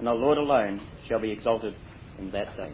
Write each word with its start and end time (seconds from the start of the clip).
and 0.00 0.06
the 0.06 0.12
Lord 0.14 0.38
alone 0.38 0.80
shall 1.06 1.20
be 1.20 1.30
exalted 1.30 1.74
in 2.18 2.30
that 2.30 2.56
day. 2.56 2.72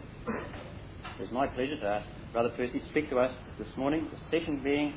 It's 1.19 1.29
my 1.33 1.45
pleasure 1.45 1.77
to 1.77 1.85
ask 1.85 2.07
Brother 2.31 2.53
Percy 2.55 2.79
to 2.79 2.89
speak 2.89 3.09
to 3.09 3.19
us 3.19 3.33
this 3.59 3.67
morning, 3.75 4.07
the 4.09 4.39
session 4.39 4.61
being 4.63 4.93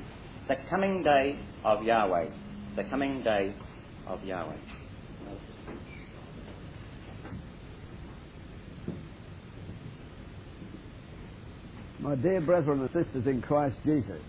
the 0.46 0.54
coming 0.68 1.02
day 1.02 1.36
of 1.64 1.82
Yahweh. 1.82 2.26
The 2.76 2.84
coming 2.84 3.24
day 3.24 3.52
of 4.06 4.22
Yahweh. 4.22 4.54
My 11.98 12.14
dear 12.14 12.40
brethren 12.40 12.80
and 12.80 13.04
sisters 13.04 13.26
in 13.26 13.42
Christ 13.42 13.76
Jesus, 13.84 14.22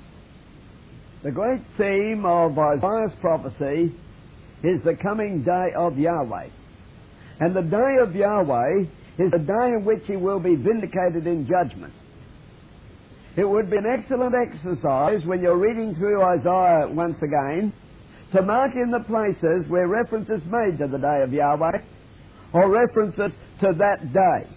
the 1.23 1.29
great 1.29 1.61
theme 1.77 2.25
of 2.25 2.57
Isaiah's 2.57 3.13
prophecy 3.21 3.93
is 4.63 4.81
the 4.83 4.97
coming 4.99 5.43
day 5.43 5.69
of 5.77 5.99
Yahweh. 5.99 6.47
And 7.41 7.55
the 7.55 7.63
day 7.63 7.97
of 7.99 8.15
Yahweh 8.15 8.83
is 9.17 9.31
the 9.31 9.39
day 9.39 9.73
in 9.73 9.83
which 9.83 10.03
he 10.05 10.15
will 10.15 10.39
be 10.39 10.55
vindicated 10.55 11.25
in 11.25 11.47
judgment. 11.47 11.91
It 13.35 13.45
would 13.49 13.71
be 13.71 13.77
an 13.77 13.85
excellent 13.87 14.35
exercise 14.35 15.25
when 15.25 15.41
you're 15.41 15.57
reading 15.57 15.95
through 15.95 16.21
Isaiah 16.21 16.87
once 16.87 17.17
again 17.23 17.73
to 18.33 18.43
mark 18.43 18.75
in 18.75 18.91
the 18.91 18.99
places 18.99 19.67
where 19.69 19.87
reference 19.87 20.29
is 20.29 20.41
made 20.45 20.77
to 20.77 20.87
the 20.87 20.99
day 20.99 21.23
of 21.23 21.33
Yahweh 21.33 21.81
or 22.53 22.69
references 22.69 23.31
to 23.61 23.73
that 23.75 24.13
day. 24.13 24.47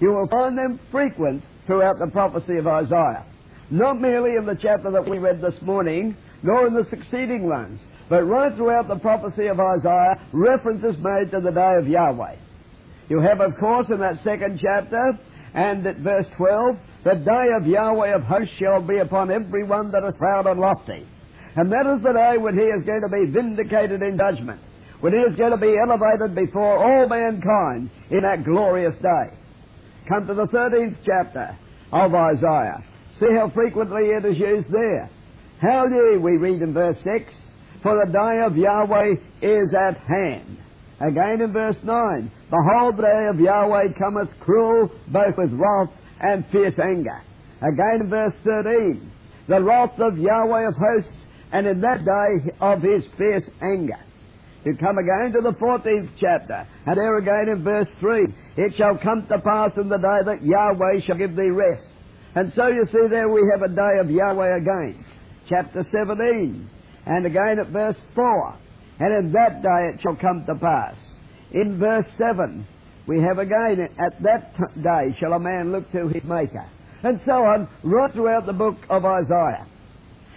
You 0.00 0.12
will 0.12 0.28
find 0.28 0.56
them 0.56 0.80
frequent 0.90 1.42
throughout 1.66 1.98
the 1.98 2.10
prophecy 2.10 2.56
of 2.56 2.66
Isaiah. 2.66 3.26
Not 3.70 4.00
merely 4.00 4.36
in 4.36 4.46
the 4.46 4.56
chapter 4.60 4.90
that 4.90 5.08
we 5.08 5.18
read 5.18 5.40
this 5.40 5.60
morning, 5.60 6.16
nor 6.42 6.66
in 6.66 6.74
the 6.74 6.84
succeeding 6.90 7.46
ones, 7.46 7.80
but 8.08 8.22
right 8.24 8.54
throughout 8.56 8.88
the 8.88 8.98
prophecy 8.98 9.46
of 9.46 9.58
Isaiah, 9.60 10.20
reference 10.32 10.84
is 10.84 10.96
made 11.02 11.30
to 11.32 11.40
the 11.40 11.52
day 11.52 11.72
of 11.78 11.88
Yahweh. 11.88 12.36
You 13.08 13.20
have, 13.20 13.40
of 13.40 13.56
course, 13.58 13.86
in 13.90 14.00
that 14.00 14.22
second 14.24 14.60
chapter, 14.62 15.18
and 15.54 15.86
at 15.86 15.98
verse 15.98 16.26
12, 16.36 16.76
the 17.04 17.14
day 17.14 17.46
of 17.56 17.66
Yahweh 17.66 18.14
of 18.14 18.22
hosts 18.22 18.54
shall 18.58 18.80
be 18.80 18.98
upon 18.98 19.30
every 19.30 19.64
one 19.64 19.90
that 19.92 20.04
is 20.06 20.14
proud 20.18 20.46
and 20.46 20.60
lofty. 20.60 21.06
And 21.56 21.70
that 21.70 21.86
is 21.86 22.02
the 22.02 22.12
day 22.12 22.36
when 22.38 22.54
he 22.54 22.64
is 22.64 22.84
going 22.84 23.02
to 23.02 23.08
be 23.08 23.30
vindicated 23.30 24.02
in 24.02 24.18
judgment, 24.18 24.60
when 25.00 25.12
he 25.12 25.20
is 25.20 25.36
going 25.36 25.52
to 25.52 25.58
be 25.58 25.76
elevated 25.78 26.34
before 26.34 26.82
all 26.82 27.08
mankind 27.08 27.90
in 28.10 28.22
that 28.22 28.44
glorious 28.44 28.94
day. 28.96 29.36
Come 30.08 30.26
to 30.26 30.34
the 30.34 30.46
13th 30.46 30.96
chapter 31.06 31.56
of 31.92 32.14
Isaiah. 32.14 32.82
See 33.20 33.32
how 33.38 33.50
frequently 33.54 34.10
it 34.10 34.24
is 34.24 34.38
used 34.38 34.70
there. 34.70 35.08
How 35.60 35.86
ye, 35.86 36.18
we 36.18 36.36
read 36.36 36.60
in 36.60 36.74
verse 36.74 36.96
6, 37.04 37.32
for 37.84 38.00
the 38.00 38.10
day 38.10 38.40
of 38.40 38.56
Yahweh 38.56 39.12
is 39.42 39.74
at 39.76 39.98
hand. 40.08 40.56
Again 41.00 41.42
in 41.42 41.52
verse 41.52 41.76
9, 41.84 42.32
Behold, 42.48 42.96
the 42.96 43.02
day 43.02 43.26
of 43.28 43.38
Yahweh 43.38 43.92
cometh 43.98 44.30
cruel, 44.40 44.90
both 45.12 45.36
with 45.36 45.52
wrath 45.52 45.92
and 46.18 46.46
fierce 46.50 46.72
anger. 46.80 47.20
Again 47.60 48.00
in 48.00 48.08
verse 48.08 48.32
13, 48.42 49.12
the 49.48 49.60
wrath 49.62 50.00
of 50.00 50.16
Yahweh 50.16 50.68
of 50.68 50.74
hosts, 50.80 51.12
and 51.52 51.66
in 51.66 51.80
that 51.82 52.06
day 52.06 52.56
of 52.58 52.80
his 52.80 53.04
fierce 53.18 53.44
anger. 53.60 54.00
You 54.64 54.74
come 54.80 54.96
again 54.96 55.32
to 55.34 55.42
the 55.42 55.52
14th 55.52 56.08
chapter, 56.18 56.66
and 56.86 56.96
there 56.96 57.18
again 57.18 57.52
in 57.52 57.62
verse 57.62 57.88
3, 58.00 58.24
It 58.56 58.72
shall 58.78 58.96
come 58.96 59.26
to 59.28 59.38
pass 59.40 59.72
in 59.76 59.90
the 59.90 59.98
day 59.98 60.24
that 60.24 60.42
Yahweh 60.42 61.04
shall 61.04 61.18
give 61.18 61.36
thee 61.36 61.52
rest. 61.52 61.84
And 62.34 62.50
so 62.56 62.68
you 62.68 62.86
see 62.86 63.08
there 63.10 63.28
we 63.28 63.42
have 63.52 63.60
a 63.60 63.68
day 63.68 64.00
of 64.00 64.10
Yahweh 64.10 64.56
again. 64.56 65.04
Chapter 65.50 65.84
17, 65.92 66.70
and 67.06 67.26
again 67.26 67.58
at 67.60 67.68
verse 67.68 67.96
4, 68.14 68.56
And 69.00 69.26
in 69.26 69.32
that 69.32 69.62
day 69.62 69.90
it 69.94 70.00
shall 70.00 70.16
come 70.16 70.44
to 70.46 70.54
pass. 70.54 70.94
In 71.52 71.78
verse 71.78 72.06
7, 72.18 72.66
we 73.06 73.20
have 73.20 73.38
again, 73.38 73.88
At 73.98 74.22
that 74.22 74.54
t- 74.56 74.82
day 74.82 75.16
shall 75.20 75.34
a 75.34 75.38
man 75.38 75.72
look 75.72 75.90
to 75.92 76.08
his 76.08 76.24
Maker. 76.24 76.66
And 77.02 77.20
so 77.26 77.44
on, 77.44 77.68
right 77.82 78.12
throughout 78.12 78.46
the 78.46 78.52
book 78.54 78.76
of 78.88 79.04
Isaiah. 79.04 79.66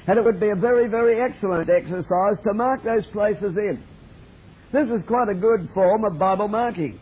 And 0.08 0.18
it 0.18 0.24
would 0.24 0.40
be 0.40 0.50
a 0.50 0.56
very, 0.56 0.88
very 0.88 1.22
excellent 1.22 1.70
exercise 1.70 2.36
to 2.46 2.54
mark 2.54 2.84
those 2.84 3.06
places 3.14 3.56
in. 3.58 3.84
This 4.72 4.90
is 4.90 5.06
quite 5.08 5.30
a 5.30 5.34
good 5.34 5.70
form 5.74 6.04
of 6.04 6.20
Bible 6.20 6.50
marking. 6.50 7.00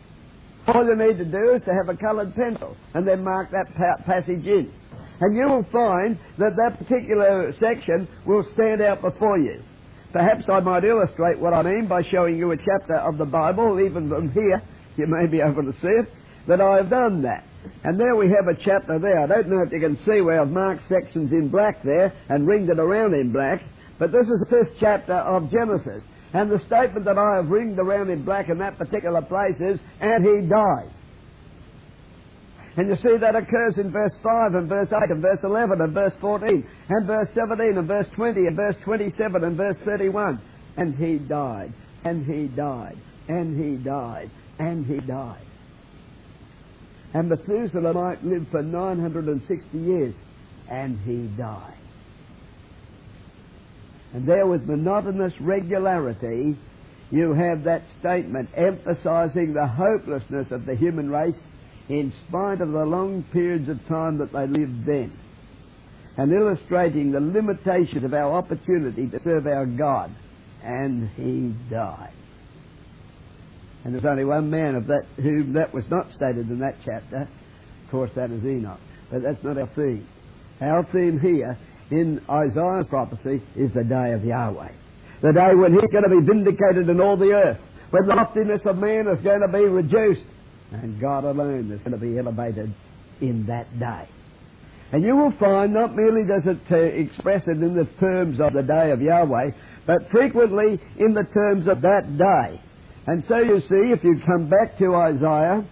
All 0.68 0.84
you 0.84 0.96
need 0.96 1.18
to 1.18 1.24
do 1.24 1.54
is 1.54 1.62
to 1.64 1.72
have 1.74 1.88
a 1.88 1.96
coloured 1.96 2.34
pencil 2.34 2.76
and 2.94 3.06
then 3.06 3.22
mark 3.22 3.50
that 3.50 3.66
pa- 3.76 4.02
passage 4.04 4.44
in. 4.46 4.72
And 5.20 5.36
you 5.36 5.48
will 5.48 5.66
find 5.72 6.18
that 6.38 6.56
that 6.56 6.78
particular 6.78 7.52
section 7.58 8.08
will 8.26 8.44
stand 8.54 8.82
out 8.82 9.02
before 9.02 9.38
you. 9.38 9.62
Perhaps 10.12 10.44
I 10.48 10.60
might 10.60 10.84
illustrate 10.84 11.38
what 11.38 11.52
I 11.52 11.62
mean 11.62 11.88
by 11.88 12.02
showing 12.10 12.36
you 12.36 12.52
a 12.52 12.56
chapter 12.56 12.96
of 12.96 13.18
the 13.18 13.24
Bible, 13.24 13.80
even 13.80 14.08
from 14.08 14.30
here, 14.32 14.62
you 14.96 15.06
may 15.06 15.26
be 15.26 15.40
able 15.40 15.62
to 15.62 15.78
see 15.80 15.88
it, 15.88 16.08
that 16.48 16.60
I 16.60 16.76
have 16.76 16.90
done 16.90 17.22
that. 17.22 17.44
And 17.84 17.98
there 17.98 18.14
we 18.14 18.28
have 18.28 18.48
a 18.48 18.54
chapter 18.54 18.98
there. 18.98 19.24
I 19.24 19.26
don't 19.26 19.48
know 19.48 19.62
if 19.62 19.72
you 19.72 19.80
can 19.80 19.98
see 20.06 20.20
where 20.20 20.40
I've 20.40 20.50
marked 20.50 20.88
sections 20.88 21.32
in 21.32 21.48
black 21.48 21.82
there 21.82 22.12
and 22.28 22.46
ringed 22.46 22.70
it 22.70 22.78
around 22.78 23.14
in 23.14 23.32
black, 23.32 23.60
but 23.98 24.12
this 24.12 24.26
is 24.26 24.40
the 24.40 24.46
fifth 24.46 24.76
chapter 24.78 25.14
of 25.14 25.50
Genesis. 25.50 26.02
And 26.32 26.50
the 26.50 26.60
statement 26.66 27.04
that 27.06 27.18
I 27.18 27.36
have 27.36 27.48
ringed 27.48 27.78
around 27.78 28.10
in 28.10 28.24
black 28.24 28.48
in 28.48 28.58
that 28.58 28.78
particular 28.78 29.22
place 29.22 29.56
is, 29.60 29.78
and 30.00 30.24
he 30.24 30.46
died. 30.48 30.92
And 32.76 32.88
you 32.88 32.96
see 32.96 33.16
that 33.18 33.34
occurs 33.34 33.78
in 33.78 33.90
verse 33.90 34.12
5 34.22 34.54
and 34.54 34.68
verse 34.68 34.88
8 34.92 35.10
and 35.10 35.22
verse 35.22 35.38
11 35.42 35.80
and 35.80 35.94
verse 35.94 36.12
14 36.20 36.68
and 36.90 37.06
verse 37.06 37.28
17 37.34 37.78
and 37.78 37.88
verse 37.88 38.06
20 38.14 38.46
and 38.46 38.56
verse 38.56 38.76
27 38.84 39.44
and 39.44 39.56
verse 39.56 39.76
31. 39.84 40.40
And 40.76 40.94
he 40.94 41.16
died, 41.16 41.72
and 42.04 42.26
he 42.26 42.48
died, 42.48 42.98
and 43.28 43.56
he 43.56 43.82
died, 43.82 44.30
and 44.58 44.84
he 44.84 45.00
died. 45.00 45.46
And 47.14 47.30
Methuselah 47.30 47.94
might 47.94 48.22
live 48.22 48.46
for 48.50 48.62
960 48.62 49.78
years, 49.78 50.14
and 50.70 50.98
he 51.00 51.28
died. 51.38 51.78
And 54.12 54.28
there 54.28 54.46
with 54.46 54.68
monotonous 54.68 55.32
regularity, 55.40 56.58
you 57.10 57.32
have 57.32 57.64
that 57.64 57.84
statement 58.00 58.50
emphasizing 58.54 59.54
the 59.54 59.66
hopelessness 59.66 60.48
of 60.50 60.66
the 60.66 60.74
human 60.74 61.08
race 61.08 61.36
in 61.88 62.12
spite 62.28 62.60
of 62.60 62.72
the 62.72 62.84
long 62.84 63.24
periods 63.32 63.68
of 63.68 63.78
time 63.86 64.18
that 64.18 64.32
they 64.32 64.46
lived 64.46 64.86
then. 64.86 65.12
And 66.16 66.32
illustrating 66.32 67.12
the 67.12 67.20
limitations 67.20 68.02
of 68.04 68.14
our 68.14 68.32
opportunity 68.32 69.06
to 69.08 69.20
serve 69.22 69.46
our 69.46 69.66
God. 69.66 70.10
And 70.62 71.08
he 71.10 71.54
died. 71.70 72.12
And 73.84 73.94
there's 73.94 74.04
only 74.04 74.24
one 74.24 74.50
man 74.50 74.74
of 74.74 74.88
that 74.88 75.04
whom 75.16 75.52
that 75.52 75.72
was 75.72 75.84
not 75.90 76.08
stated 76.16 76.50
in 76.50 76.58
that 76.58 76.76
chapter. 76.84 77.28
Of 77.84 77.90
course, 77.90 78.10
that 78.16 78.30
is 78.30 78.44
Enoch. 78.44 78.80
But 79.12 79.22
that's 79.22 79.44
not 79.44 79.58
our 79.58 79.68
theme. 79.76 80.08
Our 80.60 80.84
theme 80.92 81.20
here 81.20 81.56
in 81.90 82.20
Isaiah's 82.28 82.86
prophecy 82.88 83.42
is 83.54 83.72
the 83.74 83.84
day 83.84 84.12
of 84.12 84.24
Yahweh. 84.24 84.72
The 85.22 85.32
day 85.32 85.54
when 85.54 85.72
He's 85.72 85.90
going 85.92 86.02
to 86.02 86.10
be 86.10 86.26
vindicated 86.26 86.88
in 86.88 87.00
all 87.00 87.16
the 87.16 87.30
earth. 87.30 87.58
When 87.90 88.06
the 88.08 88.16
loftiness 88.16 88.62
of 88.64 88.78
man 88.78 89.06
is 89.06 89.22
going 89.22 89.42
to 89.42 89.48
be 89.48 89.64
reduced. 89.64 90.26
And 90.72 91.00
God 91.00 91.24
alone 91.24 91.70
is 91.70 91.78
going 91.80 91.92
to 91.92 91.98
be 91.98 92.18
elevated 92.18 92.74
in 93.20 93.46
that 93.46 93.78
day. 93.78 94.08
And 94.92 95.02
you 95.02 95.16
will 95.16 95.32
find 95.38 95.74
not 95.74 95.96
merely 95.96 96.24
does 96.24 96.42
it 96.44 96.60
uh, 96.70 96.76
express 96.76 97.42
it 97.46 97.62
in 97.62 97.74
the 97.74 97.88
terms 97.98 98.38
of 98.40 98.52
the 98.52 98.62
day 98.62 98.92
of 98.92 99.00
Yahweh, 99.00 99.50
but 99.86 100.10
frequently 100.10 100.80
in 100.98 101.14
the 101.14 101.24
terms 101.34 101.66
of 101.68 101.82
that 101.82 102.16
day. 102.16 102.60
And 103.06 103.24
so 103.28 103.38
you 103.38 103.60
see, 103.60 103.92
if 103.92 104.02
you 104.04 104.20
come 104.26 104.48
back 104.48 104.78
to 104.78 104.94
Isaiah 104.94 105.64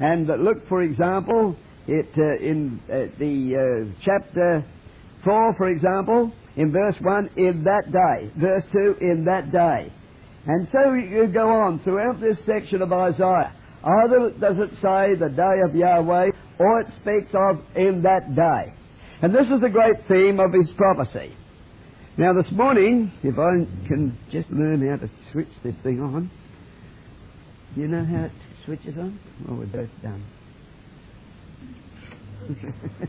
and 0.00 0.26
look, 0.26 0.68
for 0.68 0.82
example, 0.82 1.56
it 1.86 2.08
uh, 2.18 2.44
in 2.44 2.80
uh, 2.84 3.08
the 3.18 3.88
uh, 3.88 4.02
chapter 4.04 4.64
4, 5.24 5.54
for 5.56 5.68
example, 5.70 6.32
in 6.56 6.72
verse 6.72 6.96
1, 7.00 7.30
in 7.36 7.64
that 7.64 7.90
day. 7.90 8.30
Verse 8.38 8.64
2, 8.72 8.96
in 9.00 9.24
that 9.24 9.50
day. 9.50 9.92
And 10.46 10.68
so 10.72 10.92
you 10.92 11.26
go 11.32 11.48
on 11.48 11.80
throughout 11.80 12.20
this 12.20 12.38
section 12.46 12.82
of 12.82 12.92
Isaiah. 12.92 13.54
Either 13.88 14.30
does 14.38 14.56
it 14.58 14.70
say 14.82 15.14
the 15.18 15.30
day 15.34 15.60
of 15.66 15.74
Yahweh, 15.74 16.30
or 16.58 16.80
it 16.80 16.88
speaks 17.00 17.34
of 17.34 17.64
in 17.74 18.02
that 18.02 18.34
day. 18.36 18.74
And 19.22 19.34
this 19.34 19.46
is 19.46 19.60
the 19.62 19.70
great 19.70 19.96
theme 20.08 20.38
of 20.40 20.52
his 20.52 20.68
prophecy. 20.76 21.34
Now 22.18 22.34
this 22.34 22.50
morning, 22.52 23.10
if 23.22 23.38
I 23.38 23.64
can 23.86 24.18
just 24.30 24.50
learn 24.50 24.86
how 24.86 24.96
to 24.96 25.10
switch 25.32 25.48
this 25.64 25.74
thing 25.82 26.00
on. 26.00 26.30
Do 27.74 27.80
you 27.80 27.88
know 27.88 28.04
how 28.04 28.24
it 28.24 28.32
switches 28.66 28.98
on? 28.98 29.18
Well, 29.46 29.58
we're 29.58 29.66
both 29.66 29.88
done. 30.02 30.24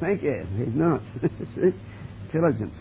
Thank 0.00 0.22
you. 0.22 0.46
He's 0.56 0.74
not. 0.74 1.02
Intelligence. 2.32 2.74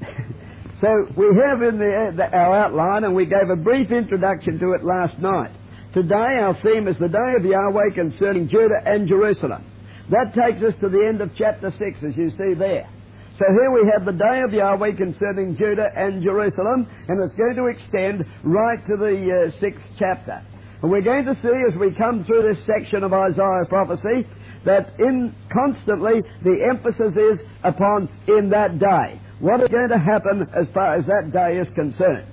so 0.82 1.06
we 1.14 1.30
have 1.46 1.62
in 1.62 1.78
the, 1.78 2.10
the, 2.18 2.26
our 2.34 2.66
outline, 2.66 3.04
and 3.04 3.14
we 3.14 3.24
gave 3.24 3.46
a 3.52 3.54
brief 3.54 3.92
introduction 3.92 4.58
to 4.58 4.74
it 4.74 4.82
last 4.82 5.16
night. 5.22 5.54
Today 5.94 6.42
our 6.42 6.58
theme 6.58 6.88
is 6.90 6.98
the 6.98 7.06
day 7.06 7.38
of 7.38 7.44
Yahweh 7.46 7.94
concerning 7.94 8.48
Judah 8.50 8.82
and 8.84 9.06
Jerusalem. 9.06 9.62
That 10.10 10.34
takes 10.34 10.58
us 10.58 10.74
to 10.82 10.88
the 10.90 11.06
end 11.06 11.20
of 11.20 11.30
chapter 11.38 11.70
6, 11.70 11.80
as 12.02 12.16
you 12.18 12.30
see 12.34 12.58
there. 12.58 12.90
So 13.38 13.46
here 13.54 13.70
we 13.70 13.86
have 13.94 14.04
the 14.04 14.18
day 14.18 14.42
of 14.42 14.52
Yahweh 14.52 14.98
concerning 14.98 15.54
Judah 15.56 15.86
and 15.94 16.20
Jerusalem, 16.20 16.90
and 17.06 17.22
it's 17.22 17.38
going 17.38 17.54
to 17.54 17.70
extend 17.70 18.26
right 18.42 18.82
to 18.82 18.96
the 18.98 19.14
uh, 19.54 19.60
sixth 19.60 19.86
chapter. 20.02 20.42
And 20.82 20.90
we're 20.90 21.06
going 21.06 21.26
to 21.26 21.34
see 21.46 21.56
as 21.70 21.78
we 21.78 21.94
come 21.94 22.24
through 22.26 22.42
this 22.42 22.58
section 22.66 23.04
of 23.04 23.12
Isaiah's 23.14 23.70
prophecy 23.70 24.26
that 24.66 24.98
in 24.98 25.32
constantly 25.54 26.26
the 26.42 26.58
emphasis 26.74 27.14
is 27.14 27.38
upon 27.62 28.10
in 28.26 28.50
that 28.50 28.80
day. 28.80 29.22
What 29.42 29.60
is 29.60 29.70
going 29.70 29.88
to 29.88 29.98
happen 29.98 30.46
as 30.54 30.68
far 30.72 30.94
as 30.94 31.04
that 31.06 31.32
day 31.32 31.58
is 31.58 31.66
concerned? 31.74 32.30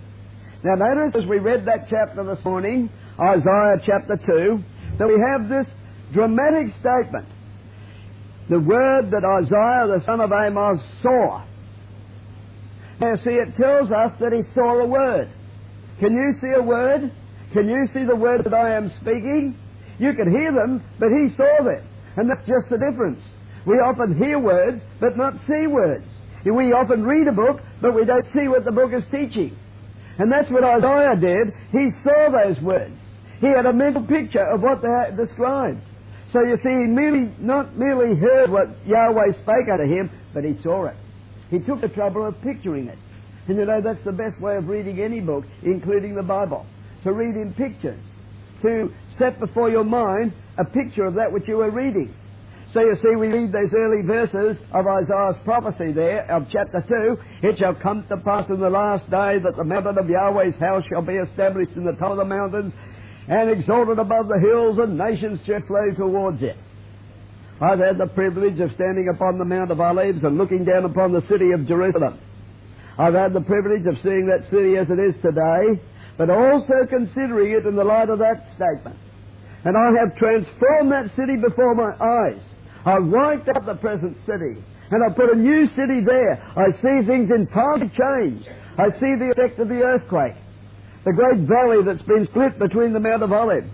Now 0.64 0.76
notice 0.76 1.24
as 1.24 1.28
we 1.28 1.40
read 1.40 1.66
that 1.66 1.90
chapter 1.90 2.24
this 2.24 2.46
morning, 2.46 2.88
Isaiah 3.20 3.82
chapter 3.84 4.16
2, 4.16 4.64
that 5.00 5.08
we 5.08 5.18
have 5.18 5.50
this 5.50 5.66
dramatic 6.14 6.70
statement. 6.80 7.26
The 8.50 8.60
word 8.60 9.10
that 9.10 9.26
Isaiah 9.26 9.90
the 9.90 10.06
son 10.06 10.22
of 10.22 10.32
Amos 10.32 10.78
saw. 11.02 11.42
Now 13.02 13.16
see, 13.26 13.42
it 13.42 13.58
tells 13.58 13.90
us 13.90 14.14
that 14.20 14.32
he 14.32 14.44
saw 14.54 14.78
a 14.78 14.86
word. 14.86 15.34
Can 16.00 16.14
you 16.14 16.34
see 16.40 16.54
a 16.56 16.62
word? 16.62 17.12
Can 17.54 17.68
you 17.68 17.88
see 17.92 18.06
the 18.06 18.16
word 18.16 18.44
that 18.46 18.54
I 18.54 18.76
am 18.78 18.94
speaking? 19.02 19.58
You 19.98 20.14
can 20.14 20.30
hear 20.30 20.54
them, 20.54 20.84
but 21.00 21.10
he 21.10 21.36
saw 21.36 21.64
them. 21.64 21.82
And 22.18 22.30
that's 22.30 22.46
just 22.46 22.70
the 22.70 22.78
difference. 22.78 23.24
We 23.66 23.78
often 23.78 24.16
hear 24.16 24.38
words, 24.38 24.84
but 25.00 25.18
not 25.18 25.34
see 25.48 25.66
words. 25.66 26.06
We 26.46 26.72
often 26.74 27.04
read 27.04 27.28
a 27.28 27.32
book, 27.32 27.62
but 27.82 27.94
we 27.94 28.06
don't 28.06 28.26
see 28.34 28.48
what 28.48 28.66
the 28.66 28.72
book 28.72 28.92
is 28.94 29.04
teaching. 29.12 29.58
And 30.18 30.32
that's 30.32 30.50
what 30.50 30.64
Isaiah 30.64 31.16
did. 31.16 31.54
He 31.72 31.90
saw 32.04 32.30
those 32.32 32.62
words. 32.62 32.96
He 33.40 33.48
had 33.48 33.66
a 33.66 33.74
mental 33.74 34.06
picture 34.06 34.46
of 34.46 34.62
what 34.62 34.82
they 34.82 35.16
described. 35.16 35.82
So 36.34 36.44
you 36.44 36.58
see, 36.58 36.70
he 36.70 36.88
merely, 36.88 37.32
not 37.40 37.76
merely 37.76 38.16
heard 38.16 38.52
what 38.52 38.68
Yahweh 38.86 39.34
spake 39.42 39.70
unto 39.72 39.86
him, 39.86 40.12
but 40.34 40.44
he 40.44 40.62
saw 40.62 40.86
it. 40.86 40.96
He 41.50 41.60
took 41.60 41.82
the 41.82 41.88
trouble 41.88 42.26
of 42.26 42.40
picturing 42.42 42.88
it. 42.88 42.98
And 43.48 43.58
you 43.58 43.66
know, 43.66 43.82
that's 43.82 44.04
the 44.06 44.12
best 44.12 44.40
way 44.40 44.58
of 44.58 44.68
reading 44.68 45.00
any 45.00 45.22
book, 45.22 45.44
including 45.64 46.16
the 46.16 46.22
Bible. 46.22 46.66
To 47.04 47.14
read 47.14 47.36
in 47.36 47.54
pictures. 47.54 48.00
To 48.62 48.94
set 49.18 49.40
before 49.40 49.70
your 49.70 49.86
mind 49.86 50.34
a 50.58 50.66
picture 50.66 51.06
of 51.06 51.16
that 51.16 51.32
which 51.32 51.48
you 51.48 51.62
are 51.62 51.72
reading. 51.72 52.14
So 52.74 52.82
you 52.82 52.96
see, 53.02 53.16
we 53.18 53.28
read 53.30 53.52
those 53.52 53.74
early 53.74 54.06
verses 54.06 54.62
of 54.72 54.86
Isaiah's 54.86 55.42
prophecy 55.44 55.92
there, 55.92 56.30
of 56.30 56.46
chapter 56.52 56.86
2. 57.42 57.48
It 57.48 57.58
shall 57.58 57.74
come 57.74 58.06
to 58.10 58.18
pass 58.18 58.48
in 58.48 58.60
the 58.60 58.70
last 58.70 59.10
day 59.10 59.40
that 59.42 59.58
the 59.58 59.64
mountain 59.64 59.98
of 59.98 60.08
Yahweh's 60.08 60.60
house 60.60 60.84
shall 60.88 61.02
be 61.02 61.16
established 61.16 61.72
in 61.76 61.84
the 61.84 61.94
top 61.94 62.12
of 62.12 62.18
the 62.18 62.26
mountains 62.26 62.72
and 63.28 63.50
exalted 63.50 63.98
above 63.98 64.28
the 64.28 64.38
hills, 64.38 64.78
and 64.78 65.00
nations 65.00 65.40
shall 65.48 65.62
flow 65.66 65.90
towards 65.98 66.44
it. 66.44 66.58
I've 67.60 67.80
had 67.80 67.98
the 67.98 68.08
privilege 68.08 68.60
of 68.60 68.72
standing 68.76 69.10
upon 69.10 69.40
the 69.40 69.46
Mount 69.46 69.72
of 69.72 69.82
Olives 69.82 70.24
and 70.24 70.38
looking 70.38 70.64
down 70.64 70.86
upon 70.86 71.12
the 71.12 71.26
city 71.28 71.52
of 71.52 71.68
Jerusalem. 71.68 72.20
I've 73.00 73.16
had 73.16 73.34
the 73.34 73.42
privilege 73.42 73.86
of 73.88 73.98
seeing 74.04 74.28
that 74.28 74.46
city 74.52 74.78
as 74.78 74.88
it 74.90 75.00
is 75.02 75.16
today, 75.24 75.82
but 76.18 76.30
also 76.30 76.86
considering 76.88 77.52
it 77.52 77.66
in 77.66 77.76
the 77.76 77.84
light 77.84 78.10
of 78.10 78.20
that 78.20 78.46
statement. 78.56 78.98
And 79.66 79.76
I 79.76 79.92
have 80.00 80.16
transformed 80.18 80.92
that 80.92 81.10
city 81.18 81.36
before 81.36 81.74
my 81.74 81.92
eyes. 81.98 82.42
I've 82.86 83.06
wiped 83.06 83.50
out 83.50 83.66
the 83.66 83.76
present 83.76 84.18
city, 84.26 84.64
and 84.92 85.04
I've 85.04 85.16
put 85.16 85.32
a 85.32 85.36
new 85.36 85.68
city 85.76 86.02
there. 86.06 86.42
I 86.56 86.72
see 86.82 87.08
things 87.08 87.30
entirely 87.30 87.90
changed. 87.90 88.48
I 88.78 88.90
see 89.00 89.16
the 89.20 89.32
effect 89.32 89.60
of 89.60 89.68
the 89.68 89.82
earthquake, 89.84 90.36
the 91.04 91.14
great 91.14 91.48
valley 91.48 91.84
that's 91.84 92.06
been 92.08 92.26
split 92.28 92.58
between 92.58 92.94
the 92.94 93.00
Mount 93.00 93.24
of 93.24 93.32
Olives. 93.32 93.72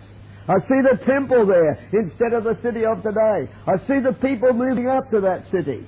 I 0.47 0.59
see 0.67 0.81
the 0.81 0.97
temple 1.05 1.45
there 1.45 1.79
instead 1.93 2.33
of 2.33 2.43
the 2.43 2.57
city 2.61 2.85
of 2.85 3.01
today. 3.01 3.49
I 3.65 3.77
see 3.87 3.99
the 3.99 4.13
people 4.21 4.53
moving 4.53 4.87
up 4.87 5.09
to 5.11 5.21
that 5.21 5.45
city. 5.51 5.85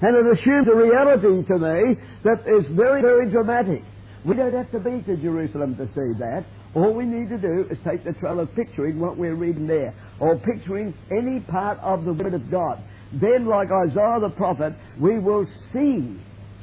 And 0.00 0.16
it 0.16 0.38
assumes 0.38 0.68
a 0.68 0.74
reality 0.74 1.44
to 1.46 1.58
me 1.58 2.00
that 2.24 2.40
is 2.48 2.64
very, 2.74 3.02
very 3.02 3.30
dramatic. 3.30 3.82
We 4.24 4.34
don't 4.36 4.54
have 4.54 4.70
to 4.72 4.80
be 4.80 5.02
to 5.02 5.16
Jerusalem 5.16 5.76
to 5.76 5.86
see 5.88 6.18
that. 6.18 6.44
All 6.74 6.94
we 6.94 7.04
need 7.04 7.28
to 7.30 7.38
do 7.38 7.66
is 7.70 7.78
take 7.84 8.04
the 8.04 8.12
trouble 8.12 8.40
of 8.40 8.54
picturing 8.54 9.00
what 9.00 9.16
we're 9.16 9.34
reading 9.34 9.66
there, 9.66 9.94
or 10.20 10.36
picturing 10.36 10.94
any 11.10 11.40
part 11.40 11.78
of 11.80 12.04
the 12.04 12.12
Word 12.12 12.34
of 12.34 12.50
God. 12.50 12.82
Then, 13.12 13.46
like 13.46 13.68
Isaiah 13.72 14.18
the 14.20 14.30
prophet, 14.30 14.74
we 15.00 15.18
will 15.18 15.46
see 15.72 16.16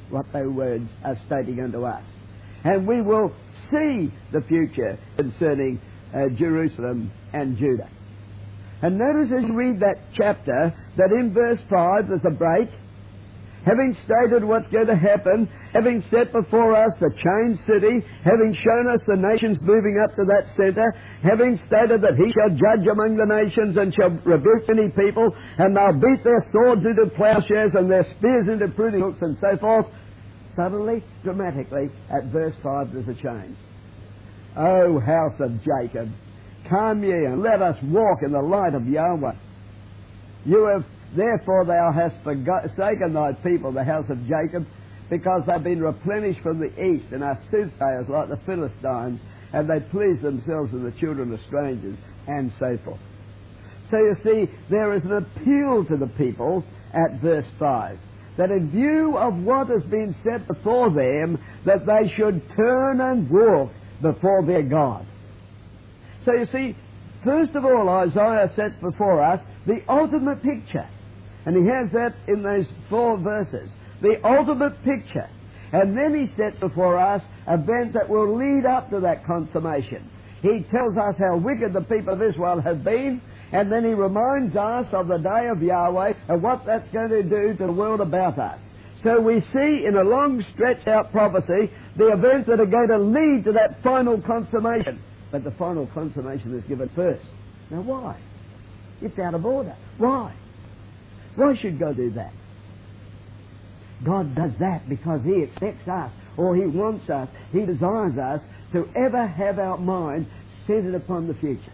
what 0.10 0.26
those 0.32 0.54
words 0.54 0.90
are 1.04 1.18
stating 1.26 1.60
unto 1.62 1.84
us. 1.84 2.04
And 2.64 2.88
we 2.88 3.02
will 3.02 3.34
see 3.70 4.14
the 4.32 4.42
future 4.48 4.98
concerning 5.18 5.82
uh, 6.14 6.30
Jerusalem 6.38 7.12
and 7.34 7.58
Judah. 7.58 7.90
And 8.82 8.98
notice 8.98 9.32
as 9.38 9.44
you 9.48 9.54
read 9.54 9.80
that 9.82 9.96
chapter 10.16 10.74
that 10.98 11.12
in 11.12 11.34
verse 11.34 11.60
5 11.70 12.08
there's 12.08 12.22
a 12.26 12.36
break 12.36 12.70
having 13.68 13.92
stated 14.08 14.48
what's 14.48 14.72
going 14.72 14.88
to 14.88 14.96
happen, 14.96 15.44
having 15.76 16.00
set 16.10 16.32
before 16.32 16.72
us 16.72 16.96
the 17.04 17.12
changed 17.12 17.60
city, 17.68 18.00
having 18.24 18.56
shown 18.64 18.88
us 18.88 19.04
the 19.06 19.20
nations 19.20 19.60
moving 19.60 20.00
up 20.00 20.16
to 20.16 20.24
that 20.24 20.48
center, 20.56 20.96
having 21.20 21.60
stated 21.68 22.00
that 22.00 22.16
he 22.16 22.32
shall 22.32 22.48
judge 22.56 22.88
among 22.88 23.20
the 23.20 23.28
nations 23.28 23.76
and 23.76 23.92
shall 23.92 24.16
rebuke 24.24 24.64
many 24.72 24.88
people, 24.96 25.28
and 25.60 25.76
they'll 25.76 26.00
beat 26.00 26.24
their 26.24 26.40
swords 26.56 26.88
into 26.88 27.12
plowshares 27.20 27.76
and 27.76 27.92
their 27.92 28.08
spears 28.16 28.48
into 28.48 28.72
pruning 28.72 29.04
hooks 29.04 29.20
and 29.20 29.36
so 29.44 29.60
forth, 29.60 29.86
suddenly, 30.56 31.04
dramatically, 31.24 31.92
at 32.08 32.32
verse 32.32 32.56
5 32.64 32.94
there's 32.94 33.12
a 33.12 33.20
change. 33.20 33.58
O 34.56 35.00
house 35.00 35.36
of 35.44 35.52
Jacob, 35.60 36.08
come 36.70 37.04
ye 37.04 37.12
and 37.12 37.44
let 37.44 37.62
us 37.62 37.76
walk 37.84 38.24
in 38.24 38.32
the 38.32 38.42
light 38.42 38.74
of 38.74 38.88
Yahweh. 38.88 39.36
You 40.46 40.66
have 40.66 40.86
Therefore 41.16 41.66
thou 41.66 41.92
hast 41.92 42.16
forsaken 42.24 43.14
thy 43.14 43.34
people, 43.34 43.72
the 43.72 43.84
house 43.84 44.10
of 44.10 44.28
Jacob, 44.28 44.68
because 45.10 45.44
they've 45.48 45.64
been 45.64 45.82
replenished 45.82 46.42
from 46.42 46.60
the 46.60 46.68
east, 46.84 47.06
and 47.12 47.24
are 47.24 47.40
soothsayers 47.50 48.10
like 48.10 48.30
the 48.30 48.40
Philistines, 48.46 49.20
and 49.54 49.70
they 49.70 49.80
please 49.80 50.22
themselves 50.22 50.74
with 50.74 50.84
the 50.84 51.00
children 51.00 51.34
of 51.34 51.40
strangers, 51.48 51.98
and 52.28 52.52
so 52.60 52.78
forth. 52.84 53.00
So 53.90 53.98
you 53.98 54.16
see, 54.24 54.52
there 54.70 54.94
is 54.94 55.04
an 55.06 55.14
appeal 55.14 55.86
to 55.86 55.96
the 55.98 56.12
people 56.18 56.64
at 56.94 57.22
verse 57.22 57.48
5 57.58 57.98
that 58.38 58.52
in 58.52 58.70
view 58.70 59.18
of 59.18 59.34
what 59.36 59.68
has 59.68 59.84
been 59.84 60.16
set 60.24 60.48
before 60.48 60.92
them, 60.92 61.40
that 61.66 61.86
they 61.86 62.14
should 62.16 62.42
turn 62.56 63.02
and 63.02 63.30
walk 63.30 63.72
before 64.02 64.46
their 64.46 64.62
God. 64.62 65.08
So 66.24 66.34
you 66.34 66.46
see, 66.52 66.76
first 67.24 67.56
of 67.56 67.66
all, 67.66 67.90
Isaiah 67.90 68.52
sets 68.56 68.76
before 68.80 69.24
us 69.24 69.40
the 69.66 69.82
ultimate 69.90 70.44
picture 70.44 70.88
and 71.48 71.56
he 71.56 71.64
has 71.72 71.90
that 71.94 72.14
in 72.28 72.44
those 72.44 72.66
four 72.90 73.18
verses. 73.18 73.70
The 74.02 74.20
ultimate 74.28 74.84
picture. 74.84 75.30
And 75.72 75.98
then 75.98 76.14
he 76.14 76.36
sets 76.36 76.60
before 76.60 77.00
us 77.00 77.22
events 77.48 77.94
that 77.94 78.10
will 78.10 78.36
lead 78.38 78.66
up 78.66 78.90
to 78.90 79.00
that 79.00 79.26
consummation. 79.26 80.10
He 80.42 80.66
tells 80.70 80.98
us 80.98 81.16
how 81.18 81.38
wicked 81.38 81.72
the 81.72 81.82
people 81.82 82.16
of 82.16 82.22
Israel 82.22 82.60
have 82.60 82.84
been, 82.84 83.22
and 83.54 83.72
then 83.72 83.86
he 83.86 83.92
reminds 83.92 84.58
us 84.58 84.88
of 84.92 85.08
the 85.08 85.20
day 85.20 85.48
of 85.48 85.64
Yahweh 85.64 86.14
and 86.28 86.44
what 86.44 86.66
that's 86.66 86.88
going 86.92 87.10
to 87.12 87.24
do 87.24 87.54
to 87.54 87.66
the 87.66 87.72
world 87.72 88.02
about 88.02 88.38
us. 88.38 88.60
So 89.06 89.22
we 89.22 89.40
see 89.54 89.86
in 89.88 89.96
a 89.96 90.04
long 90.04 90.44
stretched 90.54 90.90
out 90.90 91.14
prophecy 91.14 91.72
the 91.96 92.12
events 92.12 92.50
that 92.50 92.60
are 92.60 92.66
going 92.66 92.90
to 92.90 92.98
lead 92.98 93.46
to 93.46 93.54
that 93.54 93.82
final 93.82 94.22
consummation. 94.22 95.02
But 95.32 95.46
the 95.46 95.52
final 95.52 95.88
consummation 95.94 96.58
is 96.58 96.64
given 96.66 96.90
first. 96.94 97.24
Now 97.72 97.84
why? 97.84 98.20
It's 99.02 99.18
out 99.18 99.34
of 99.34 99.46
order. 99.46 99.78
Why? 99.98 100.36
Why 101.38 101.56
should 101.56 101.80
God 101.80 101.96
do 101.96 102.10
that? 102.12 102.34
God 104.04 104.36
does 104.36 104.52
that 104.60 104.90
because 104.90 105.22
He 105.24 105.44
expects 105.44 105.88
us, 105.88 106.12
or 106.36 106.56
He 106.56 106.66
wants 106.66 107.10
us, 107.10 107.30
He 107.52 107.66
desires 107.66 108.18
us 108.18 108.42
to 108.74 108.90
ever 108.96 109.26
have 109.26 109.60
our 109.60 109.78
mind 109.78 110.28
centered 110.66 110.96
upon 110.96 111.28
the 111.28 111.36
future. 111.36 111.72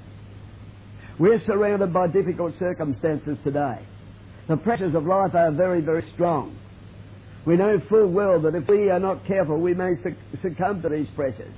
We're 1.18 1.42
surrounded 1.46 1.94
by 1.94 2.08
difficult 2.08 2.60
circumstances 2.60 3.38
today. 3.44 3.80
The 4.50 4.58
pressures 4.58 4.96
of 4.96 5.06
life 5.06 5.34
are 5.34 5.52
very, 5.52 5.80
very 5.80 6.04
strong. 6.14 6.58
We 7.46 7.56
know 7.56 7.82
full 7.88 8.08
well 8.08 8.42
that 8.42 8.56
if 8.56 8.68
we 8.68 8.90
are 8.90 9.00
not 9.00 9.26
careful, 9.26 9.60
we 9.60 9.74
may 9.74 9.94
succumb 10.42 10.82
to 10.82 10.90
these 10.90 11.08
pressures. 11.16 11.54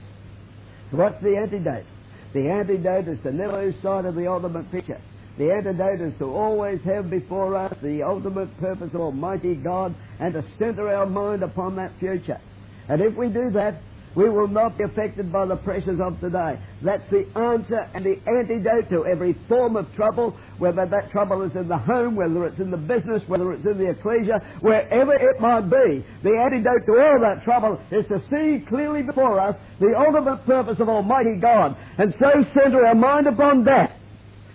So 0.91 0.97
what's 0.97 1.21
the 1.23 1.37
antidote? 1.37 1.85
The 2.33 2.49
antidote 2.49 3.07
is 3.07 3.19
to 3.23 3.31
never 3.31 3.65
lose 3.65 3.75
sight 3.81 4.05
of 4.05 4.13
the 4.13 4.27
ultimate 4.27 4.71
picture. 4.71 5.01
The 5.37 5.51
antidote 5.51 5.99
is 5.99 6.13
to 6.19 6.33
always 6.33 6.79
have 6.85 7.09
before 7.09 7.55
us 7.55 7.75
the 7.81 8.03
ultimate 8.03 8.57
purpose 8.59 8.91
of 8.93 9.01
Almighty 9.01 9.55
God 9.55 9.93
and 10.19 10.33
to 10.33 10.45
center 10.57 10.87
our 10.87 11.05
mind 11.05 11.43
upon 11.43 11.75
that 11.75 11.91
future. 11.99 12.39
And 12.87 13.01
if 13.01 13.15
we 13.15 13.27
do 13.27 13.49
that, 13.51 13.81
we 14.15 14.29
will 14.29 14.47
not 14.47 14.77
be 14.77 14.85
affected 14.85 15.33
by 15.33 15.45
the 15.45 15.57
pressures 15.57 15.99
of 15.99 16.17
today. 16.21 16.57
That's 16.81 17.03
the 17.11 17.27
answer 17.37 17.89
and 17.93 18.05
the 18.05 18.17
antidote 18.25 18.89
to 18.91 19.05
every 19.05 19.33
form 19.49 19.75
of 19.75 19.93
trouble, 19.93 20.37
whether 20.57 20.85
that 20.85 21.11
trouble 21.11 21.41
is 21.41 21.53
in 21.53 21.67
the 21.67 21.77
home, 21.77 22.15
whether 22.15 22.45
it's 22.45 22.59
in 22.59 22.71
the 22.71 22.77
business, 22.77 23.21
whether 23.27 23.51
it's 23.51 23.65
in 23.65 23.77
the 23.77 23.89
ecclesia, 23.89 24.39
wherever 24.61 25.13
it 25.15 25.41
might 25.41 25.69
be. 25.69 26.05
The 26.23 26.31
antidote 26.31 26.85
to 26.85 26.93
all 26.93 27.19
that 27.19 27.43
trouble 27.43 27.77
is 27.91 28.05
to 28.07 28.21
see 28.29 28.65
clearly 28.69 29.01
before 29.01 29.37
us 29.37 29.57
the 29.81 29.93
ultimate 29.97 30.45
purpose 30.45 30.79
of 30.79 30.87
Almighty 30.87 31.35
God 31.35 31.75
and 31.97 32.15
so 32.17 32.31
center 32.53 32.85
our 32.85 32.95
mind 32.95 33.27
upon 33.27 33.65
that 33.65 33.97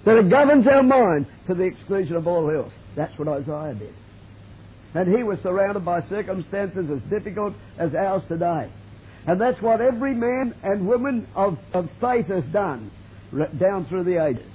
that 0.04 0.16
it 0.16 0.30
governs 0.30 0.66
our 0.66 0.82
mind 0.82 1.26
to 1.46 1.54
the 1.54 1.64
exclusion 1.64 2.16
of 2.16 2.26
all 2.26 2.50
else. 2.50 2.72
That's 2.96 3.16
what 3.18 3.28
Isaiah 3.28 3.74
did. 3.74 3.94
And 4.94 5.14
he 5.14 5.22
was 5.22 5.38
surrounded 5.42 5.84
by 5.84 6.02
circumstances 6.08 6.86
as 6.90 7.10
difficult 7.10 7.54
as 7.78 7.94
ours 7.94 8.22
today. 8.28 8.70
And 9.26 9.40
that's 9.40 9.60
what 9.60 9.80
every 9.80 10.14
man 10.14 10.54
and 10.62 10.88
woman 10.88 11.28
of, 11.34 11.58
of 11.72 11.88
faith 12.00 12.26
has 12.26 12.44
done. 12.52 12.90
down 13.58 13.86
through 13.86 14.04
the 14.04 14.24
ages. 14.24 14.50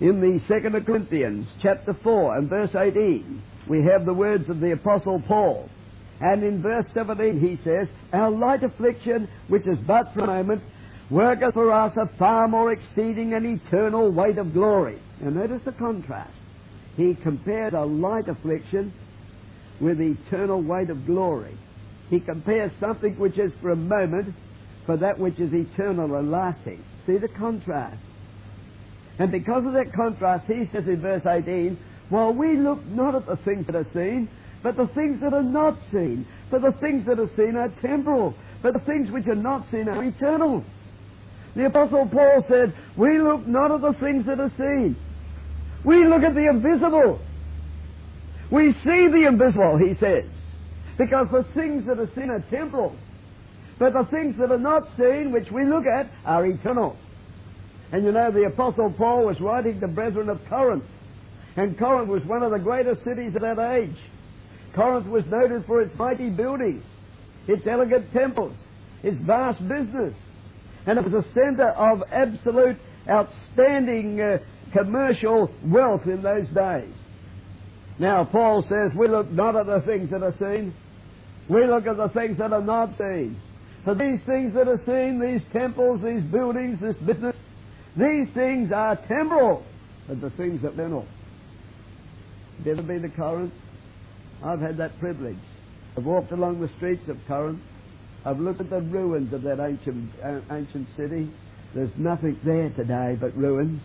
In 0.00 0.20
the 0.20 0.40
second 0.48 0.74
of 0.74 0.86
Corinthians 0.86 1.46
chapter 1.62 1.94
4 2.02 2.38
and 2.38 2.48
verse 2.48 2.74
18, 2.74 3.42
we 3.68 3.82
have 3.82 4.06
the 4.06 4.14
words 4.14 4.48
of 4.48 4.60
the 4.60 4.72
apostle 4.72 5.22
Paul. 5.26 5.68
And 6.20 6.42
in 6.42 6.62
verse 6.62 6.86
17 6.94 7.40
he 7.40 7.58
says, 7.64 7.88
Our 8.12 8.30
light 8.30 8.62
affliction, 8.62 9.28
which 9.48 9.66
is 9.66 9.78
but 9.86 10.12
for 10.14 10.24
a 10.24 10.26
moment, 10.26 10.62
worketh 11.10 11.54
for 11.54 11.72
us 11.72 11.92
a 11.96 12.06
far 12.18 12.48
more 12.48 12.72
exceeding 12.72 13.34
and 13.34 13.44
eternal 13.44 14.10
weight 14.10 14.38
of 14.38 14.52
glory. 14.52 14.98
And 15.20 15.34
notice 15.34 15.60
the 15.64 15.72
contrast. 15.72 16.32
He 16.96 17.14
compared 17.14 17.74
a 17.74 17.84
light 17.84 18.28
affliction 18.28 18.92
with 19.80 19.98
the 19.98 20.16
eternal 20.26 20.62
weight 20.62 20.90
of 20.90 21.06
glory. 21.06 21.56
He 22.08 22.20
compares 22.20 22.72
something 22.80 23.18
which 23.18 23.38
is 23.38 23.52
for 23.60 23.70
a 23.70 23.76
moment 23.76 24.34
for 24.86 24.96
that 24.96 25.18
which 25.18 25.38
is 25.38 25.52
eternal 25.52 26.14
and 26.16 26.30
lasting. 26.30 26.84
See 27.06 27.16
the 27.16 27.28
contrast. 27.28 27.98
And 29.18 29.30
because 29.30 29.64
of 29.66 29.74
that 29.74 29.92
contrast, 29.94 30.46
he 30.46 30.68
says 30.72 30.84
in 30.86 31.00
verse 31.00 31.24
18, 31.26 31.78
While 32.08 32.32
we 32.32 32.56
look 32.56 32.84
not 32.86 33.14
at 33.14 33.26
the 33.26 33.36
things 33.36 33.66
that 33.66 33.76
are 33.76 33.86
seen, 33.92 34.28
but 34.62 34.76
the 34.76 34.88
things 34.88 35.20
that 35.20 35.32
are 35.32 35.42
not 35.42 35.78
seen. 35.92 36.26
For 36.50 36.58
the 36.58 36.72
things 36.80 37.06
that 37.06 37.18
are 37.18 37.30
seen 37.36 37.56
are 37.56 37.68
temporal, 37.80 38.34
but 38.62 38.74
the 38.74 38.80
things 38.80 39.10
which 39.10 39.26
are 39.26 39.34
not 39.34 39.70
seen 39.70 39.88
are 39.88 40.02
eternal. 40.02 40.64
The 41.56 41.66
Apostle 41.66 42.06
Paul 42.06 42.44
said, 42.48 42.74
We 42.96 43.20
look 43.20 43.46
not 43.46 43.70
at 43.70 43.80
the 43.80 43.92
things 44.00 44.26
that 44.26 44.38
are 44.40 44.52
seen. 44.56 44.96
We 45.84 46.06
look 46.06 46.22
at 46.22 46.34
the 46.34 46.48
invisible. 46.48 47.20
We 48.50 48.72
see 48.84 49.08
the 49.08 49.26
invisible, 49.26 49.78
he 49.78 49.94
says. 49.98 50.24
Because 50.98 51.28
the 51.32 51.44
things 51.54 51.86
that 51.86 51.98
are 51.98 52.10
seen 52.14 52.30
are 52.30 52.44
temporal. 52.50 52.94
But 53.78 53.94
the 53.94 54.04
things 54.10 54.36
that 54.38 54.52
are 54.52 54.58
not 54.58 54.86
seen, 54.98 55.32
which 55.32 55.50
we 55.50 55.64
look 55.64 55.86
at, 55.86 56.10
are 56.24 56.44
eternal. 56.44 56.96
And 57.92 58.04
you 58.04 58.12
know, 58.12 58.30
the 58.30 58.44
Apostle 58.44 58.92
Paul 58.92 59.24
was 59.24 59.40
writing 59.40 59.80
to 59.80 59.88
brethren 59.88 60.28
of 60.28 60.40
Corinth. 60.48 60.84
And 61.56 61.78
Corinth 61.78 62.08
was 62.08 62.24
one 62.24 62.42
of 62.42 62.52
the 62.52 62.58
greatest 62.58 63.02
cities 63.04 63.34
of 63.34 63.42
that 63.42 63.58
age. 63.58 63.96
Corinth 64.74 65.06
was 65.06 65.24
noted 65.26 65.64
for 65.66 65.80
its 65.80 65.96
mighty 65.98 66.30
buildings, 66.30 66.84
its 67.48 67.66
elegant 67.66 68.12
temples, 68.12 68.54
its 69.02 69.16
vast 69.16 69.66
business. 69.66 70.14
And 70.86 70.98
it 70.98 71.04
was 71.04 71.24
a 71.24 71.28
center 71.34 71.70
of 71.70 72.02
absolute, 72.10 72.78
outstanding 73.08 74.20
uh, 74.20 74.38
commercial 74.72 75.50
wealth 75.64 76.06
in 76.06 76.22
those 76.22 76.48
days. 76.54 76.92
Now, 77.98 78.24
Paul 78.24 78.64
says, 78.68 78.96
we 78.96 79.08
look 79.08 79.30
not 79.30 79.56
at 79.56 79.66
the 79.66 79.82
things 79.84 80.10
that 80.10 80.22
are 80.22 80.34
seen, 80.38 80.74
we 81.48 81.66
look 81.66 81.86
at 81.86 81.96
the 81.96 82.08
things 82.08 82.38
that 82.38 82.52
are 82.52 82.62
not 82.62 82.96
seen. 82.96 83.40
For 83.84 83.94
these 83.94 84.20
things 84.26 84.54
that 84.54 84.68
are 84.68 84.80
seen, 84.86 85.20
these 85.20 85.42
temples, 85.52 86.00
these 86.02 86.22
buildings, 86.30 86.78
this 86.80 86.96
business, 87.06 87.36
these 87.96 88.28
things 88.34 88.72
are 88.72 88.96
temporal, 89.08 89.64
but 90.06 90.20
the 90.20 90.30
things 90.30 90.62
that 90.62 90.72
are 90.72 90.74
eternal. 90.74 91.06
Have 92.58 92.66
ever 92.66 92.82
been 92.82 93.02
to 93.02 93.08
Corinth? 93.08 93.52
I've 94.44 94.60
had 94.60 94.76
that 94.78 94.98
privilege. 95.00 95.38
I've 95.96 96.04
walked 96.04 96.32
along 96.32 96.60
the 96.60 96.68
streets 96.76 97.08
of 97.08 97.18
Corinth. 97.26 97.60
I've 98.24 98.38
looked 98.38 98.60
at 98.60 98.70
the 98.70 98.80
ruins 98.80 99.32
of 99.32 99.42
that 99.42 99.60
ancient, 99.60 100.10
uh, 100.22 100.40
ancient 100.50 100.88
city. 100.96 101.30
There's 101.74 101.90
nothing 101.96 102.38
there 102.44 102.70
today 102.70 103.16
but 103.18 103.36
ruins. 103.36 103.80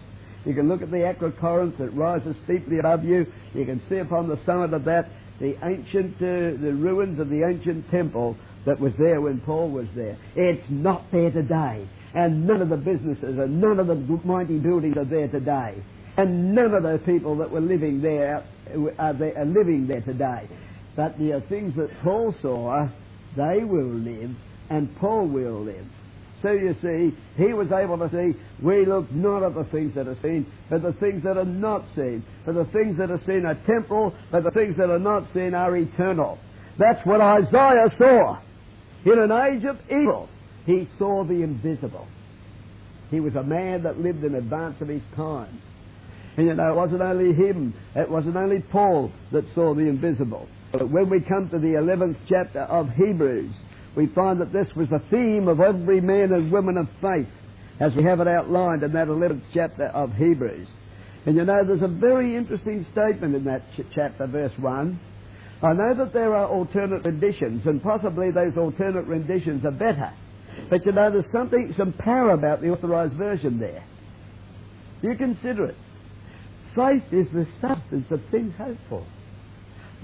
You 0.45 0.53
can 0.53 0.67
look 0.67 0.81
at 0.81 0.91
the 0.91 0.97
Acrocorinth 0.97 1.77
that 1.77 1.89
rises 1.89 2.35
steeply 2.43 2.79
above 2.79 3.03
you. 3.03 3.25
You 3.53 3.65
can 3.65 3.81
see 3.89 3.97
upon 3.97 4.27
the 4.27 4.39
summit 4.45 4.73
of 4.73 4.85
that 4.85 5.09
the 5.39 5.55
ancient, 5.65 6.15
uh, 6.17 6.61
the 6.61 6.73
ruins 6.73 7.19
of 7.19 7.29
the 7.29 7.43
ancient 7.43 7.89
temple 7.91 8.37
that 8.65 8.79
was 8.79 8.93
there 8.97 9.21
when 9.21 9.39
Paul 9.41 9.69
was 9.69 9.87
there. 9.95 10.17
It's 10.35 10.63
not 10.69 11.11
there 11.11 11.31
today. 11.31 11.87
And 12.13 12.47
none 12.47 12.61
of 12.61 12.69
the 12.69 12.77
businesses 12.77 13.37
and 13.37 13.59
none 13.59 13.79
of 13.79 13.87
the 13.87 13.95
mighty 14.23 14.57
buildings 14.57 14.97
are 14.97 15.05
there 15.05 15.27
today. 15.27 15.83
And 16.17 16.55
none 16.55 16.73
of 16.73 16.83
those 16.83 17.01
people 17.05 17.37
that 17.37 17.51
were 17.51 17.61
living 17.61 18.01
there 18.01 18.45
are, 18.97 19.13
there, 19.13 19.37
are 19.37 19.45
living 19.45 19.87
there 19.87 20.01
today. 20.01 20.47
But 20.95 21.17
the 21.17 21.43
things 21.49 21.75
that 21.75 21.89
Paul 22.01 22.33
saw, 22.41 22.87
they 23.35 23.63
will 23.63 23.93
live, 23.93 24.31
and 24.69 24.95
Paul 24.97 25.27
will 25.27 25.63
live. 25.63 25.85
So 26.41 26.51
you 26.51 26.75
see, 26.81 27.17
he 27.37 27.53
was 27.53 27.71
able 27.71 27.97
to 27.97 28.09
see, 28.11 28.37
we 28.63 28.85
look 28.85 29.11
not 29.11 29.43
at 29.43 29.55
the 29.55 29.63
things 29.71 29.95
that 29.95 30.07
are 30.07 30.17
seen, 30.21 30.45
but 30.69 30.83
the 30.83 30.93
things 30.93 31.23
that 31.23 31.37
are 31.37 31.45
not 31.45 31.85
seen. 31.95 32.23
For 32.43 32.53
the 32.53 32.65
things 32.65 32.97
that 32.97 33.09
are 33.09 33.21
seen 33.25 33.45
are 33.45 33.57
temporal, 33.65 34.13
but 34.31 34.43
the 34.43 34.51
things 34.51 34.77
that 34.77 34.89
are 34.89 34.99
not 34.99 35.23
seen 35.33 35.53
are 35.53 35.75
eternal. 35.75 36.37
That's 36.77 37.03
what 37.05 37.21
Isaiah 37.21 37.87
saw. 37.97 38.37
In 39.05 39.19
an 39.19 39.31
age 39.31 39.63
of 39.65 39.79
evil, 39.89 40.29
he 40.65 40.87
saw 40.99 41.23
the 41.23 41.41
invisible. 41.41 42.07
He 43.11 43.19
was 43.19 43.35
a 43.35 43.43
man 43.43 43.83
that 43.83 43.99
lived 43.99 44.23
in 44.23 44.35
advance 44.35 44.81
of 44.81 44.87
his 44.87 45.01
time. 45.15 45.61
And 46.37 46.47
you 46.47 46.53
know, 46.53 46.69
it 46.69 46.75
wasn't 46.75 47.01
only 47.01 47.33
him, 47.33 47.73
it 47.95 48.09
wasn't 48.09 48.35
only 48.35 48.59
Paul 48.59 49.11
that 49.31 49.45
saw 49.55 49.73
the 49.73 49.83
invisible. 49.83 50.47
But 50.77 50.91
when 50.91 51.09
we 51.09 51.21
come 51.21 51.49
to 51.49 51.59
the 51.59 51.79
11th 51.79 52.17
chapter 52.27 52.61
of 52.63 52.89
Hebrews, 52.89 53.53
we 53.95 54.07
find 54.07 54.41
that 54.41 54.51
this 54.51 54.67
was 54.75 54.89
the 54.89 55.01
theme 55.09 55.47
of 55.47 55.61
every 55.61 56.01
man 56.01 56.33
and 56.33 56.51
woman 56.51 56.77
of 56.77 56.87
faith, 57.01 57.29
as 57.79 57.93
we 57.95 58.03
have 58.03 58.19
it 58.19 58.27
outlined 58.27 58.83
in 58.83 58.91
that 58.91 59.07
11th 59.07 59.41
chapter 59.53 59.85
of 59.85 60.11
Hebrews. 60.13 60.67
And 61.25 61.35
you 61.35 61.45
know, 61.45 61.63
there's 61.65 61.81
a 61.81 61.87
very 61.87 62.35
interesting 62.35 62.85
statement 62.91 63.35
in 63.35 63.45
that 63.45 63.61
ch- 63.75 63.85
chapter, 63.95 64.27
verse 64.27 64.51
1. 64.59 64.99
I 65.63 65.73
know 65.73 65.93
that 65.95 66.13
there 66.13 66.35
are 66.35 66.47
alternate 66.47 67.05
renditions, 67.05 67.65
and 67.65 67.81
possibly 67.81 68.31
those 68.31 68.57
alternate 68.57 69.05
renditions 69.07 69.63
are 69.65 69.71
better. 69.71 70.11
But 70.69 70.85
you 70.85 70.91
know, 70.91 71.09
there's 71.09 71.31
something, 71.31 71.73
some 71.77 71.93
power 71.93 72.31
about 72.31 72.61
the 72.61 72.69
authorized 72.69 73.13
version 73.13 73.59
there. 73.59 73.83
You 75.01 75.15
consider 75.15 75.65
it. 75.65 75.77
Faith 76.75 77.03
is 77.13 77.27
the 77.33 77.47
substance 77.61 78.07
of 78.11 78.21
things 78.29 78.53
hoped 78.57 78.81
for, 78.89 79.05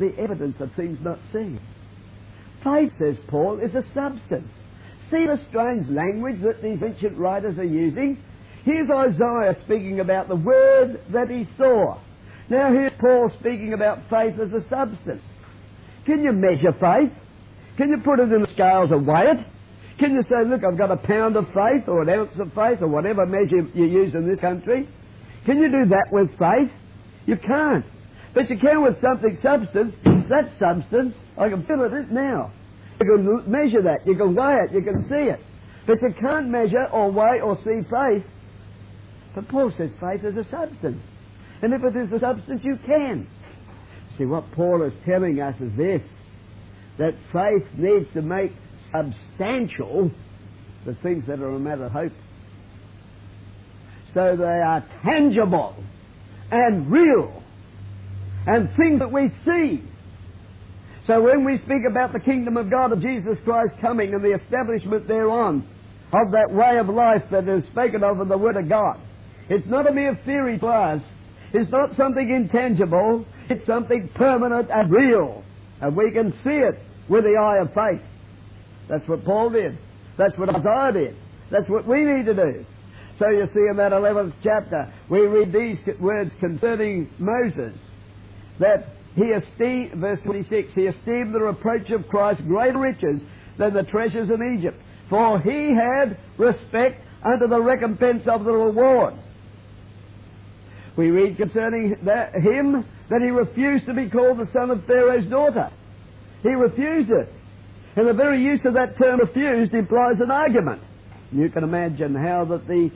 the 0.01 0.17
evidence 0.21 0.55
of 0.59 0.69
things 0.75 0.97
not 1.01 1.19
seen. 1.31 1.61
Faith, 2.63 2.91
says 2.99 3.15
Paul, 3.27 3.59
is 3.59 3.73
a 3.73 3.83
substance. 3.93 4.49
See 5.09 5.25
the 5.25 5.39
strange 5.49 5.87
language 5.89 6.41
that 6.41 6.61
these 6.61 6.79
ancient 6.83 7.17
writers 7.17 7.57
are 7.57 7.63
using? 7.63 8.17
Here's 8.63 8.89
Isaiah 8.89 9.55
speaking 9.65 9.99
about 9.99 10.27
the 10.27 10.35
word 10.35 11.01
that 11.13 11.29
he 11.29 11.47
saw. 11.57 11.99
Now 12.49 12.71
here's 12.71 12.93
Paul 12.99 13.31
speaking 13.39 13.73
about 13.73 13.99
faith 14.09 14.35
as 14.39 14.51
a 14.51 14.67
substance. 14.69 15.23
Can 16.05 16.23
you 16.23 16.31
measure 16.33 16.73
faith? 16.79 17.11
Can 17.77 17.89
you 17.89 17.97
put 18.03 18.19
it 18.19 18.31
in 18.31 18.41
the 18.41 18.51
scales 18.53 18.91
and 18.91 19.07
weigh 19.07 19.31
it? 19.31 19.47
Can 19.99 20.13
you 20.13 20.23
say, 20.23 20.47
look, 20.49 20.63
I've 20.63 20.77
got 20.77 20.91
a 20.91 20.97
pound 20.97 21.35
of 21.35 21.45
faith 21.47 21.87
or 21.87 22.01
an 22.01 22.09
ounce 22.09 22.33
of 22.39 22.47
faith 22.53 22.81
or 22.81 22.87
whatever 22.87 23.25
measure 23.25 23.67
you 23.73 23.85
use 23.85 24.13
in 24.13 24.27
this 24.27 24.39
country? 24.39 24.89
Can 25.45 25.57
you 25.57 25.71
do 25.71 25.85
that 25.89 26.07
with 26.11 26.29
faith? 26.37 26.71
You 27.25 27.37
can't. 27.37 27.85
But 28.33 28.49
you 28.49 28.57
can 28.57 28.81
with 28.81 29.01
something 29.01 29.37
substance. 29.41 29.95
That 30.29 30.51
substance, 30.57 31.15
I 31.37 31.49
can 31.49 31.65
feel 31.65 31.83
it 31.83 32.11
now. 32.11 32.51
You 32.99 33.05
can 33.05 33.51
measure 33.51 33.81
that. 33.81 34.05
You 34.05 34.15
can 34.15 34.35
weigh 34.35 34.57
it. 34.65 34.73
You 34.73 34.81
can 34.81 35.07
see 35.09 35.29
it. 35.29 35.39
But 35.85 36.01
you 36.01 36.13
can't 36.19 36.47
measure 36.47 36.85
or 36.91 37.11
weigh 37.11 37.41
or 37.41 37.57
see 37.57 37.81
faith. 37.89 38.23
But 39.35 39.47
Paul 39.49 39.73
says 39.77 39.89
faith 39.99 40.23
is 40.23 40.37
a 40.37 40.49
substance. 40.49 41.03
And 41.61 41.73
if 41.73 41.83
it 41.83 41.95
is 41.95 42.11
a 42.11 42.19
substance, 42.19 42.61
you 42.63 42.77
can. 42.85 43.27
See, 44.17 44.25
what 44.25 44.51
Paul 44.53 44.83
is 44.83 44.93
telling 45.05 45.41
us 45.41 45.55
is 45.59 45.75
this 45.75 46.01
that 46.97 47.15
faith 47.33 47.65
needs 47.77 48.07
to 48.13 48.21
make 48.21 48.51
substantial 48.93 50.11
the 50.85 50.93
things 50.95 51.25
that 51.27 51.39
are 51.39 51.55
a 51.55 51.59
matter 51.59 51.85
of 51.85 51.91
hope. 51.91 52.11
So 54.13 54.35
they 54.35 54.43
are 54.43 54.85
tangible 55.03 55.75
and 56.51 56.91
real 56.91 57.40
and 58.47 58.69
things 58.75 58.99
that 58.99 59.11
we 59.11 59.31
see. 59.45 59.83
So 61.07 61.21
when 61.21 61.43
we 61.45 61.57
speak 61.59 61.83
about 61.89 62.13
the 62.13 62.19
kingdom 62.19 62.57
of 62.57 62.69
God 62.69 62.91
of 62.91 63.01
Jesus 63.01 63.37
Christ 63.43 63.73
coming 63.81 64.13
and 64.13 64.23
the 64.23 64.35
establishment 64.35 65.07
thereon 65.07 65.67
of 66.13 66.31
that 66.31 66.51
way 66.51 66.77
of 66.77 66.89
life 66.89 67.23
that 67.31 67.47
is 67.47 67.63
spoken 67.71 68.03
of 68.03 68.19
in 68.19 68.27
the 68.27 68.37
Word 68.37 68.57
of 68.57 68.69
God, 68.69 68.99
it's 69.49 69.67
not 69.67 69.89
a 69.89 69.93
mere 69.93 70.19
theory 70.25 70.59
to 70.59 70.67
us. 70.67 71.01
It's 71.53 71.71
not 71.71 71.95
something 71.97 72.29
intangible. 72.29 73.25
It's 73.49 73.65
something 73.65 74.09
permanent 74.15 74.69
and 74.71 74.89
real. 74.91 75.43
And 75.81 75.95
we 75.95 76.11
can 76.11 76.31
see 76.43 76.51
it 76.51 76.79
with 77.09 77.23
the 77.23 77.35
eye 77.35 77.61
of 77.61 77.73
faith. 77.73 78.05
That's 78.87 79.07
what 79.07 79.25
Paul 79.25 79.49
did. 79.49 79.77
That's 80.17 80.37
what 80.37 80.49
Isaiah 80.49 80.91
did. 80.93 81.15
That's 81.49 81.67
what 81.67 81.85
we 81.85 82.03
need 82.03 82.25
to 82.27 82.33
do. 82.33 82.65
So 83.19 83.29
you 83.29 83.47
see 83.53 83.67
in 83.69 83.77
that 83.77 83.91
11th 83.91 84.33
chapter, 84.43 84.93
we 85.09 85.19
read 85.21 85.51
these 85.51 85.77
words 85.99 86.31
concerning 86.39 87.09
Moses, 87.19 87.77
that 88.61 88.87
he 89.15 89.23
esteemed, 89.23 89.95
verse 89.95 90.19
26, 90.23 90.73
he 90.73 90.83
esteemed 90.83 91.35
the 91.35 91.41
reproach 91.41 91.89
of 91.89 92.07
Christ 92.07 92.41
greater 92.47 92.79
riches 92.79 93.21
than 93.57 93.73
the 93.73 93.83
treasures 93.83 94.29
in 94.29 94.57
Egypt, 94.57 94.81
for 95.09 95.39
he 95.41 95.75
had 95.75 96.17
respect 96.37 97.03
unto 97.23 97.47
the 97.47 97.59
recompense 97.59 98.23
of 98.27 98.45
the 98.45 98.53
reward. 98.53 99.15
We 100.95 101.09
read 101.09 101.37
concerning 101.37 101.97
that, 102.03 102.33
him 102.35 102.85
that 103.09 103.21
he 103.21 103.29
refused 103.29 103.85
to 103.87 103.93
be 103.93 104.09
called 104.09 104.37
the 104.37 104.49
son 104.53 104.71
of 104.71 104.85
Pharaoh's 104.85 105.29
daughter. 105.29 105.69
He 106.43 106.49
refused 106.49 107.09
it. 107.09 107.31
And 107.95 108.07
the 108.07 108.13
very 108.13 108.41
use 108.41 108.61
of 108.65 108.75
that 108.75 108.97
term 108.97 109.19
refused 109.19 109.73
implies 109.73 110.19
an 110.21 110.31
argument. 110.31 110.81
You 111.31 111.49
can 111.49 111.63
imagine 111.63 112.15
how 112.15 112.45
that 112.45 112.67
the 112.67 112.91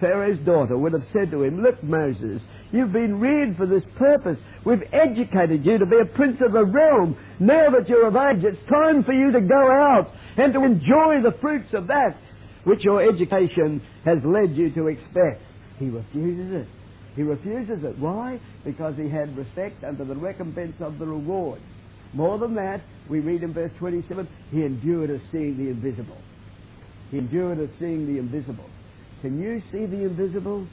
Pharaoh's 0.00 0.38
daughter 0.40 0.76
would 0.76 0.92
have 0.92 1.04
said 1.12 1.30
to 1.32 1.42
him, 1.42 1.62
Look, 1.62 1.82
Moses, 1.82 2.40
you've 2.72 2.92
been 2.92 3.20
reared 3.20 3.56
for 3.56 3.66
this 3.66 3.82
purpose. 3.96 4.38
We've 4.64 4.82
educated 4.92 5.64
you 5.64 5.78
to 5.78 5.86
be 5.86 5.98
a 6.00 6.04
prince 6.04 6.38
of 6.44 6.52
the 6.52 6.64
realm. 6.64 7.16
Now 7.38 7.70
that 7.70 7.88
you're 7.88 8.06
of 8.06 8.16
age, 8.16 8.44
it's 8.44 8.70
time 8.70 9.04
for 9.04 9.12
you 9.12 9.32
to 9.32 9.40
go 9.40 9.70
out 9.70 10.12
and 10.36 10.52
to 10.52 10.64
enjoy 10.64 11.22
the 11.22 11.36
fruits 11.40 11.72
of 11.74 11.86
that 11.88 12.16
which 12.64 12.84
your 12.84 13.02
education 13.02 13.80
has 14.04 14.18
led 14.24 14.54
you 14.54 14.70
to 14.74 14.88
expect. 14.88 15.40
He 15.78 15.86
refuses 15.86 16.52
it. 16.52 16.68
He 17.16 17.22
refuses 17.22 17.82
it. 17.82 17.98
Why? 17.98 18.40
Because 18.64 18.94
he 18.96 19.08
had 19.08 19.36
respect 19.36 19.82
under 19.84 20.04
the 20.04 20.14
recompense 20.14 20.74
of 20.80 20.98
the 20.98 21.06
reward. 21.06 21.60
More 22.12 22.38
than 22.38 22.54
that, 22.54 22.82
we 23.08 23.20
read 23.20 23.42
in 23.42 23.52
verse 23.52 23.72
27, 23.78 24.28
he 24.50 24.64
endured 24.64 25.10
as 25.10 25.20
seeing 25.32 25.56
the 25.56 25.70
invisible. 25.70 26.18
He 27.10 27.18
endured 27.18 27.58
as 27.58 27.70
seeing 27.78 28.06
the 28.06 28.18
invisible. 28.18 28.68
Can 29.22 29.40
you 29.40 29.62
see 29.72 29.86
the 29.86 30.04
invisible? 30.04 30.66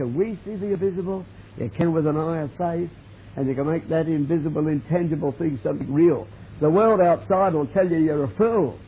Can 0.00 0.16
we 0.16 0.38
see 0.46 0.56
the 0.56 0.72
invisible? 0.72 1.26
You 1.58 1.70
can 1.76 1.92
with 1.92 2.06
an 2.06 2.16
eye 2.16 2.40
of 2.40 2.50
faith, 2.56 2.88
and 3.36 3.46
you 3.46 3.54
can 3.54 3.66
make 3.66 3.86
that 3.90 4.06
invisible, 4.06 4.66
intangible 4.66 5.32
thing 5.32 5.60
something 5.62 5.92
real. 5.92 6.26
The 6.62 6.70
world 6.70 7.02
outside 7.02 7.52
will 7.52 7.66
tell 7.66 7.86
you 7.86 7.98
you're 7.98 8.24
a 8.24 8.34
fool. 8.38 8.78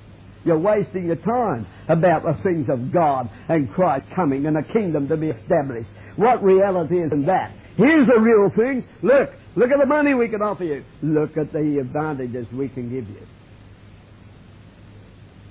You're 0.46 0.58
wasting 0.58 1.08
your 1.08 1.16
time 1.16 1.66
about 1.90 2.22
the 2.22 2.42
things 2.42 2.70
of 2.70 2.90
God 2.90 3.28
and 3.50 3.70
Christ 3.70 4.06
coming 4.16 4.46
and 4.46 4.56
a 4.56 4.62
kingdom 4.62 5.06
to 5.08 5.18
be 5.18 5.28
established. 5.28 5.90
What 6.16 6.42
reality 6.42 7.02
is 7.02 7.12
in 7.12 7.26
that? 7.26 7.52
Here's 7.76 8.06
the 8.06 8.18
real 8.18 8.48
thing. 8.56 8.88
Look, 9.02 9.32
look 9.54 9.70
at 9.70 9.80
the 9.80 9.86
money 9.86 10.14
we 10.14 10.28
can 10.28 10.40
offer 10.40 10.64
you. 10.64 10.82
Look 11.02 11.36
at 11.36 11.52
the 11.52 11.76
advantages 11.78 12.46
we 12.54 12.70
can 12.70 12.88
give 12.88 13.06
you. 13.06 13.26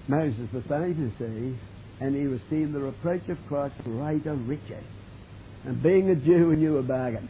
Moses 0.07 0.51
was 0.51 0.63
saying 0.67 0.95
to 0.95 1.23
see, 1.23 1.59
and 2.03 2.15
he 2.15 2.23
received 2.23 2.73
the 2.73 2.79
reproach 2.79 3.29
of 3.29 3.37
Christ 3.47 3.75
greater 3.83 4.33
riches. 4.33 4.83
And 5.65 5.81
being 5.81 6.09
a 6.09 6.15
Jew, 6.15 6.49
he 6.51 6.57
knew 6.57 6.77
a 6.77 6.83
bargain. 6.83 7.29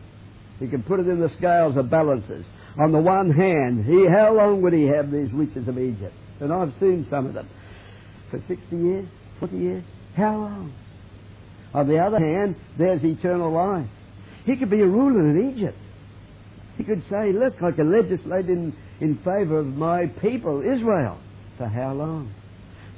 He 0.60 0.68
could 0.68 0.86
put 0.86 1.00
it 1.00 1.08
in 1.08 1.20
the 1.20 1.32
scales 1.38 1.76
of 1.76 1.90
balances. 1.90 2.46
On 2.80 2.92
the 2.92 3.00
one 3.00 3.32
hand, 3.32 3.86
he 3.86 4.08
how 4.08 4.34
long 4.34 4.62
would 4.62 4.74
he 4.74 4.86
have 4.86 5.12
these 5.12 5.32
riches 5.34 5.68
of 5.68 5.78
Egypt? 5.78 6.14
And 6.40 6.54
I've 6.54 6.74
seen 6.80 7.06
some 7.10 7.26
of 7.26 7.34
them. 7.34 7.50
For 8.30 8.42
60 8.48 8.76
years? 8.76 9.08
40 9.40 9.58
years? 9.58 9.84
How 10.16 10.38
long? 10.38 10.74
On 11.74 11.88
the 11.88 12.00
other 12.00 12.20
hand, 12.20 12.56
there's 12.78 13.04
eternal 13.04 13.52
life. 13.52 13.88
He 14.46 14.56
could 14.56 14.70
be 14.70 14.82
a 14.82 14.88
ruler 14.88 15.30
in 15.30 15.54
Egypt. 15.56 15.78
He 16.78 16.84
could 16.84 17.04
say, 17.10 17.32
look, 17.34 17.62
I 17.62 17.72
can 17.72 17.92
legislate 17.92 18.50
in, 18.50 18.76
in 19.00 19.18
favor 19.18 19.60
of 19.60 19.68
my 19.68 20.08
people, 20.22 20.62
Israel. 20.62 21.18
For 21.58 21.68
how 21.68 21.94
long? 21.94 22.34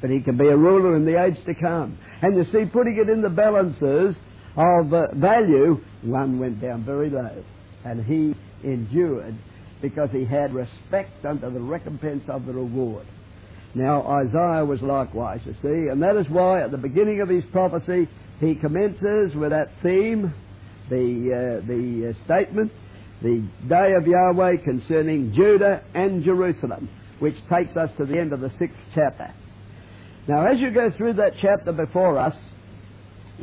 But 0.02 0.10
he 0.10 0.22
can 0.22 0.38
be 0.38 0.48
a 0.48 0.58
ruler 0.58 0.96
in 0.96 1.06
the 1.06 1.22
age 1.22 1.38
to 1.46 1.54
come. 1.56 1.98
And 2.22 2.36
you 2.38 2.46
see, 2.52 2.70
putting 2.72 2.98
it 2.98 3.10
in 3.10 3.22
the 3.22 3.30
balances 3.30 4.16
of 4.55 4.91
value, 5.15 5.81
one 6.03 6.39
went 6.39 6.62
down 6.62 6.83
very 6.83 7.10
low. 7.10 7.43
And 7.86 8.05
he 8.05 8.36
endured 8.63 9.36
because 9.81 10.10
he 10.12 10.25
had 10.25 10.53
respect 10.53 11.25
unto 11.25 11.51
the 11.51 11.60
recompense 11.60 12.24
of 12.29 12.45
the 12.45 12.53
reward. 12.53 13.05
Now, 13.75 14.03
Isaiah 14.07 14.63
was 14.63 14.81
likewise, 14.81 15.41
you 15.45 15.53
see, 15.62 15.89
and 15.89 16.01
that 16.03 16.15
is 16.15 16.29
why 16.29 16.62
at 16.62 16.72
the 16.72 16.77
beginning 16.77 17.22
of 17.22 17.29
his 17.29 17.43
prophecy 17.51 18.07
he 18.39 18.55
commences 18.55 19.36
with 19.36 19.50
that 19.50 19.72
theme, 19.81 20.33
the, 20.89 21.60
uh, 21.63 21.67
the 21.67 22.13
uh, 22.13 22.25
statement, 22.25 22.72
the 23.22 23.43
day 23.67 23.93
of 23.98 24.05
Yahweh 24.05 24.57
concerning 24.63 25.33
Judah 25.33 25.83
and 25.95 26.24
Jerusalem, 26.24 26.89
which 27.19 27.36
takes 27.51 27.75
us 27.75 27.89
to 27.98 28.05
the 28.05 28.19
end 28.19 28.31
of 28.31 28.41
the 28.41 28.51
sixth 28.60 28.77
chapter. 28.93 29.33
Now, 30.27 30.45
as 30.45 30.60
you 30.60 30.72
go 30.72 30.91
through 30.95 31.13
that 31.13 31.33
chapter 31.41 31.72
before 31.72 32.19
us, 32.19 32.36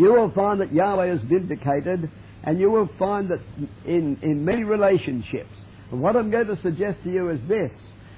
you 0.01 0.15
will 0.15 0.31
find 0.31 0.63
that 0.63 0.73
Yahweh 0.73 1.13
is 1.13 1.21
vindicated, 1.29 2.11
and 2.43 2.59
you 2.59 2.71
will 2.71 2.89
find 2.99 3.29
that 3.29 3.41
in, 3.85 4.19
in 4.23 4.43
many 4.47 4.65
relationships. 4.65 5.53
And 5.93 6.01
what 6.01 6.17
I'm 6.17 6.31
going 6.31 6.47
to 6.47 6.59
suggest 6.63 7.05
to 7.05 7.13
you 7.13 7.29
is 7.29 7.41
this 7.47 7.71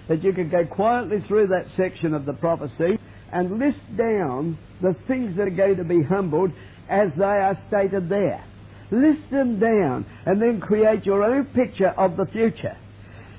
that 0.08 0.22
you 0.22 0.32
can 0.32 0.48
go 0.48 0.64
quietly 0.64 1.24
through 1.26 1.48
that 1.48 1.66
section 1.76 2.14
of 2.14 2.24
the 2.24 2.32
prophecy 2.34 2.98
and 3.32 3.58
list 3.58 3.78
down 3.96 4.58
the 4.80 4.94
things 5.08 5.36
that 5.36 5.46
are 5.46 5.50
going 5.50 5.76
to 5.76 5.84
be 5.84 6.02
humbled 6.02 6.50
as 6.88 7.08
they 7.16 7.24
are 7.24 7.58
stated 7.68 8.08
there. 8.08 8.44
List 8.90 9.22
them 9.30 9.58
down 9.58 10.04
and 10.26 10.40
then 10.40 10.60
create 10.60 11.04
your 11.04 11.24
own 11.24 11.46
picture 11.46 11.90
of 11.90 12.16
the 12.16 12.26
future. 12.26 12.76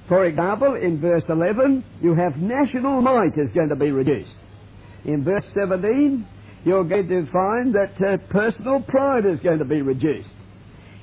For 0.08 0.26
example, 0.26 0.76
in 0.76 1.00
verse 1.00 1.24
11, 1.30 1.84
you 2.02 2.16
have 2.16 2.38
national 2.38 3.02
might 3.02 3.38
is 3.38 3.54
going 3.54 3.70
to 3.70 3.76
be 3.76 3.92
reduced. 3.92 4.36
In 5.06 5.24
verse 5.24 5.46
17, 5.54 6.26
you're 6.66 6.84
going 6.84 7.08
to 7.08 7.26
find 7.32 7.76
that 7.76 7.94
uh, 8.00 8.18
personal 8.30 8.82
pride 8.82 9.26
is 9.26 9.40
going 9.40 9.60
to 9.60 9.66
be 9.66 9.82
reduced. 9.82 10.30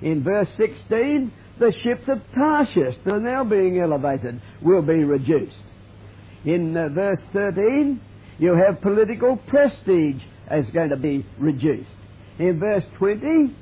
In 0.03 0.23
verse 0.25 0.49
16, 0.57 1.33
the 1.59 1.73
ships 1.85 2.09
of 2.09 2.18
Tarshish 2.35 2.96
that 3.05 3.12
are 3.12 3.20
now 3.20 3.44
being 3.44 3.79
elevated 3.79 4.40
will 4.62 4.83
be 4.83 5.05
reduced. 5.05 5.57
In 6.44 6.75
uh, 6.75 6.88
verse 6.88 7.20
13, 7.35 8.01
you 8.38 8.55
have 8.55 8.81
political 8.81 9.37
prestige 9.49 10.23
is 10.51 10.66
going 10.73 10.88
to 10.88 10.96
be 10.96 11.27
reduced. 11.38 11.90
In 12.38 12.59
verse 12.59 12.85
20, 12.99 13.55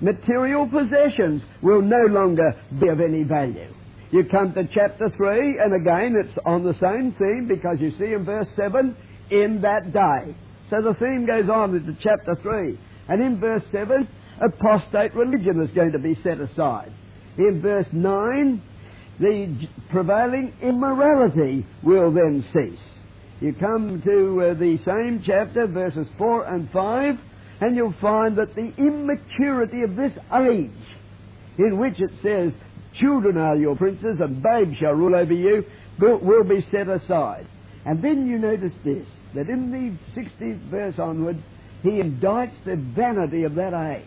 material 0.00 0.66
possessions 0.66 1.42
will 1.60 1.82
no 1.82 2.06
longer 2.08 2.54
be 2.80 2.88
of 2.88 3.00
any 3.00 3.24
value. 3.24 3.68
You 4.10 4.24
come 4.24 4.54
to 4.54 4.66
chapter 4.74 5.10
3, 5.14 5.58
and 5.58 5.74
again 5.74 6.14
it's 6.22 6.38
on 6.46 6.64
the 6.64 6.74
same 6.74 7.14
theme 7.18 7.46
because 7.48 7.76
you 7.80 7.92
see 7.98 8.14
in 8.14 8.24
verse 8.24 8.48
7, 8.56 8.96
in 9.30 9.60
that 9.60 9.92
day. 9.92 10.34
So 10.72 10.80
the 10.80 10.94
theme 10.94 11.26
goes 11.26 11.50
on 11.50 11.76
into 11.76 11.94
chapter 12.02 12.34
3. 12.40 12.78
And 13.08 13.20
in 13.20 13.38
verse 13.38 13.62
7, 13.72 14.08
apostate 14.40 15.14
religion 15.14 15.60
is 15.62 15.68
going 15.74 15.92
to 15.92 15.98
be 15.98 16.18
set 16.22 16.40
aside. 16.40 16.90
In 17.36 17.60
verse 17.60 17.84
9, 17.92 18.62
the 19.20 19.68
prevailing 19.90 20.54
immorality 20.62 21.66
will 21.82 22.10
then 22.10 22.42
cease. 22.54 22.80
You 23.42 23.52
come 23.52 24.00
to 24.02 24.40
uh, 24.40 24.54
the 24.54 24.78
same 24.86 25.22
chapter, 25.26 25.66
verses 25.66 26.06
4 26.16 26.46
and 26.46 26.70
5, 26.70 27.14
and 27.60 27.76
you'll 27.76 27.94
find 28.00 28.38
that 28.38 28.54
the 28.54 28.72
immaturity 28.78 29.82
of 29.82 29.94
this 29.94 30.12
age, 30.32 30.70
in 31.58 31.78
which 31.78 32.00
it 32.00 32.12
says, 32.22 32.50
Children 32.98 33.36
are 33.36 33.56
your 33.56 33.76
princes, 33.76 34.16
and 34.20 34.42
babes 34.42 34.78
shall 34.78 34.92
rule 34.92 35.16
over 35.16 35.34
you, 35.34 35.66
will 36.00 36.44
be 36.44 36.66
set 36.70 36.88
aside. 36.88 37.46
And 37.84 38.02
then 38.02 38.26
you 38.26 38.38
notice 38.38 38.72
this, 38.84 39.06
that 39.34 39.48
in 39.48 39.70
the 39.70 40.20
60th 40.20 40.60
verse 40.70 40.98
onwards, 40.98 41.40
he 41.82 41.90
indicts 41.90 42.64
the 42.64 42.76
vanity 42.76 43.44
of 43.44 43.54
that 43.56 43.74
age. 43.74 44.06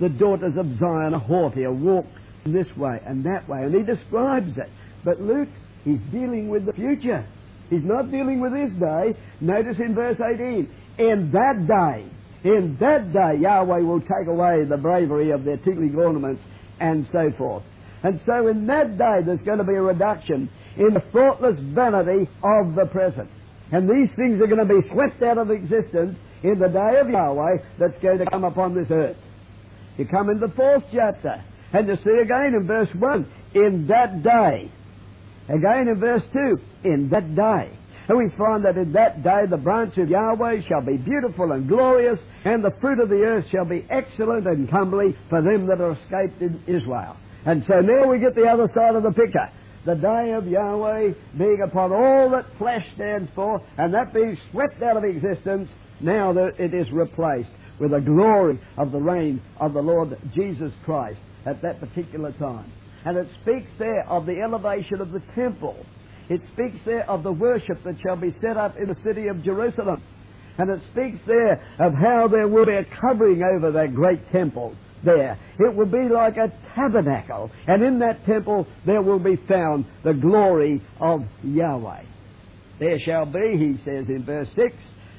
The 0.00 0.08
daughters 0.08 0.54
of 0.56 0.78
Zion 0.78 1.14
are 1.14 1.20
haughty, 1.20 1.66
walk 1.66 2.06
this 2.44 2.66
way 2.76 3.00
and 3.06 3.24
that 3.24 3.48
way, 3.48 3.64
and 3.64 3.74
he 3.74 3.82
describes 3.82 4.56
it. 4.56 4.70
But 5.04 5.20
Luke, 5.20 5.48
he's 5.84 6.00
dealing 6.10 6.48
with 6.48 6.64
the 6.66 6.72
future. 6.72 7.26
He's 7.68 7.84
not 7.84 8.10
dealing 8.10 8.40
with 8.40 8.52
this 8.52 8.70
day. 8.80 9.14
Notice 9.40 9.76
in 9.78 9.94
verse 9.94 10.18
18, 10.18 10.68
in 10.98 11.30
that 11.32 11.66
day, 11.66 12.06
in 12.42 12.76
that 12.80 13.12
day, 13.12 13.38
Yahweh 13.40 13.80
will 13.80 14.00
take 14.00 14.26
away 14.26 14.64
the 14.64 14.76
bravery 14.76 15.30
of 15.30 15.44
their 15.44 15.58
tinkling 15.58 15.94
ornaments 15.96 16.42
and 16.80 17.06
so 17.12 17.30
forth. 17.36 17.62
And 18.02 18.20
so 18.24 18.48
in 18.48 18.66
that 18.66 18.96
day, 18.96 19.20
there's 19.24 19.40
going 19.40 19.58
to 19.58 19.64
be 19.64 19.74
a 19.74 19.82
reduction 19.82 20.48
in 20.76 20.94
the 20.94 21.02
thoughtless 21.12 21.58
vanity 21.60 22.28
of 22.42 22.74
the 22.74 22.86
present. 22.86 23.28
And 23.72 23.88
these 23.88 24.10
things 24.16 24.40
are 24.40 24.46
going 24.46 24.66
to 24.66 24.80
be 24.80 24.88
swept 24.88 25.22
out 25.22 25.38
of 25.38 25.50
existence 25.50 26.18
in 26.42 26.58
the 26.58 26.68
day 26.68 26.98
of 27.00 27.08
Yahweh 27.08 27.58
that's 27.78 28.02
going 28.02 28.18
to 28.18 28.26
come 28.26 28.44
upon 28.44 28.74
this 28.74 28.90
earth. 28.90 29.16
You 29.96 30.06
come 30.06 30.30
in 30.30 30.40
the 30.40 30.48
fourth 30.48 30.84
chapter, 30.92 31.42
and 31.72 31.86
you 31.86 31.96
see 31.96 32.20
again 32.22 32.54
in 32.54 32.66
verse 32.66 32.88
1, 32.94 33.32
in 33.54 33.86
that 33.88 34.22
day. 34.22 34.70
Again 35.48 35.88
in 35.88 36.00
verse 36.00 36.22
2, 36.32 36.60
in 36.84 37.10
that 37.10 37.34
day. 37.34 37.70
And 38.08 38.18
we 38.18 38.30
find 38.36 38.64
that 38.64 38.76
in 38.76 38.92
that 38.94 39.22
day 39.22 39.42
the 39.48 39.56
branch 39.56 39.96
of 39.98 40.08
Yahweh 40.08 40.62
shall 40.68 40.80
be 40.80 40.96
beautiful 40.96 41.52
and 41.52 41.68
glorious, 41.68 42.18
and 42.44 42.64
the 42.64 42.72
fruit 42.80 42.98
of 42.98 43.08
the 43.08 43.22
earth 43.22 43.44
shall 43.52 43.64
be 43.64 43.86
excellent 43.88 44.46
and 44.46 44.68
comely 44.68 45.16
for 45.28 45.42
them 45.42 45.66
that 45.66 45.80
are 45.80 45.92
escaped 45.92 46.42
in 46.42 46.60
Israel. 46.66 47.16
And 47.44 47.64
so 47.68 47.80
now 47.80 48.08
we 48.08 48.18
get 48.18 48.34
the 48.34 48.48
other 48.48 48.68
side 48.74 48.96
of 48.96 49.02
the 49.02 49.12
picture. 49.12 49.48
The 49.86 49.94
day 49.94 50.32
of 50.32 50.46
Yahweh 50.46 51.12
being 51.38 51.62
upon 51.64 51.92
all 51.92 52.30
that 52.30 52.46
flesh 52.58 52.84
stands 52.96 53.30
for, 53.34 53.62
and 53.78 53.94
that 53.94 54.12
being 54.12 54.36
swept 54.50 54.82
out 54.82 54.98
of 54.98 55.04
existence, 55.04 55.70
now 56.00 56.32
that 56.34 56.58
it 56.58 56.74
is 56.74 56.90
replaced 56.92 57.48
with 57.78 57.92
the 57.92 58.00
glory 58.00 58.60
of 58.76 58.92
the 58.92 58.98
reign 58.98 59.40
of 59.58 59.72
the 59.72 59.80
Lord 59.80 60.16
Jesus 60.34 60.72
Christ 60.84 61.18
at 61.46 61.62
that 61.62 61.80
particular 61.80 62.32
time. 62.32 62.70
And 63.06 63.16
it 63.16 63.28
speaks 63.42 63.70
there 63.78 64.06
of 64.06 64.26
the 64.26 64.40
elevation 64.42 65.00
of 65.00 65.12
the 65.12 65.22
temple. 65.34 65.76
It 66.28 66.42
speaks 66.52 66.76
there 66.84 67.08
of 67.08 67.22
the 67.22 67.32
worship 67.32 67.82
that 67.84 67.96
shall 68.06 68.16
be 68.16 68.36
set 68.42 68.58
up 68.58 68.76
in 68.76 68.88
the 68.88 68.96
city 69.02 69.28
of 69.28 69.42
Jerusalem. 69.42 70.02
And 70.58 70.68
it 70.68 70.80
speaks 70.92 71.18
there 71.26 71.54
of 71.78 71.94
how 71.94 72.28
there 72.30 72.46
will 72.46 72.66
be 72.66 72.74
a 72.74 72.84
covering 73.00 73.42
over 73.42 73.72
that 73.72 73.94
great 73.94 74.30
temple 74.30 74.76
there. 75.04 75.38
It 75.58 75.74
will 75.74 75.86
be 75.86 76.12
like 76.12 76.36
a 76.36 76.52
tabernacle. 76.74 77.50
And 77.66 77.82
in 77.82 77.98
that 78.00 78.24
temple 78.26 78.66
there 78.86 79.02
will 79.02 79.18
be 79.18 79.36
found 79.48 79.84
the 80.04 80.14
glory 80.14 80.82
of 81.00 81.22
Yahweh. 81.42 82.02
There 82.78 82.98
shall 83.04 83.26
be, 83.26 83.56
he 83.58 83.76
says 83.84 84.06
in 84.08 84.24
verse 84.24 84.48
6, 84.56 84.74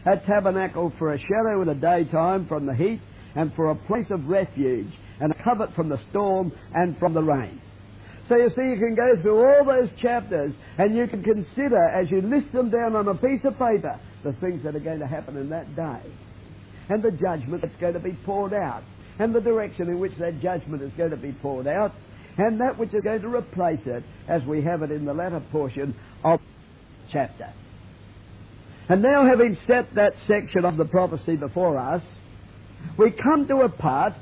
a 0.06 0.18
tabernacle 0.26 0.92
for 0.98 1.14
a 1.14 1.20
shadow 1.20 1.62
in 1.62 1.68
the 1.68 1.76
daytime 1.76 2.48
from 2.48 2.66
the 2.66 2.74
heat, 2.74 3.00
and 3.36 3.54
for 3.56 3.70
a 3.70 3.76
place 3.76 4.10
of 4.10 4.28
refuge 4.28 4.92
and 5.20 5.32
a 5.32 5.44
covert 5.44 5.74
from 5.76 5.90
the 5.90 6.00
storm 6.10 6.52
and 6.74 6.98
from 6.98 7.14
the 7.14 7.22
rain. 7.22 7.62
So 8.28 8.36
you 8.36 8.50
see, 8.50 8.64
you 8.64 8.78
can 8.78 8.96
go 8.96 9.22
through 9.22 9.44
all 9.44 9.66
those 9.66 9.90
chapters 10.02 10.54
and 10.78 10.96
you 10.96 11.08
can 11.08 11.24
consider, 11.24 11.90
as 11.90 12.10
you 12.10 12.22
list 12.22 12.52
them 12.54 12.70
down 12.70 12.96
on 12.96 13.08
a 13.08 13.16
piece 13.16 13.42
of 13.44 13.54
paper, 13.54 14.00
the 14.24 14.34
things 14.40 14.64
that 14.64 14.76
are 14.76 14.80
going 14.80 15.00
to 15.00 15.08
happen 15.08 15.38
in 15.38 15.50
that 15.50 15.76
day. 15.76 16.12
And 16.90 17.04
the 17.04 17.12
judgment 17.12 17.62
that's 17.62 17.76
going 17.80 17.94
to 17.94 18.00
be 18.00 18.14
poured 18.26 18.54
out. 18.54 18.84
And 19.20 19.34
the 19.34 19.42
direction 19.42 19.88
in 19.90 20.00
which 20.00 20.14
that 20.20 20.42
judgment 20.42 20.82
is 20.82 20.92
going 20.98 21.12
to 21.12 21.18
be 21.18 21.32
poured 21.32 21.68
out. 21.68 21.94
And 22.38 22.60
that 22.62 22.78
which 22.80 22.94
is 22.94 23.02
going 23.04 23.22
to 23.22 23.28
replace 23.28 23.82
it, 23.86 24.04
as 24.28 24.42
we 24.44 24.64
have 24.64 24.82
it 24.82 24.92
in 24.92 25.06
the 25.06 25.14
latter 25.14 25.42
portion 25.52 25.96
of 26.24 26.40
chapter. 27.12 27.54
And 28.90 29.02
now, 29.02 29.26
having 29.26 29.58
set 29.68 29.94
that 29.96 30.14
section 30.28 30.66
of 30.66 30.78
the 30.78 30.86
prophecy 30.86 31.36
before 31.36 31.78
us, 31.78 32.02
we 32.98 33.12
come 33.12 33.48
to 33.48 33.58
a 33.62 33.70
part 33.70 34.14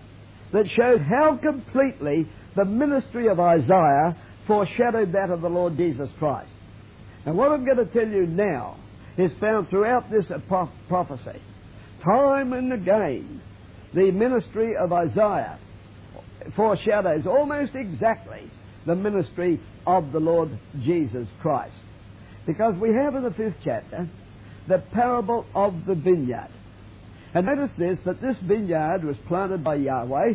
that 0.51 0.65
shows 0.75 0.99
how 1.07 1.37
completely 1.37 2.27
the 2.55 2.65
ministry 2.65 3.27
of 3.27 3.39
Isaiah 3.39 4.17
foreshadowed 4.47 5.13
that 5.13 5.29
of 5.29 5.41
the 5.41 5.47
Lord 5.47 5.77
Jesus 5.77 6.09
Christ. 6.17 6.49
And 7.25 7.37
what 7.37 7.51
I'm 7.51 7.63
going 7.63 7.77
to 7.77 7.85
tell 7.85 8.07
you 8.07 8.25
now 8.25 8.77
is 9.17 9.31
found 9.39 9.69
throughout 9.69 10.09
this 10.09 10.25
prophecy. 10.87 11.39
Time 12.03 12.53
and 12.53 12.73
again, 12.73 13.41
the 13.93 14.11
ministry 14.11 14.75
of 14.75 14.93
Isaiah 14.93 15.59
foreshadows 16.55 17.25
almost 17.25 17.71
exactly 17.75 18.49
the 18.85 18.95
ministry 18.95 19.59
of 19.85 20.11
the 20.11 20.19
Lord 20.19 20.49
Jesus 20.81 21.27
Christ. 21.41 21.75
Because 22.45 22.75
we 22.79 22.89
have 22.93 23.15
in 23.15 23.23
the 23.23 23.31
fifth 23.31 23.57
chapter 23.63 24.09
the 24.67 24.79
parable 24.93 25.45
of 25.53 25.73
the 25.85 25.95
vineyard. 25.95 26.49
And 27.33 27.45
notice 27.45 27.71
this, 27.77 27.97
that 28.05 28.21
this 28.21 28.37
vineyard 28.43 29.03
was 29.03 29.15
planted 29.27 29.63
by 29.63 29.75
Yahweh, 29.75 30.33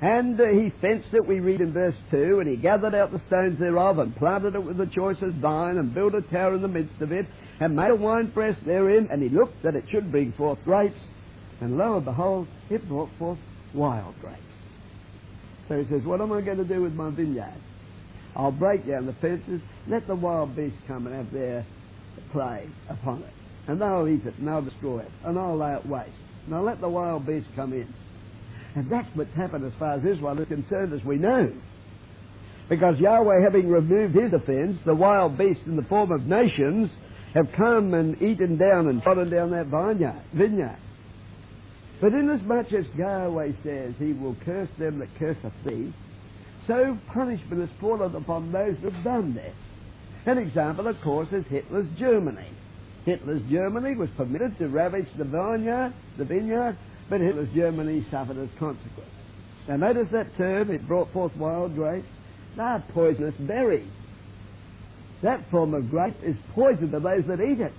and 0.00 0.38
uh, 0.38 0.44
he 0.48 0.72
fenced 0.80 1.08
it, 1.14 1.26
we 1.26 1.40
read 1.40 1.60
in 1.60 1.72
verse 1.72 1.94
2, 2.10 2.40
and 2.40 2.48
he 2.48 2.56
gathered 2.56 2.94
out 2.94 3.12
the 3.12 3.22
stones 3.28 3.58
thereof, 3.58 3.98
and 3.98 4.14
planted 4.16 4.54
it 4.54 4.62
with 4.62 4.76
the 4.76 4.86
choicest 4.86 5.36
vine, 5.36 5.78
and 5.78 5.94
built 5.94 6.14
a 6.14 6.22
tower 6.22 6.54
in 6.54 6.62
the 6.62 6.68
midst 6.68 7.00
of 7.00 7.12
it, 7.12 7.26
and 7.60 7.74
made 7.74 7.90
a 7.90 7.96
winepress 7.96 8.56
therein, 8.66 9.08
and 9.10 9.22
he 9.22 9.28
looked 9.28 9.62
that 9.62 9.76
it 9.76 9.84
should 9.90 10.10
bring 10.10 10.32
forth 10.32 10.58
grapes, 10.64 10.98
and 11.60 11.78
lo 11.78 11.96
and 11.96 12.04
behold, 12.04 12.46
it 12.70 12.86
brought 12.88 13.10
forth 13.18 13.38
wild 13.74 14.14
grapes. 14.20 14.40
So 15.68 15.82
he 15.82 15.88
says, 15.88 16.02
What 16.04 16.20
am 16.20 16.32
I 16.32 16.40
going 16.40 16.58
to 16.58 16.64
do 16.64 16.82
with 16.82 16.92
my 16.92 17.10
vineyard? 17.10 17.60
I'll 18.34 18.52
break 18.52 18.86
down 18.86 19.06
the 19.06 19.14
fences, 19.14 19.60
let 19.88 20.06
the 20.06 20.14
wild 20.14 20.54
beasts 20.54 20.78
come 20.86 21.06
and 21.06 21.16
have 21.16 21.32
their 21.32 21.64
play 22.32 22.68
upon 22.88 23.22
it. 23.22 23.32
And 23.66 23.80
they'll 23.80 24.06
eat 24.06 24.26
it, 24.26 24.36
and 24.38 24.46
they'll 24.46 24.62
destroy 24.62 25.00
it, 25.00 25.10
and 25.24 25.38
I'll 25.38 25.56
lay 25.56 25.74
it 25.74 25.86
waste. 25.86 26.10
And 26.44 26.54
I'll 26.54 26.62
let 26.62 26.80
the 26.80 26.88
wild 26.88 27.26
beasts 27.26 27.48
come 27.56 27.72
in. 27.72 27.92
And 28.74 28.90
that's 28.90 29.08
what's 29.14 29.34
happened 29.34 29.64
as 29.64 29.72
far 29.78 29.94
as 29.94 30.04
Israel 30.04 30.38
is 30.38 30.48
concerned, 30.48 30.92
as 30.92 31.02
we 31.04 31.16
know. 31.16 31.50
Because 32.68 32.98
Yahweh, 32.98 33.42
having 33.42 33.68
removed 33.68 34.14
his 34.14 34.32
offense, 34.32 34.78
the 34.84 34.94
wild 34.94 35.38
beasts 35.38 35.62
in 35.66 35.76
the 35.76 35.82
form 35.82 36.12
of 36.12 36.26
nations 36.26 36.90
have 37.34 37.50
come 37.56 37.94
and 37.94 38.20
eaten 38.20 38.58
down 38.58 38.88
and 38.88 39.02
trodden 39.02 39.30
down 39.30 39.50
that 39.52 39.66
vineyard. 40.32 40.76
But 42.00 42.12
inasmuch 42.12 42.72
as 42.72 42.86
Yahweh 42.96 43.52
says 43.62 43.94
he 43.98 44.12
will 44.12 44.36
curse 44.44 44.68
them 44.78 44.98
that 44.98 45.14
curseth 45.18 45.52
thee, 45.64 45.92
so 46.66 46.98
punishment 47.08 47.62
is 47.62 47.70
fallen 47.80 48.14
upon 48.14 48.52
those 48.52 48.76
that 48.82 48.92
have 48.92 49.04
done 49.04 49.34
this. 49.34 49.54
An 50.26 50.38
example, 50.38 50.88
of 50.88 51.00
course, 51.00 51.32
is 51.32 51.46
Hitler's 51.46 51.86
Germany. 51.96 52.48
Hitler's 53.04 53.42
Germany 53.48 53.94
was 53.94 54.10
permitted 54.16 54.58
to 54.58 54.68
ravage 54.68 55.06
the 55.16 55.24
vineyard, 55.24 55.94
the 56.18 56.24
vineyard, 56.24 56.76
but 57.08 57.20
Hitler's 57.20 57.54
Germany 57.54 58.04
suffered 58.10 58.36
as 58.36 58.48
consequence. 58.58 59.10
Now 59.68 59.76
notice 59.76 60.08
that 60.12 60.36
term, 60.36 60.70
it 60.70 60.86
brought 60.86 61.12
forth 61.12 61.34
wild 61.36 61.74
grapes. 61.76 62.08
They 62.56 62.62
are 62.62 62.84
poisonous 62.92 63.34
berries. 63.36 63.88
That 65.22 65.48
form 65.50 65.74
of 65.74 65.90
grape 65.90 66.16
is 66.22 66.36
poison 66.54 66.90
to 66.90 67.00
those 67.00 67.24
that 67.26 67.40
eat 67.40 67.60
it. 67.60 67.72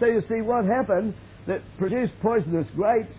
So 0.00 0.06
you 0.06 0.22
see 0.28 0.40
what 0.40 0.64
happened 0.64 1.14
that 1.46 1.62
produced 1.78 2.12
poisonous 2.20 2.66
grapes, 2.74 3.14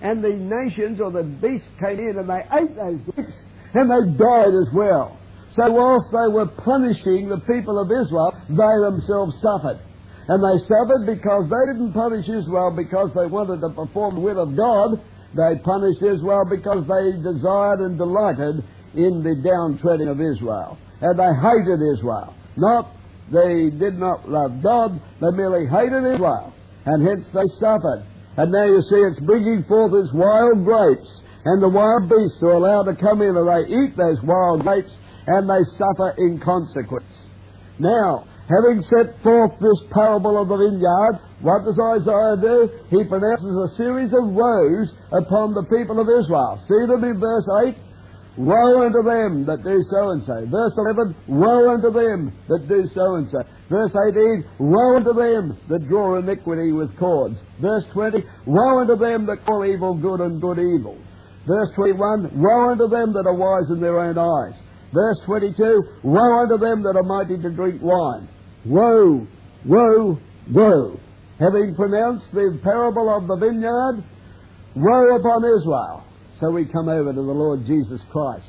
and 0.00 0.22
the 0.22 0.34
nations 0.34 1.00
or 1.00 1.10
the 1.10 1.22
beasts 1.22 1.68
came 1.78 1.98
in 1.98 2.18
and 2.18 2.28
they 2.28 2.42
ate 2.58 2.74
those 2.74 3.00
grapes, 3.14 3.36
and 3.74 3.90
they 3.90 4.18
died 4.18 4.54
as 4.54 4.68
well. 4.74 5.18
So 5.54 5.70
whilst 5.70 6.08
they 6.10 6.32
were 6.32 6.48
punishing 6.64 7.28
the 7.28 7.40
people 7.44 7.78
of 7.78 7.92
Israel, 7.92 8.32
they 8.48 8.74
themselves 8.88 9.36
suffered. 9.44 9.78
And 10.28 10.40
they 10.40 10.56
suffered 10.64 11.04
because 11.04 11.44
they 11.50 11.64
didn't 11.72 11.92
punish 11.92 12.24
Israel 12.24 12.72
because 12.72 13.10
they 13.12 13.26
wanted 13.26 13.60
to 13.60 13.68
perform 13.74 14.14
the 14.16 14.20
will 14.22 14.40
of 14.40 14.56
God. 14.56 14.96
They 15.36 15.60
punished 15.60 16.00
Israel 16.00 16.48
because 16.48 16.88
they 16.88 17.04
desired 17.20 17.84
and 17.84 17.98
delighted 17.98 18.64
in 18.94 19.20
the 19.20 19.36
downtreading 19.44 20.08
of 20.08 20.20
Israel. 20.20 20.78
And 21.00 21.18
they 21.18 21.32
hated 21.36 21.80
Israel. 21.98 22.32
Not 22.56 22.96
they 23.32 23.70
did 23.70 23.98
not 23.98 24.28
love 24.28 24.62
God, 24.62 25.00
they 25.20 25.30
merely 25.32 25.66
hated 25.66 26.04
Israel. 26.14 26.52
And 26.86 27.06
hence 27.06 27.26
they 27.32 27.48
suffered. 27.58 28.04
And 28.36 28.50
now 28.50 28.64
you 28.64 28.82
see 28.82 28.96
it's 28.96 29.20
bringing 29.20 29.64
forth 29.64 29.92
its 29.94 30.12
wild 30.12 30.64
grapes. 30.64 31.08
And 31.44 31.62
the 31.62 31.68
wild 31.68 32.08
beasts 32.08 32.42
are 32.42 32.58
allowed 32.58 32.84
to 32.84 32.96
come 32.96 33.22
in 33.22 33.36
and 33.36 33.48
they 33.48 33.70
eat 33.70 33.96
those 33.96 34.18
wild 34.22 34.62
grapes 34.62 34.92
and 35.26 35.48
they 35.48 35.62
suffer 35.78 36.14
in 36.18 36.40
consequence. 36.40 37.12
Now, 37.78 38.24
Having 38.50 38.82
set 38.82 39.22
forth 39.22 39.52
this 39.60 39.80
parable 39.92 40.36
of 40.36 40.48
the 40.48 40.58
vineyard, 40.58 41.20
what 41.40 41.64
does 41.64 41.78
Isaiah 41.78 42.36
do? 42.36 42.68
He 42.90 43.04
pronounces 43.08 43.54
a 43.54 43.76
series 43.76 44.12
of 44.12 44.28
woes 44.28 44.92
upon 45.14 45.54
the 45.54 45.62
people 45.70 46.00
of 46.00 46.08
Israel. 46.10 46.60
See 46.66 46.84
them 46.84 47.04
in 47.04 47.20
verse 47.20 47.46
8? 47.64 47.76
Woe 48.36 48.86
unto 48.86 49.02
them 49.02 49.44
that 49.44 49.62
do 49.62 49.76
so 49.90 50.10
and 50.10 50.24
so. 50.24 50.46
Verse 50.48 50.72
11, 50.78 51.14
woe 51.28 51.74
unto 51.74 51.92
them 51.92 52.32
that 52.48 52.66
do 52.66 52.88
so 52.94 53.16
and 53.16 53.28
so. 53.30 53.42
Verse 53.68 53.92
18, 53.92 54.44
woe 54.58 54.96
unto 54.96 55.12
them 55.12 55.58
that 55.68 55.86
draw 55.86 56.18
iniquity 56.18 56.72
with 56.72 56.96
cords. 56.98 57.36
Verse 57.60 57.84
20, 57.92 58.24
woe 58.46 58.80
unto 58.80 58.96
them 58.96 59.26
that 59.26 59.44
call 59.44 59.66
evil 59.66 59.94
good 59.94 60.20
and 60.20 60.40
good 60.40 60.58
evil. 60.58 60.96
Verse 61.46 61.68
21, 61.76 62.40
woe 62.40 62.70
unto 62.70 62.88
them 62.88 63.12
that 63.12 63.26
are 63.26 63.34
wise 63.34 63.68
in 63.68 63.80
their 63.80 63.98
own 63.98 64.16
eyes. 64.16 64.58
Verse 64.92 65.18
22, 65.26 65.82
Woe 66.04 66.42
unto 66.42 66.58
them 66.58 66.82
that 66.82 66.96
are 66.96 67.02
mighty 67.02 67.40
to 67.40 67.50
drink 67.50 67.80
wine. 67.82 68.28
Woe, 68.66 69.26
woe, 69.64 70.18
woe. 70.50 71.00
Having 71.38 71.74
pronounced 71.74 72.26
the 72.32 72.58
parable 72.62 73.08
of 73.08 73.26
the 73.26 73.36
vineyard, 73.36 74.04
woe 74.76 75.16
upon 75.16 75.44
Israel. 75.44 76.04
So 76.42 76.50
we 76.50 76.64
come 76.64 76.88
over 76.88 77.12
to 77.12 77.22
the 77.22 77.22
Lord 77.22 77.64
Jesus 77.66 78.00
Christ. 78.10 78.44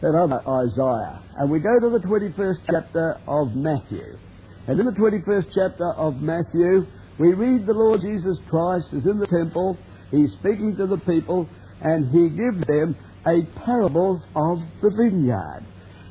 That 0.00 0.18
other 0.18 0.42
Isaiah. 0.42 1.22
And 1.38 1.48
we 1.48 1.60
go 1.60 1.78
to 1.78 1.90
the 1.90 2.00
21st 2.04 2.58
chapter 2.66 3.20
of 3.28 3.54
Matthew. 3.54 4.18
And 4.66 4.80
in 4.80 4.86
the 4.86 4.98
21st 4.98 5.46
chapter 5.54 5.92
of 5.92 6.16
Matthew, 6.16 6.84
we 7.20 7.34
read 7.34 7.66
the 7.66 7.72
Lord 7.72 8.00
Jesus 8.00 8.36
Christ 8.50 8.86
is 8.94 9.06
in 9.06 9.20
the 9.20 9.28
temple. 9.28 9.78
He's 10.10 10.32
speaking 10.40 10.74
to 10.76 10.88
the 10.88 10.98
people, 10.98 11.48
and 11.82 12.10
he 12.10 12.28
gives 12.30 12.66
them 12.66 12.96
a 13.28 13.46
parable 13.64 14.20
of 14.34 14.58
the 14.82 14.90
vineyard. 14.90 15.64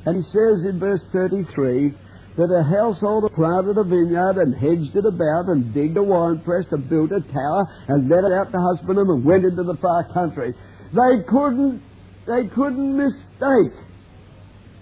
And 0.06 0.16
he 0.16 0.22
says 0.22 0.64
in 0.64 0.80
verse 0.80 1.02
33 1.12 1.92
that 2.36 2.48
a 2.48 2.64
householder 2.64 3.28
planted 3.28 3.76
a 3.76 3.84
vineyard 3.84 4.40
and 4.40 4.54
hedged 4.56 4.96
it 4.96 5.04
about 5.04 5.52
and 5.52 5.74
digged 5.74 5.96
a 5.96 6.02
winepress 6.02 6.64
and 6.70 6.88
built 6.88 7.12
a 7.12 7.20
tower 7.20 7.62
and 7.88 8.08
let 8.08 8.24
it 8.24 8.32
out 8.32 8.50
to 8.50 8.58
husbandmen 8.58 9.04
and 9.08 9.24
went 9.24 9.44
into 9.44 9.62
the 9.62 9.76
far 9.82 10.08
country. 10.12 10.54
They 10.92 11.22
couldn't, 11.28 11.82
they 12.26 12.48
couldn't 12.48 12.96
mistake 12.96 13.76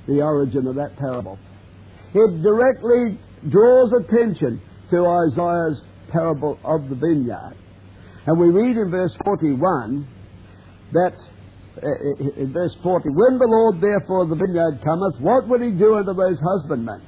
the 0.07 0.23
origin 0.23 0.67
of 0.67 0.77
that 0.77 0.97
parable. 0.97 1.39
It 2.15 2.43
directly 2.43 3.19
draws 3.49 3.93
attention 3.99 4.63
to 4.91 5.07
Isaiah's 5.07 5.83
parable 6.13 6.59
of 6.65 6.89
the 6.89 6.95
vineyard. 6.95 7.57
And 8.27 8.39
we 8.39 8.49
read 8.49 8.77
in 8.77 8.91
verse 8.91 9.15
41 9.25 10.07
that 10.93 11.15
uh, 11.83 11.87
uh, 11.87 11.89
uh, 11.89 12.43
in 12.43 12.53
verse 12.53 12.75
40, 12.83 13.09
When 13.11 13.39
the 13.39 13.47
Lord 13.47 13.81
therefore 13.81 14.23
of 14.23 14.29
the 14.29 14.37
vineyard 14.37 14.83
cometh, 14.85 15.21
what 15.21 15.49
will 15.49 15.63
he 15.63 15.71
do 15.71 15.97
unto 15.97 16.13
those 16.13 16.39
husbandmen? 16.43 17.01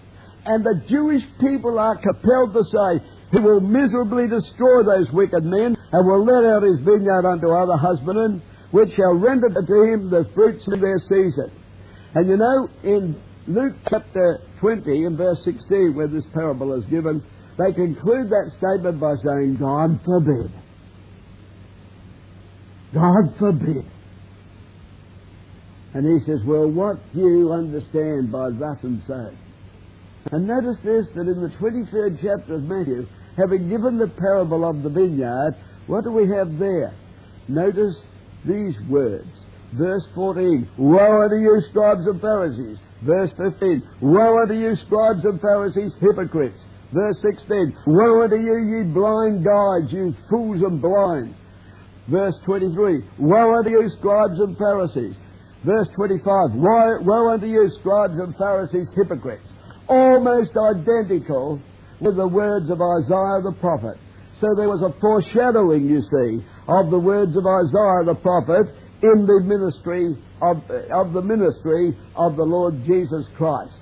And 0.45 0.65
the 0.65 0.83
Jewish 0.89 1.23
people 1.41 1.79
are 1.79 1.97
compelled 1.97 2.53
to 2.55 2.65
say, 2.65 3.05
He 3.31 3.39
will 3.39 3.61
miserably 3.61 4.27
destroy 4.29 4.83
those 4.83 5.11
wicked 5.13 5.45
men, 5.45 5.77
and 5.93 6.07
will 6.07 6.25
let 6.25 6.45
out 6.45 6.63
his 6.63 6.79
vineyard 6.79 7.27
unto 7.27 7.51
other 7.51 7.77
husbandmen, 7.77 8.43
which 8.73 8.95
shall 8.95 9.15
render 9.15 9.49
to 9.49 9.83
him 9.83 10.11
the 10.11 10.29
fruits 10.35 10.67
of 10.67 10.81
their 10.81 10.99
season. 11.09 11.53
And 12.15 12.29
you 12.29 12.37
know, 12.37 12.69
in 12.83 13.21
Luke 13.47 13.75
chapter 13.89 14.41
20, 14.61 15.05
in 15.05 15.17
verse 15.17 15.39
16, 15.45 15.95
where 15.95 16.09
this 16.09 16.25
parable 16.35 16.73
is 16.75 16.85
given, 16.87 17.23
they 17.59 17.73
conclude 17.73 18.29
that 18.31 18.51
statement 18.59 18.99
by 18.99 19.15
saying, 19.25 19.57
God 19.61 20.01
forbid. 20.05 20.51
God 22.95 23.35
forbid. 23.39 23.85
And 25.95 26.07
he 26.07 26.25
says, 26.27 26.41
Well, 26.47 26.69
what 26.69 26.97
do 27.13 27.21
you 27.21 27.53
understand 27.53 28.33
by 28.33 28.51
thus 28.51 28.79
and 28.83 29.03
so? 29.07 29.31
And 30.31 30.47
notice 30.47 30.79
this 30.85 31.07
that 31.15 31.27
in 31.27 31.43
the 31.43 31.53
23rd 31.59 32.19
chapter 32.23 32.55
of 32.55 32.63
Matthew, 32.63 33.07
having 33.37 33.69
given 33.69 33.99
the 33.99 34.09
parable 34.09 34.69
of 34.69 34.83
the 34.83 34.89
vineyard, 34.89 35.57
what 35.87 36.05
do 36.05 36.13
we 36.13 36.29
have 36.29 36.59
there? 36.59 36.95
Notice 37.49 37.97
these 38.47 38.77
words. 38.89 39.29
Verse 39.75 40.07
14, 40.15 40.69
Woe 40.79 41.23
unto 41.23 41.37
you, 41.37 41.61
scribes 41.71 42.07
and 42.07 42.21
Pharisees. 42.21 42.79
Verse 43.03 43.31
15, 43.37 43.83
Woe 44.01 44.43
unto 44.43 44.55
you, 44.55 44.77
scribes 44.77 45.25
and 45.25 45.41
Pharisees, 45.41 45.93
hypocrites. 46.01 46.61
Verse 46.93 47.17
16, 47.23 47.77
Woe 47.87 48.23
unto 48.23 48.37
you, 48.37 48.57
ye 48.63 48.93
blind 48.93 49.45
guides, 49.45 49.93
you 49.93 50.15
fools 50.31 50.63
and 50.63 50.81
blind. 50.81 51.35
Verse 52.09 52.35
23, 52.45 53.01
Woe 53.19 53.59
unto 53.59 53.71
you, 53.71 53.89
scribes 53.99 54.39
and 54.39 54.57
Pharisees. 54.57 55.17
Verse 55.65 55.89
25, 55.95 56.55
Woe, 56.55 56.99
woe 57.03 57.31
unto 57.31 57.47
you, 57.47 57.71
scribes 57.79 58.19
and 58.19 58.35
Pharisees, 58.37 58.89
hypocrites. 58.97 59.47
Almost 59.89 60.53
identical 60.57 61.61
with 62.01 62.17
the 62.17 62.29
words 62.29 62.71
of 62.71 62.81
Isaiah 62.83 63.43
the 63.43 63.57
prophet. 63.61 63.99
So 64.41 64.49
there 64.57 64.69
was 64.69 64.83
a 64.83 64.99
foreshadowing, 65.01 65.87
you 65.89 66.03
see, 66.03 66.43
of 66.67 66.91
the 66.91 66.99
words 66.99 67.37
of 67.37 67.47
Isaiah 67.47 68.03
the 68.07 68.19
prophet 68.19 68.75
in 69.03 69.27
the 69.27 69.41
ministry 69.47 70.15
of, 70.43 70.59
of 70.91 71.13
the 71.13 71.23
ministry 71.23 71.95
of 72.17 72.37
the 72.37 72.43
Lord 72.43 72.83
Jesus 72.85 73.27
Christ. 73.37 73.75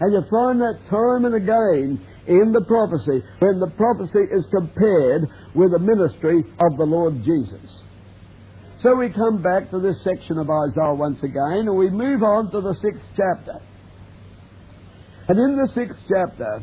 And 0.00 0.12
you 0.12 0.22
find 0.30 0.60
that 0.60 0.80
time 0.88 1.24
and 1.24 1.34
again 1.34 2.00
in 2.28 2.52
the 2.52 2.64
prophecy 2.64 3.24
when 3.38 3.60
the 3.60 3.72
prophecy 3.76 4.28
is 4.32 4.46
compared 4.52 5.28
with 5.54 5.72
the 5.72 5.78
ministry 5.78 6.40
of 6.40 6.76
the 6.76 6.84
Lord 6.84 7.24
Jesus. 7.24 7.64
So 8.82 8.94
we 8.94 9.08
come 9.08 9.42
back 9.42 9.70
to 9.70 9.80
this 9.80 9.96
section 10.04 10.38
of 10.38 10.48
Isaiah 10.48 10.94
once 10.94 11.22
again 11.22 11.64
and 11.68 11.76
we 11.76 11.88
move 11.88 12.22
on 12.22 12.50
to 12.52 12.60
the 12.60 12.74
sixth 12.74 13.08
chapter. 13.16 13.60
And 15.28 15.38
in 15.38 15.56
the 15.56 15.68
sixth 15.74 15.98
chapter, 16.08 16.62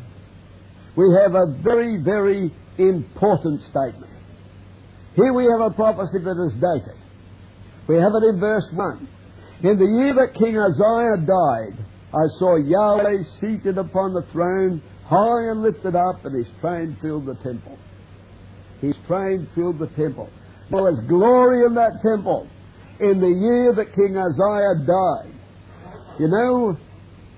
we 0.96 1.04
have 1.20 1.34
a 1.34 1.52
very, 1.62 2.02
very 2.02 2.54
important 2.78 3.60
statement. 3.62 4.12
Here 5.14 5.32
we 5.32 5.44
have 5.44 5.60
a 5.60 5.74
prophecy 5.74 6.18
that 6.24 6.38
is 6.48 6.54
dated. 6.54 6.98
We 7.88 7.96
have 7.96 8.12
it 8.14 8.24
in 8.24 8.40
verse 8.40 8.66
1. 8.72 9.08
In 9.62 9.78
the 9.78 9.84
year 9.84 10.14
that 10.14 10.34
King 10.38 10.58
Uzziah 10.58 11.26
died, 11.26 11.84
I 12.12 12.26
saw 12.38 12.56
Yahweh 12.56 13.22
seated 13.40 13.78
upon 13.78 14.14
the 14.14 14.24
throne, 14.32 14.82
high 15.04 15.50
and 15.50 15.62
lifted 15.62 15.94
up, 15.94 16.24
and 16.24 16.34
his 16.34 16.52
train 16.60 16.96
filled 17.02 17.26
the 17.26 17.34
temple. 17.36 17.78
His 18.80 18.94
train 19.06 19.48
filled 19.54 19.78
the 19.78 19.88
temple. 19.88 20.30
There 20.70 20.82
was 20.82 20.98
glory 21.08 21.66
in 21.66 21.74
that 21.74 22.00
temple 22.02 22.48
in 23.00 23.20
the 23.20 23.28
year 23.28 23.74
that 23.74 23.94
King 23.94 24.16
Uzziah 24.16 24.86
died. 24.86 25.34
You 26.18 26.28
know 26.28 26.76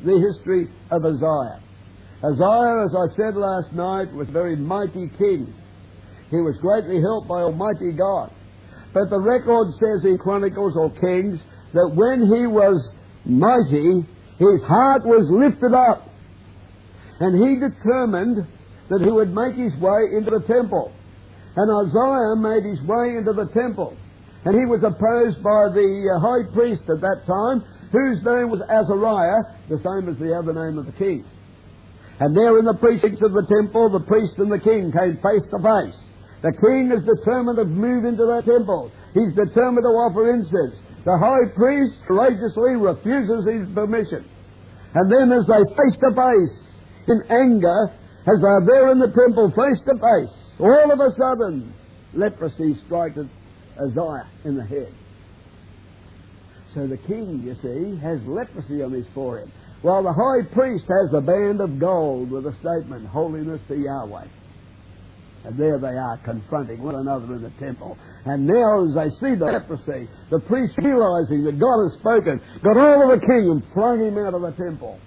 the 0.04 0.18
history 0.20 0.68
of 0.90 1.04
Uzziah. 1.04 1.60
Uzziah, 2.24 2.84
as 2.84 2.94
I 2.96 3.06
said 3.16 3.36
last 3.36 3.72
night, 3.72 4.12
was 4.12 4.28
a 4.28 4.32
very 4.32 4.56
mighty 4.56 5.08
king. 5.18 5.52
He 6.30 6.36
was 6.36 6.56
greatly 6.60 7.00
helped 7.00 7.28
by 7.28 7.40
Almighty 7.42 7.92
God. 7.92 8.32
But 8.92 9.10
the 9.10 9.20
record 9.20 9.68
says 9.78 10.04
in 10.04 10.18
Chronicles 10.18 10.74
or 10.76 10.90
Kings 10.90 11.38
that 11.74 11.92
when 11.94 12.26
he 12.26 12.46
was 12.46 12.80
mighty, 13.24 14.02
his 14.38 14.62
heart 14.64 15.04
was 15.04 15.28
lifted 15.28 15.76
up. 15.76 16.08
And 17.20 17.36
he 17.36 17.56
determined 17.56 18.46
that 18.88 19.00
he 19.02 19.10
would 19.10 19.32
make 19.32 19.54
his 19.56 19.72
way 19.80 20.16
into 20.16 20.30
the 20.30 20.44
temple. 20.46 20.92
And 21.56 21.68
Uzziah 21.68 22.36
made 22.36 22.64
his 22.68 22.80
way 22.84 23.16
into 23.16 23.32
the 23.32 23.48
temple. 23.52 23.96
And 24.44 24.54
he 24.54 24.64
was 24.64 24.84
opposed 24.84 25.42
by 25.42 25.72
the 25.72 25.88
uh, 26.06 26.20
high 26.20 26.44
priest 26.54 26.84
at 26.88 27.00
that 27.00 27.24
time, 27.26 27.64
whose 27.92 28.18
name 28.24 28.50
was 28.50 28.62
Azariah, 28.68 29.42
the 29.68 29.78
same 29.82 30.08
as 30.10 30.18
the 30.18 30.34
other 30.34 30.52
name 30.52 30.78
of 30.78 30.86
the 30.86 30.96
king. 30.98 31.24
And 32.18 32.36
there 32.36 32.58
in 32.58 32.64
the 32.64 32.78
precincts 32.80 33.20
of 33.20 33.32
the 33.32 33.44
temple, 33.44 33.90
the 33.92 34.04
priest 34.04 34.34
and 34.38 34.50
the 34.50 34.58
king 34.58 34.88
came 34.90 35.20
face 35.20 35.44
to 35.52 35.58
face. 35.60 35.98
The 36.40 36.52
king 36.56 36.92
is 36.92 37.04
determined 37.04 37.58
to 37.58 37.64
move 37.64 38.04
into 38.04 38.24
that 38.24 38.48
temple. 38.48 38.90
He's 39.12 39.32
determined 39.36 39.84
to 39.84 39.92
offer 40.00 40.32
incense. 40.32 40.80
The 41.04 41.16
high 41.16 41.48
priest 41.54 41.94
courageously 42.08 42.76
refuses 42.76 43.44
his 43.46 43.68
permission. 43.74 44.24
And 44.94 45.12
then 45.12 45.30
as 45.32 45.46
they 45.46 45.60
face 45.76 45.96
to 46.00 46.10
face, 46.16 46.56
in 47.08 47.22
anger, 47.30 47.92
as 48.26 48.40
they're 48.40 48.66
there 48.66 48.90
in 48.90 48.98
the 48.98 49.12
temple 49.12 49.52
face 49.54 49.80
to 49.86 49.94
face, 50.00 50.34
all 50.58 50.90
of 50.90 50.98
a 50.98 51.10
sudden, 51.14 51.72
leprosy 52.14 52.76
strikes 52.86 53.18
Uzziah 53.78 54.26
in 54.44 54.56
the 54.56 54.64
head. 54.64 54.92
So 56.76 56.86
the 56.86 56.98
king, 57.08 57.40
you 57.40 57.56
see, 57.64 57.96
has 58.04 58.20
leprosy 58.28 58.82
on 58.82 58.92
his 58.92 59.06
forehead, 59.14 59.50
while 59.80 60.02
the 60.02 60.12
high 60.12 60.44
priest 60.52 60.84
has 60.84 61.08
a 61.16 61.22
band 61.22 61.62
of 61.62 61.80
gold 61.80 62.30
with 62.30 62.44
a 62.44 62.52
statement, 62.60 63.08
Holiness 63.08 63.62
to 63.68 63.76
Yahweh. 63.76 64.28
And 65.46 65.56
there 65.56 65.78
they 65.80 65.96
are 65.96 66.20
confronting 66.22 66.82
one 66.82 66.96
another 66.96 67.36
in 67.36 67.42
the 67.42 67.52
temple. 67.58 67.96
And 68.26 68.46
now 68.46 68.84
as 68.84 68.94
they 68.94 69.08
see 69.24 69.34
the 69.36 69.46
leprosy, 69.46 70.06
the 70.28 70.40
priest 70.40 70.74
realizing 70.76 71.44
that 71.44 71.56
God 71.56 71.80
has 71.80 71.96
spoken, 71.96 72.44
got 72.62 72.76
hold 72.76 73.08
of 73.08 73.20
the 73.20 73.26
king 73.26 73.48
and 73.48 73.62
flung 73.72 74.04
him 74.04 74.18
out 74.18 74.34
of 74.34 74.42
the 74.42 74.52
temple. 74.52 75.00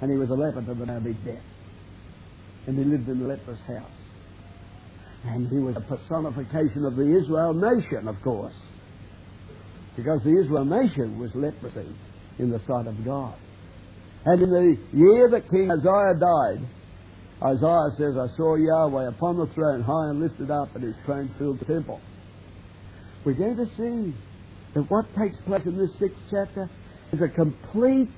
And 0.00 0.10
he 0.10 0.16
was 0.16 0.30
a 0.30 0.34
leper 0.34 0.62
to 0.62 0.72
the 0.72 0.96
of 0.96 1.02
his 1.02 1.16
death. 1.26 1.44
And 2.66 2.78
he 2.78 2.84
lived 2.84 3.06
in 3.06 3.20
the 3.20 3.28
leper's 3.28 3.60
house. 3.68 4.00
And 5.26 5.46
he 5.48 5.58
was 5.58 5.76
a 5.76 5.82
personification 5.82 6.86
of 6.86 6.96
the 6.96 7.18
Israel 7.20 7.52
nation, 7.52 8.08
of 8.08 8.16
course. 8.22 8.54
Because 9.96 10.20
the 10.24 10.40
Israel 10.40 10.64
nation 10.64 11.18
was 11.18 11.30
leprosy 11.34 11.88
in 12.38 12.50
the 12.50 12.60
sight 12.60 12.86
of 12.86 13.04
God. 13.04 13.34
And 14.24 14.42
in 14.42 14.50
the 14.50 14.76
year 14.92 15.30
that 15.30 15.48
King 15.50 15.70
Uzziah 15.70 16.14
died, 16.20 16.66
Isaiah 17.42 17.88
says, 17.96 18.14
I 18.20 18.28
saw 18.36 18.56
Yahweh 18.56 19.08
upon 19.08 19.38
the 19.38 19.46
throne, 19.54 19.82
high 19.82 20.10
and 20.10 20.20
lifted 20.20 20.50
up, 20.50 20.74
and 20.74 20.84
his 20.84 20.94
train 21.06 21.30
filled 21.38 21.60
the 21.60 21.64
temple. 21.64 22.00
We're 23.24 23.32
going 23.32 23.56
to 23.56 23.66
see 23.76 24.14
that 24.74 24.82
what 24.90 25.06
takes 25.18 25.36
place 25.46 25.64
in 25.64 25.76
this 25.76 25.90
sixth 25.98 26.20
chapter 26.30 26.68
is 27.12 27.20
a 27.22 27.28
complete 27.28 28.08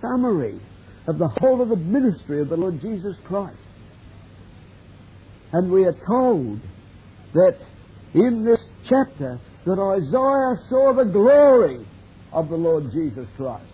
summary 0.00 0.60
of 1.06 1.18
the 1.18 1.28
whole 1.40 1.60
of 1.60 1.68
the 1.68 1.76
ministry 1.76 2.40
of 2.40 2.48
the 2.48 2.56
Lord 2.56 2.80
Jesus 2.80 3.16
Christ. 3.24 3.58
And 5.52 5.70
we 5.70 5.84
are 5.84 5.96
told 6.06 6.60
that 7.34 7.56
in 8.14 8.44
this 8.44 8.60
chapter 8.88 9.40
that 9.66 9.78
Isaiah 9.78 10.68
saw 10.68 10.92
the 10.94 11.10
glory 11.10 11.86
of 12.32 12.48
the 12.48 12.56
Lord 12.56 12.84
Jesus 12.92 13.28
Christ. 13.36 13.70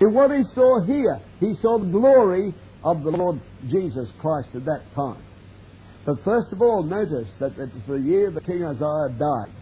In 0.00 0.14
what 0.14 0.30
he 0.30 0.42
saw 0.54 0.84
here, 0.84 1.20
he 1.40 1.54
saw 1.60 1.78
the 1.78 1.90
glory 1.90 2.54
of 2.84 3.02
the 3.04 3.10
Lord 3.10 3.40
Jesus 3.68 4.08
Christ 4.20 4.48
at 4.54 4.64
that 4.64 4.82
time. 4.94 5.22
But 6.04 6.24
first 6.24 6.52
of 6.52 6.60
all, 6.60 6.82
notice 6.82 7.28
that 7.38 7.52
it 7.58 7.72
was 7.72 7.82
the 7.86 8.00
year 8.00 8.30
that 8.30 8.44
King 8.46 8.64
Uzziah 8.64 9.16
died. 9.18 9.54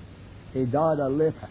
He 0.54 0.64
died 0.64 0.98
a 0.98 1.08
leper. 1.08 1.48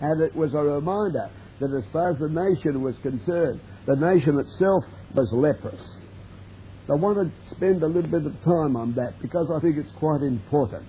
And 0.00 0.20
it 0.20 0.34
was 0.34 0.52
a 0.54 0.58
reminder 0.58 1.30
that 1.60 1.72
as 1.74 1.84
far 1.92 2.10
as 2.10 2.18
the 2.18 2.28
nation 2.28 2.82
was 2.82 2.96
concerned, 3.02 3.60
the 3.86 3.96
nation 3.96 4.38
itself 4.38 4.84
was 5.14 5.28
leprous. 5.32 5.80
I 6.90 6.94
want 6.94 7.16
to 7.16 7.54
spend 7.54 7.82
a 7.82 7.86
little 7.86 8.10
bit 8.10 8.26
of 8.26 8.34
time 8.42 8.76
on 8.76 8.94
that 8.96 9.14
because 9.22 9.50
I 9.54 9.60
think 9.60 9.78
it's 9.78 9.92
quite 9.98 10.20
important. 10.22 10.84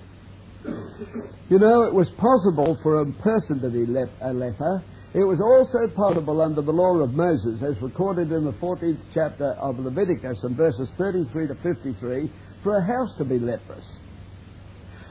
You 1.49 1.59
know, 1.59 1.83
it 1.83 1.93
was 1.93 2.09
possible 2.17 2.77
for 2.81 3.01
a 3.01 3.11
person 3.21 3.61
to 3.61 3.69
be 3.69 3.83
a 3.83 4.33
leper 4.33 4.83
it 5.13 5.21
was 5.21 5.37
also 5.37 5.93
possible 5.93 6.41
under 6.41 6.63
the 6.63 6.73
law 6.73 6.97
of 6.97 7.13
Moses, 7.13 7.61
as 7.61 7.79
recorded 7.83 8.31
in 8.31 8.45
the 8.45 8.53
14th 8.53 8.97
chapter 9.13 9.53
of 9.61 9.77
Leviticus 9.77 10.41
and 10.41 10.57
verses 10.57 10.89
33 10.97 11.47
to 11.49 11.55
53, 11.61 12.31
for 12.63 12.77
a 12.77 12.83
house 12.83 13.15
to 13.19 13.23
be 13.23 13.37
leprous. 13.37 13.85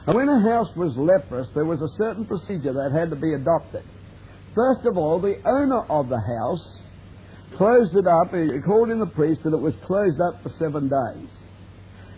And 0.05 0.15
when 0.17 0.27
a 0.27 0.41
house 0.41 0.67
was 0.75 0.91
leprous, 0.97 1.47
there 1.55 1.63
was 1.63 1.79
a 1.79 1.87
certain 1.95 2.25
procedure 2.25 2.73
that 2.73 2.91
had 2.91 3.11
to 3.11 3.15
be 3.15 3.33
adopted. 3.33 3.83
First 4.53 4.85
of 4.85 4.97
all, 4.97 5.21
the 5.21 5.39
owner 5.47 5.85
of 5.87 6.09
the 6.09 6.19
house 6.19 6.81
closed 7.55 7.95
it 7.95 8.05
up, 8.05 8.35
he 8.35 8.59
called 8.59 8.89
in 8.89 8.99
the 8.99 9.07
priest, 9.15 9.39
and 9.45 9.53
it 9.53 9.61
was 9.61 9.73
closed 9.87 10.19
up 10.19 10.43
for 10.43 10.49
seven 10.59 10.91
days. 10.91 11.29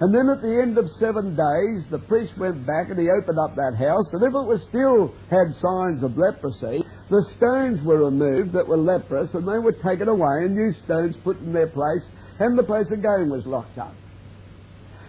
And 0.02 0.14
then 0.14 0.28
at 0.28 0.42
the 0.42 0.60
end 0.60 0.78
of 0.78 0.92
seven 1.00 1.40
days, 1.40 1.88
the 1.90 2.04
priest 2.08 2.38
went 2.38 2.68
back 2.68 2.92
and 2.92 3.00
he 3.00 3.08
opened 3.08 3.40
up 3.40 3.56
that 3.56 3.80
house, 3.80 4.12
and 4.12 4.24
if 4.24 4.36
it 4.36 4.48
was 4.48 4.60
still 4.68 5.16
had 5.32 5.56
signs 5.56 6.04
of 6.04 6.20
leprosy, 6.20 6.84
the 7.08 7.24
stones 7.38 7.80
were 7.88 8.04
removed 8.04 8.52
that 8.52 8.68
were 8.68 8.78
leprous, 8.78 9.32
and 9.34 9.48
they 9.48 9.60
were 9.60 9.76
taken 9.88 10.10
away, 10.10 10.44
and 10.44 10.56
new 10.56 10.74
stones 10.84 11.16
put 11.24 11.40
in 11.40 11.54
their 11.54 11.72
place, 11.72 12.04
and 12.40 12.58
the 12.58 12.64
place 12.64 12.88
again 12.92 13.32
was 13.32 13.46
locked 13.46 13.78
up. 13.78 13.96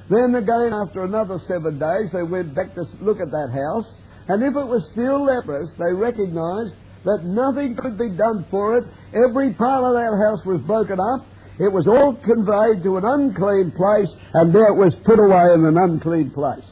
Then 0.09 0.37
again, 0.37 0.71
after 0.71 1.03
another 1.03 1.41
seven 1.49 1.81
days, 1.83 2.13
they 2.13 2.23
went 2.23 2.55
back 2.55 2.75
to 2.77 2.87
look 3.03 3.19
at 3.19 3.31
that 3.35 3.51
house, 3.51 3.91
and 4.29 4.39
if 4.43 4.55
it 4.55 4.69
was 4.71 4.87
still 4.93 5.25
leprous, 5.25 5.71
they 5.79 5.93
recognized 5.93 6.79
that 7.03 7.27
nothing 7.27 7.75
could 7.75 7.99
be 7.99 8.11
done 8.11 8.47
for 8.51 8.79
it. 8.79 8.85
Every 9.15 9.53
part 9.55 9.83
of 9.83 9.95
that 9.95 10.15
house 10.15 10.47
was 10.47 10.61
broken 10.63 10.99
up. 11.01 11.27
It 11.59 11.73
was 11.73 11.87
all 11.87 12.15
conveyed 12.15 12.83
to 12.85 12.99
an 12.99 13.05
unclean 13.05 13.73
place, 13.73 14.13
and 14.35 14.55
there 14.55 14.69
it 14.69 14.77
was 14.77 14.93
put 15.05 15.19
away 15.19 15.55
in 15.55 15.65
an 15.65 15.79
unclean 15.79 16.31
place. 16.31 16.65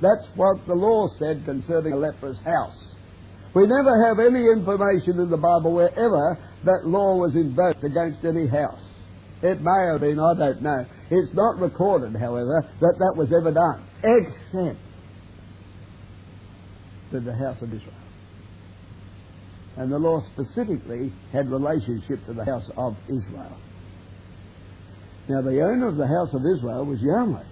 That's 0.00 0.26
what 0.36 0.66
the 0.66 0.74
law 0.74 1.08
said 1.18 1.44
concerning 1.44 1.92
a 1.92 1.96
leper's 1.96 2.38
house. 2.38 2.78
We 3.54 3.66
never 3.66 4.06
have 4.08 4.18
any 4.18 4.46
information 4.46 5.20
in 5.20 5.28
the 5.28 5.36
Bible 5.36 5.74
wherever 5.74 6.38
that 6.64 6.86
law 6.86 7.16
was 7.16 7.34
invoked 7.34 7.84
against 7.84 8.24
any 8.24 8.46
house. 8.46 8.80
It 9.42 9.60
may 9.60 9.92
have 9.92 10.00
been, 10.00 10.18
I 10.18 10.34
don't 10.34 10.62
know. 10.62 10.86
It's 11.10 11.34
not 11.34 11.58
recorded, 11.58 12.16
however, 12.18 12.64
that 12.80 12.94
that 12.98 13.14
was 13.16 13.28
ever 13.32 13.52
done. 13.52 13.84
Except 14.02 14.78
to 17.10 17.20
the 17.20 17.34
house 17.34 17.60
of 17.60 17.68
Israel. 17.68 17.94
And 19.76 19.90
the 19.90 19.98
law 19.98 20.20
specifically 20.32 21.12
had 21.32 21.50
relationship 21.50 22.24
to 22.26 22.32
the 22.32 22.44
house 22.44 22.70
of 22.76 22.96
Israel. 23.08 23.56
Now, 25.28 25.42
the 25.42 25.60
owner 25.62 25.88
of 25.88 25.96
the 25.96 26.06
house 26.06 26.34
of 26.34 26.42
Israel 26.56 26.84
was 26.84 27.00
Yahweh. 27.00 27.44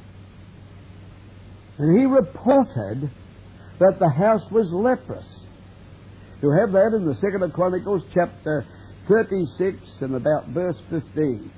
And 1.79 1.99
he 1.99 2.07
reported 2.07 3.11
that 3.79 3.99
the 4.01 4.11
house 4.11 4.43
was 4.51 4.69
leprous. 4.73 5.27
You 6.43 6.51
have 6.51 6.73
that 6.73 6.97
in 6.97 7.07
the 7.07 7.15
Second 7.15 7.43
of 7.43 7.53
Chronicles, 7.53 8.03
chapter 8.13 8.67
36, 9.09 9.77
and 10.01 10.15
about 10.17 10.49
verse 10.49 10.77
15. 10.91 11.51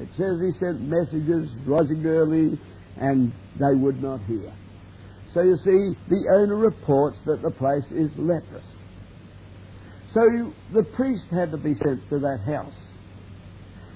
It 0.00 0.08
says 0.16 0.38
he 0.40 0.50
sent 0.58 0.80
messages 0.80 1.48
rising 1.66 2.04
early, 2.06 2.58
and 2.96 3.32
they 3.58 3.74
would 3.74 4.02
not 4.02 4.20
hear. 4.26 4.52
So 5.32 5.42
you 5.42 5.56
see, 5.56 5.98
the 6.08 6.30
owner 6.34 6.56
reports 6.56 7.18
that 7.26 7.42
the 7.42 7.50
place 7.50 7.84
is 7.90 8.10
leprous. 8.16 8.64
So 10.12 10.22
you, 10.22 10.52
the 10.72 10.84
priest 10.94 11.24
had 11.30 11.50
to 11.50 11.56
be 11.56 11.74
sent 11.74 12.08
to 12.10 12.18
that 12.20 12.40
house. 12.46 12.74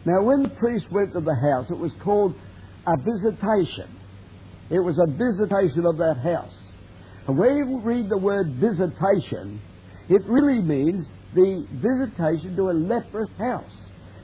Now, 0.09 0.23
when 0.23 0.42
the 0.42 0.49
priest 0.49 0.87
went 0.90 1.12
to 1.12 1.21
the 1.21 1.35
house, 1.35 1.66
it 1.68 1.77
was 1.77 1.92
called 2.03 2.35
a 2.87 2.97
visitation. 2.97 3.94
It 4.71 4.81
was 4.81 4.97
a 4.97 5.05
visitation 5.05 5.85
of 5.85 5.99
that 5.99 6.16
house. 6.25 6.55
And 7.27 7.37
when 7.37 7.59
you 7.59 7.79
read 7.85 8.09
the 8.09 8.16
word 8.16 8.55
visitation, 8.57 9.61
it 10.09 10.23
really 10.25 10.62
means 10.62 11.05
the 11.35 11.66
visitation 11.77 12.57
to 12.57 12.71
a 12.71 12.73
leprous 12.73 13.29
house. 13.37 13.71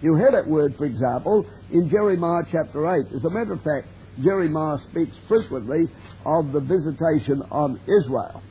You 0.00 0.16
hear 0.16 0.32
that 0.32 0.48
word, 0.48 0.74
for 0.78 0.86
example, 0.86 1.44
in 1.70 1.90
Jeremiah 1.90 2.44
chapter 2.50 2.88
8. 2.88 3.14
As 3.14 3.24
a 3.24 3.30
matter 3.30 3.52
of 3.52 3.60
fact, 3.60 3.86
Jeremiah 4.24 4.78
speaks 4.90 5.14
frequently 5.28 5.84
of 6.24 6.50
the 6.52 6.60
visitation 6.60 7.42
on 7.50 7.78
Israel. 7.84 8.42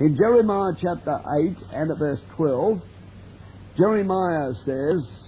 In 0.00 0.16
Jeremiah 0.16 0.72
chapter 0.80 1.20
8 1.44 1.56
and 1.74 1.90
at 1.90 1.98
verse 1.98 2.20
12, 2.36 2.80
Jeremiah 3.76 4.54
says, 4.64 5.19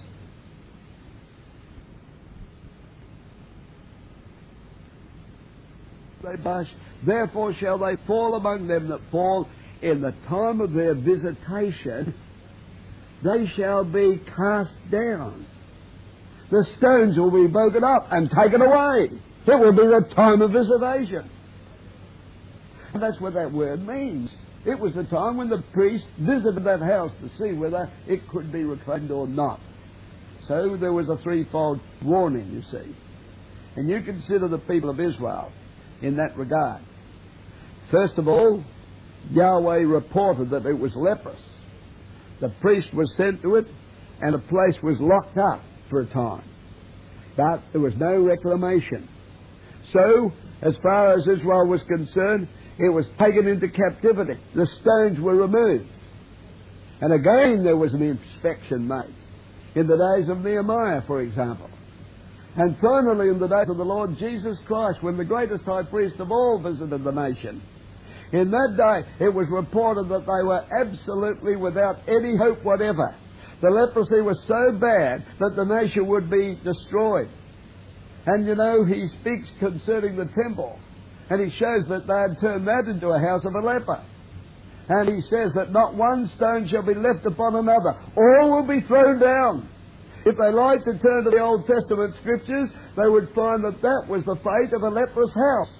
Therefore 7.05 7.53
shall 7.55 7.77
they 7.77 7.95
fall 8.07 8.35
among 8.35 8.67
them 8.67 8.87
that 8.89 9.01
fall 9.11 9.47
in 9.81 10.01
the 10.01 10.13
time 10.29 10.61
of 10.61 10.73
their 10.73 10.93
visitation, 10.93 12.13
they 13.23 13.45
shall 13.55 13.83
be 13.83 14.21
cast 14.35 14.75
down. 14.89 15.45
The 16.49 16.65
stones 16.77 17.17
will 17.17 17.31
be 17.31 17.47
broken 17.47 17.83
up 17.83 18.07
and 18.11 18.29
taken 18.29 18.61
away. 18.61 19.09
It 19.45 19.59
will 19.59 19.73
be 19.73 19.87
the 19.87 20.07
time 20.15 20.41
of 20.41 20.51
visitation. 20.51 21.29
And 22.93 23.03
that's 23.03 23.19
what 23.19 23.33
that 23.33 23.51
word 23.51 23.85
means. 23.85 24.29
It 24.65 24.79
was 24.79 24.93
the 24.93 25.03
time 25.03 25.35
when 25.35 25.49
the 25.49 25.63
priest 25.73 26.05
visited 26.17 26.63
that 26.63 26.81
house 26.81 27.11
to 27.21 27.29
see 27.37 27.53
whether 27.53 27.91
it 28.07 28.25
could 28.29 28.51
be 28.51 28.63
reclaimed 28.63 29.11
or 29.11 29.27
not. 29.27 29.59
So 30.47 30.77
there 30.79 30.93
was 30.93 31.09
a 31.09 31.17
threefold 31.17 31.81
warning, 32.01 32.51
you 32.51 32.61
see. 32.71 32.95
And 33.75 33.89
you 33.89 34.01
consider 34.01 34.47
the 34.47 34.59
people 34.59 34.89
of 34.89 34.99
Israel 34.99 35.51
in 36.01 36.17
that 36.17 36.37
regard. 36.37 36.81
First 37.91 38.17
of 38.17 38.27
all, 38.27 38.63
Yahweh 39.31 39.79
reported 39.79 40.49
that 40.49 40.65
it 40.65 40.77
was 40.77 40.95
leprous. 40.95 41.41
The 42.41 42.49
priest 42.61 42.93
was 42.93 43.13
sent 43.15 43.41
to 43.43 43.55
it, 43.55 43.67
and 44.21 44.33
the 44.33 44.39
place 44.39 44.75
was 44.81 44.99
locked 44.99 45.37
up 45.37 45.61
for 45.89 46.01
a 46.01 46.05
time. 46.07 46.43
But 47.37 47.63
there 47.71 47.81
was 47.81 47.93
no 47.97 48.19
reclamation. 48.19 49.07
So, 49.91 50.31
as 50.61 50.75
far 50.83 51.13
as 51.13 51.27
Israel 51.27 51.67
was 51.67 51.81
concerned, 51.83 52.47
it 52.77 52.89
was 52.89 53.07
taken 53.19 53.47
into 53.47 53.69
captivity. 53.69 54.39
The 54.55 54.65
stones 54.65 55.19
were 55.19 55.35
removed. 55.35 55.87
And 57.01 57.13
again, 57.13 57.63
there 57.63 57.77
was 57.77 57.93
an 57.93 58.01
inspection 58.01 58.87
made. 58.87 59.13
In 59.75 59.87
the 59.87 59.97
days 59.97 60.29
of 60.29 60.39
Nehemiah, 60.43 61.01
for 61.05 61.21
example. 61.21 61.69
And 62.55 62.77
finally, 62.79 63.29
in 63.29 63.39
the 63.39 63.47
days 63.47 63.69
of 63.69 63.77
the 63.77 63.85
Lord 63.85 64.17
Jesus 64.19 64.57
Christ, 64.67 65.01
when 65.01 65.17
the 65.17 65.25
greatest 65.25 65.63
high 65.63 65.83
priest 65.83 66.19
of 66.19 66.31
all 66.31 66.61
visited 66.61 67.03
the 67.03 67.11
nation. 67.11 67.61
In 68.31 68.51
that 68.51 68.73
day, 68.77 69.25
it 69.25 69.33
was 69.33 69.47
reported 69.49 70.09
that 70.09 70.25
they 70.25 70.43
were 70.45 70.65
absolutely 70.81 71.55
without 71.55 71.97
any 72.07 72.37
hope 72.37 72.63
whatever. 72.63 73.15
The 73.61 73.69
leprosy 73.69 74.21
was 74.21 74.37
so 74.47 74.73
bad 74.73 75.25
that 75.39 75.55
the 75.55 75.65
nation 75.65 76.07
would 76.07 76.29
be 76.29 76.59
destroyed. 76.63 77.29
And 78.25 78.45
you 78.45 78.55
know, 78.55 78.85
he 78.85 79.07
speaks 79.21 79.49
concerning 79.59 80.15
the 80.15 80.29
temple. 80.43 80.79
And 81.29 81.41
he 81.41 81.57
shows 81.57 81.85
that 81.89 82.05
they 82.05 82.13
had 82.13 82.39
turned 82.41 82.67
that 82.67 82.85
into 82.87 83.07
a 83.07 83.19
house 83.19 83.45
of 83.45 83.53
a 83.55 83.65
leper. 83.65 84.03
And 84.89 85.09
he 85.09 85.21
says 85.29 85.51
that 85.55 85.71
not 85.71 85.95
one 85.95 86.29
stone 86.35 86.67
shall 86.67 86.85
be 86.85 86.93
left 86.93 87.25
upon 87.25 87.55
another. 87.55 87.95
All 88.17 88.51
will 88.51 88.67
be 88.67 88.85
thrown 88.85 89.19
down. 89.19 89.69
If 90.25 90.37
they 90.37 90.51
liked 90.51 90.85
to 90.85 90.97
turn 90.99 91.25
to 91.25 91.31
the 91.31 91.43
Old 91.43 91.67
Testament 91.67 92.15
scriptures, 92.21 92.69
they 92.95 93.09
would 93.09 93.27
find 93.35 93.63
that 93.63 93.81
that 93.81 94.07
was 94.07 94.23
the 94.23 94.39
fate 94.39 94.71
of 94.71 94.83
a 94.83 94.89
leprous 94.89 95.33
house. 95.35 95.71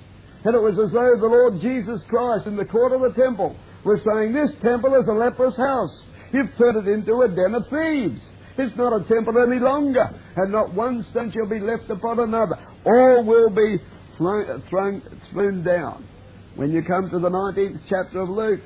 And 0.44 0.56
it 0.56 0.62
was 0.62 0.76
as 0.76 0.92
though 0.92 1.16
the 1.16 1.32
Lord 1.32 1.62
Jesus 1.62 2.04
Christ 2.10 2.48
in 2.48 2.58
the 2.58 2.66
court 2.66 2.92
of 2.92 3.00
the 3.00 3.16
temple 3.16 3.56
was 3.86 4.04
saying, 4.04 4.34
This 4.34 4.52
temple 4.62 4.96
is 5.00 5.08
a 5.08 5.16
leprous 5.16 5.56
house. 5.56 6.04
You've 6.34 6.52
turned 6.58 6.86
it 6.86 6.92
into 6.92 7.22
a 7.22 7.30
den 7.30 7.56
of 7.56 7.64
thieves. 7.72 8.20
It's 8.58 8.76
not 8.76 8.94
a 8.94 9.08
temple 9.08 9.34
any 9.40 9.60
longer, 9.60 10.04
and 10.36 10.52
not 10.52 10.74
one 10.74 11.06
stone 11.12 11.32
shall 11.32 11.50
be 11.50 11.60
left 11.60 11.90
upon 11.90 12.20
another. 12.20 12.60
All 12.86 13.24
will 13.24 13.50
be 13.50 13.80
thrown, 14.18 14.62
thrown, 14.70 15.02
thrown 15.32 15.64
down. 15.64 16.06
When 16.56 16.72
you 16.72 16.84
come 16.84 17.10
to 17.10 17.20
the 17.20 17.30
19th 17.30 17.80
chapter 17.90 18.22
of 18.22 18.30
Luke, 18.30 18.62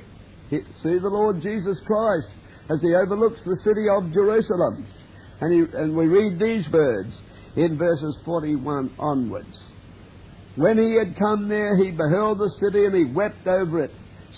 see 0.49 0.97
the 0.99 1.07
Lord 1.07 1.41
Jesus 1.41 1.79
Christ 1.85 2.27
as 2.69 2.81
he 2.81 2.93
overlooks 2.95 3.41
the 3.45 3.55
city 3.63 3.87
of 3.87 4.11
Jerusalem. 4.11 4.85
And, 5.41 5.53
he, 5.53 5.77
and 5.77 5.95
we 5.95 6.05
read 6.07 6.39
these 6.39 6.67
words 6.71 7.13
in 7.55 7.77
verses 7.77 8.17
41 8.25 8.95
onwards. 8.99 9.57
When 10.55 10.77
he 10.77 10.95
had 10.95 11.17
come 11.19 11.47
there, 11.47 11.77
he 11.77 11.91
beheld 11.91 12.39
the 12.39 12.49
city 12.61 12.85
and 12.85 12.95
he 12.95 13.13
wept 13.13 13.45
over 13.47 13.83
it 13.83 13.91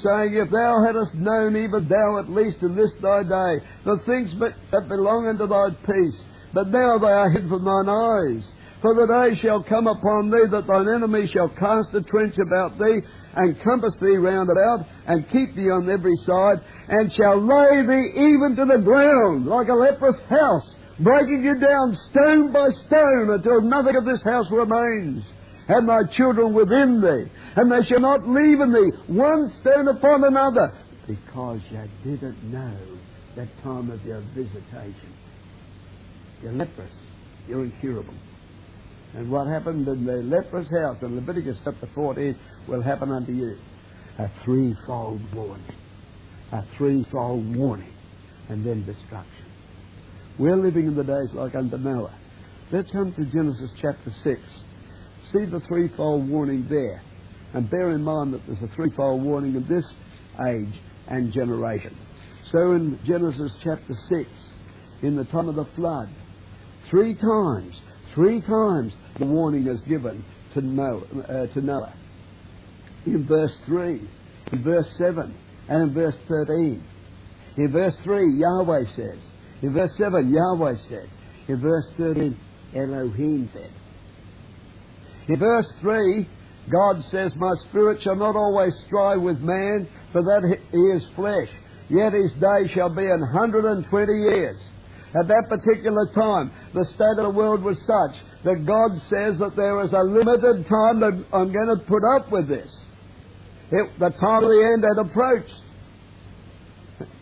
saying, 0.04 0.34
If 0.36 0.52
thou 0.52 0.84
hadst 0.86 1.16
known, 1.16 1.56
even 1.56 1.88
thou 1.88 2.20
at 2.20 2.30
least 2.30 2.62
in 2.62 2.76
this 2.76 2.92
thy 3.02 3.24
day, 3.24 3.66
the 3.86 4.00
things 4.06 4.32
that 4.40 4.88
belong 4.88 5.28
unto 5.28 5.48
thy 5.48 5.70
peace, 5.86 6.20
but 6.54 6.68
now 6.70 6.98
they 6.98 7.12
are 7.12 7.30
hid 7.30 7.50
from 7.50 7.66
thine 7.66 7.90
eyes. 7.90 8.44
For 8.82 8.96
the 8.96 9.08
day 9.08 9.36
shall 9.42 9.62
come 9.64 9.88
upon 9.88 10.32
thee 10.32 10.48
that 10.52 10.68
thine 10.68 10.88
enemy 10.88 11.28
shall 11.28 11.50
cast 11.50 11.94
a 11.94 12.02
trench 12.02 12.36
about 12.40 12.80
thee, 12.80 13.02
and 13.36 13.62
compass 13.62 13.94
thee 14.00 14.16
round 14.16 14.50
about, 14.50 14.88
and 15.06 15.30
keep 15.30 15.56
thee 15.56 15.70
on 15.70 15.90
every 15.90 16.16
side, 16.24 16.64
and 16.88 17.12
shall 17.14 17.44
lay 17.44 17.84
thee 17.84 18.12
even 18.16 18.56
to 18.56 18.66
the 18.66 18.82
ground, 18.82 19.48
like 19.48 19.68
a 19.68 19.74
leprous 19.74 20.16
house, 20.30 20.76
breaking 21.00 21.44
you 21.44 21.60
down 21.60 21.96
stone 22.10 22.52
by 22.52 22.70
stone, 22.86 23.30
until 23.30 23.62
nothing 23.62 23.96
of 23.96 24.06
this 24.06 24.24
house 24.24 24.50
remains 24.52 25.24
and 25.68 25.88
thy 25.88 26.04
children 26.12 26.54
within 26.54 27.00
thee, 27.00 27.30
and 27.56 27.72
they 27.72 27.84
shall 27.86 28.00
not 28.00 28.28
leave 28.28 28.60
in 28.60 28.74
thee 28.74 28.92
one 29.08 29.52
stone 29.62 29.88
upon 29.88 30.24
another, 30.24 30.74
because 31.08 31.62
you 31.72 31.88
didn't 32.04 32.44
know 32.44 32.78
the 33.36 33.48
time 33.62 33.92
of 33.92 34.04
your 34.04 34.22
visitation. 34.36 35.14
You're 36.42 36.54
leprous. 36.54 36.92
You're 37.48 37.66
incurable. 37.66 38.14
And 39.16 39.32
what 39.32 39.48
happened 39.48 39.88
in 39.88 40.06
the 40.06 40.18
leprous 40.24 40.68
house 40.70 41.02
in 41.02 41.16
Leviticus 41.16 41.58
chapter 41.64 41.90
14 41.96 42.36
will 42.68 42.82
happen 42.82 43.12
unto 43.12 43.32
you. 43.32 43.58
A 44.20 44.30
threefold 44.44 45.22
warning. 45.34 45.76
A 46.52 46.64
threefold 46.78 47.56
warning. 47.56 47.94
And 48.50 48.66
then 48.66 48.86
destruction. 48.86 49.46
We're 50.40 50.58
living 50.58 50.88
in 50.88 50.96
the 50.96 51.04
days 51.04 51.34
like 51.34 51.54
unto 51.54 51.78
Noah. 51.78 52.18
Let's 52.72 52.90
come 52.92 53.14
to 53.14 53.26
Genesis 53.26 53.70
chapter 53.82 54.12
6 54.24 54.40
see 55.32 55.46
the 55.46 55.60
threefold 55.68 56.28
warning 56.30 56.68
there. 56.70 57.02
And 57.54 57.70
bear 57.70 57.92
in 57.92 58.04
mind 58.04 58.34
that 58.34 58.42
there's 58.46 58.62
a 58.62 58.74
threefold 58.76 59.24
warning 59.24 59.56
in 59.56 59.68
this 59.68 59.86
age 60.48 60.74
and 61.08 61.32
generation. 61.34 61.98
So 62.52 62.74
in 62.74 63.00
Genesis 63.06 63.52
chapter 63.64 63.94
6, 64.10 64.30
in 65.02 65.16
the 65.16 65.26
time 65.26 65.50
of 65.50 65.56
the 65.56 65.68
flood, 65.76 66.10
three 66.90 67.16
times, 67.16 67.76
three 68.14 68.42
times 68.42 68.94
the 69.18 69.26
warning 69.26 69.68
is 69.68 69.82
given 69.82 70.24
to 70.54 70.62
Noah. 70.62 71.02
Uh, 71.28 71.48
to 71.54 71.62
Noah. 71.62 71.94
In 73.06 73.26
verse 73.26 73.56
3, 73.66 74.10
in 74.52 74.64
verse 74.64 74.88
7, 74.98 75.36
and 75.70 75.90
in 75.90 75.94
verse 75.94 76.16
13. 76.28 76.84
In 77.58 77.72
verse 77.72 77.96
3, 78.04 78.38
Yahweh 78.38 78.84
says. 78.96 79.20
In 79.62 79.74
verse 79.74 79.92
7, 79.98 80.32
Yahweh 80.32 80.76
said. 80.88 81.10
In 81.48 81.60
verse 81.60 81.86
13, 81.98 82.38
Elohim 82.76 83.50
said. 83.54 83.72
In 85.28 85.40
verse 85.40 85.68
3, 85.82 86.28
God 86.72 87.04
says, 87.12 87.34
My 87.36 87.54
spirit 87.70 88.02
shall 88.02 88.16
not 88.16 88.36
always 88.36 88.74
strive 88.88 89.22
with 89.22 89.40
man, 89.40 89.88
for 90.12 90.22
that 90.22 90.58
he 90.72 90.78
is 90.78 91.06
flesh. 91.16 91.50
Yet 91.90 92.14
his 92.14 92.32
day 92.34 92.72
shall 92.74 92.94
be 92.94 93.06
an 93.06 93.22
hundred 93.34 93.66
and 93.66 93.86
twenty 93.90 94.14
years. 94.14 94.60
At 95.20 95.28
that 95.28 95.50
particular 95.50 96.06
time, 96.14 96.52
the 96.74 96.86
state 96.94 97.18
of 97.18 97.26
the 97.26 97.30
world 97.32 97.64
was 97.64 97.78
such 97.80 98.22
that 98.44 98.66
God 98.66 98.92
says 99.10 99.40
that 99.40 99.56
there 99.56 99.82
is 99.84 99.92
a 99.92 100.04
limited 100.04 100.68
time 100.70 101.00
that 101.00 101.26
I'm 101.34 101.52
going 101.52 101.74
to 101.76 101.84
put 101.88 102.04
up 102.16 102.32
with 102.32 102.48
this. 102.48 102.72
It, 103.72 104.00
the 104.00 104.10
time 104.10 104.44
of 104.44 104.50
the 104.50 104.72
end 104.74 104.86
had 104.86 105.10
approached. 105.10 105.54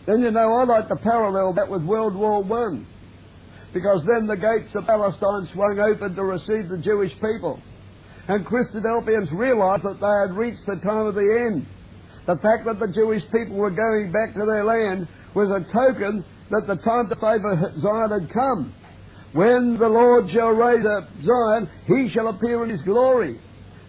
Then 0.08 0.22
you 0.22 0.30
know 0.30 0.54
I 0.54 0.64
like 0.64 0.88
to 0.88 0.96
parallel 0.96 1.52
that 1.52 1.68
with 1.68 1.84
World 1.84 2.14
War 2.16 2.42
One. 2.42 2.86
Because 3.74 4.00
then 4.08 4.26
the 4.26 4.40
gates 4.40 4.74
of 4.74 4.86
Palestine 4.86 5.46
swung 5.52 5.78
open 5.78 6.16
to 6.16 6.24
receive 6.24 6.70
the 6.70 6.80
Jewish 6.82 7.12
people. 7.20 7.60
And 8.26 8.46
Christadelphians 8.46 9.30
realized 9.30 9.84
that 9.84 10.00
they 10.00 10.06
had 10.06 10.34
reached 10.34 10.64
the 10.64 10.76
time 10.76 11.04
of 11.04 11.14
the 11.14 11.50
end. 11.52 11.66
The 12.26 12.40
fact 12.40 12.64
that 12.64 12.80
the 12.80 12.90
Jewish 12.90 13.22
people 13.30 13.56
were 13.56 13.70
going 13.70 14.10
back 14.10 14.32
to 14.32 14.46
their 14.46 14.64
land 14.64 15.08
was 15.34 15.50
a 15.50 15.60
token 15.70 16.24
that 16.52 16.66
the 16.66 16.76
time 16.76 17.10
to 17.10 17.14
favour 17.16 17.72
Zion 17.78 18.10
had 18.10 18.32
come. 18.32 18.72
When 19.34 19.76
the 19.78 19.90
Lord 19.90 20.30
shall 20.30 20.56
raise 20.56 20.86
up 20.86 21.06
Zion, 21.22 21.68
he 21.86 22.08
shall 22.14 22.28
appear 22.28 22.64
in 22.64 22.70
his 22.70 22.80
glory. 22.80 23.38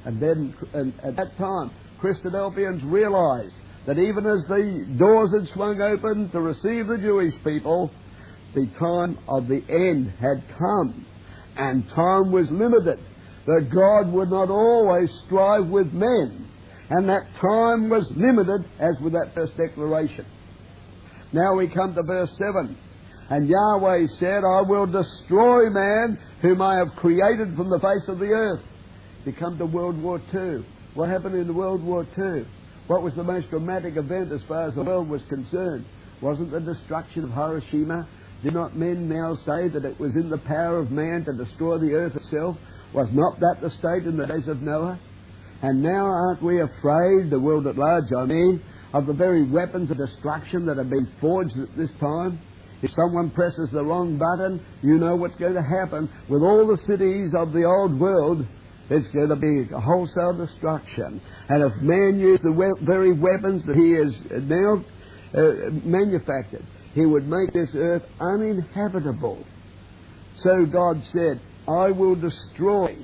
And 0.03 0.21
then, 0.21 0.53
and 0.73 0.93
at 1.01 1.15
that 1.15 1.37
time, 1.37 1.71
Christadelphians 2.01 2.81
realized 2.91 3.53
that 3.89 3.97
even 3.97 4.23
as 4.27 4.45
the 4.47 4.85
doors 4.99 5.31
had 5.33 5.51
swung 5.55 5.81
open 5.81 6.29
to 6.29 6.39
receive 6.39 6.85
the 6.85 6.99
Jewish 6.99 7.33
people, 7.43 7.89
the 8.53 8.67
time 8.77 9.17
of 9.27 9.47
the 9.47 9.63
end 9.67 10.13
had 10.21 10.43
come. 10.59 11.07
And 11.57 11.89
time 11.89 12.31
was 12.31 12.45
limited. 12.51 12.99
That 13.47 13.71
God 13.73 14.13
would 14.13 14.29
not 14.29 14.51
always 14.51 15.09
strive 15.25 15.65
with 15.65 15.91
men. 15.91 16.47
And 16.91 17.09
that 17.09 17.33
time 17.41 17.89
was 17.89 18.07
limited, 18.15 18.63
as 18.79 18.93
with 19.01 19.13
that 19.13 19.31
first 19.33 19.57
declaration. 19.57 20.27
Now 21.33 21.55
we 21.55 21.67
come 21.67 21.95
to 21.95 22.03
verse 22.03 22.29
7. 22.37 22.77
And 23.31 23.49
Yahweh 23.49 24.05
said, 24.19 24.43
I 24.43 24.61
will 24.69 24.85
destroy 24.85 25.67
man 25.71 26.19
whom 26.43 26.61
I 26.61 26.75
have 26.75 26.89
created 26.97 27.55
from 27.57 27.71
the 27.71 27.79
face 27.79 28.07
of 28.07 28.19
the 28.19 28.27
earth. 28.27 28.61
You 29.25 29.33
come 29.33 29.57
to 29.57 29.65
World 29.65 29.99
War 29.99 30.21
II. 30.31 30.63
What 30.93 31.09
happened 31.09 31.33
in 31.33 31.55
World 31.55 31.83
War 31.83 32.05
II? 32.15 32.45
What 32.89 33.03
was 33.03 33.13
the 33.13 33.23
most 33.23 33.51
dramatic 33.51 33.97
event 33.97 34.31
as 34.31 34.41
far 34.47 34.67
as 34.67 34.73
the 34.73 34.81
world 34.81 35.09
was 35.09 35.21
concerned? 35.29 35.85
Wasn't 36.23 36.49
the 36.49 36.59
destruction 36.59 37.23
of 37.23 37.29
Hiroshima? 37.29 38.07
Did 38.43 38.55
not 38.55 38.75
men 38.75 39.07
now 39.07 39.35
say 39.45 39.69
that 39.69 39.85
it 39.85 39.99
was 39.99 40.15
in 40.15 40.27
the 40.27 40.39
power 40.39 40.79
of 40.79 40.89
man 40.89 41.23
to 41.25 41.45
destroy 41.45 41.77
the 41.77 41.93
earth 41.93 42.15
itself? 42.15 42.57
Was 42.95 43.07
not 43.13 43.39
that 43.41 43.57
the 43.61 43.69
state 43.77 44.07
in 44.07 44.17
the 44.17 44.25
days 44.25 44.47
of 44.47 44.63
Noah? 44.63 44.99
And 45.61 45.83
now 45.83 46.03
aren't 46.03 46.41
we 46.41 46.61
afraid, 46.61 47.29
the 47.29 47.39
world 47.39 47.67
at 47.67 47.77
large 47.77 48.11
I 48.17 48.25
mean, 48.25 48.59
of 48.91 49.05
the 49.05 49.13
very 49.13 49.43
weapons 49.43 49.91
of 49.91 49.97
destruction 49.97 50.65
that 50.65 50.77
have 50.77 50.89
been 50.89 51.13
forged 51.21 51.59
at 51.59 51.77
this 51.77 51.91
time? 51.99 52.41
If 52.81 52.89
someone 52.89 53.29
presses 53.29 53.69
the 53.71 53.85
wrong 53.85 54.17
button, 54.17 54.65
you 54.81 54.97
know 54.97 55.15
what's 55.15 55.35
going 55.35 55.53
to 55.53 55.61
happen 55.61 56.09
with 56.27 56.41
all 56.41 56.65
the 56.65 56.81
cities 56.87 57.33
of 57.37 57.53
the 57.53 57.65
old 57.65 57.99
world. 57.99 58.47
It's 58.89 59.07
going 59.09 59.29
to 59.29 59.35
be 59.35 59.65
wholesale 59.71 60.33
destruction. 60.33 61.21
And 61.47 61.63
if 61.63 61.81
man 61.81 62.19
used 62.19 62.43
the 62.43 62.51
we- 62.51 62.85
very 62.85 63.13
weapons 63.13 63.63
that 63.65 63.75
he 63.75 63.91
has 63.91 64.15
now 64.43 64.83
uh, 65.33 65.69
manufactured, 65.85 66.65
he 66.93 67.05
would 67.05 67.27
make 67.27 67.53
this 67.53 67.69
earth 67.75 68.03
uninhabitable. 68.19 69.45
So 70.37 70.65
God 70.65 71.03
said, 71.13 71.39
I 71.67 71.91
will 71.91 72.15
destroy 72.15 72.97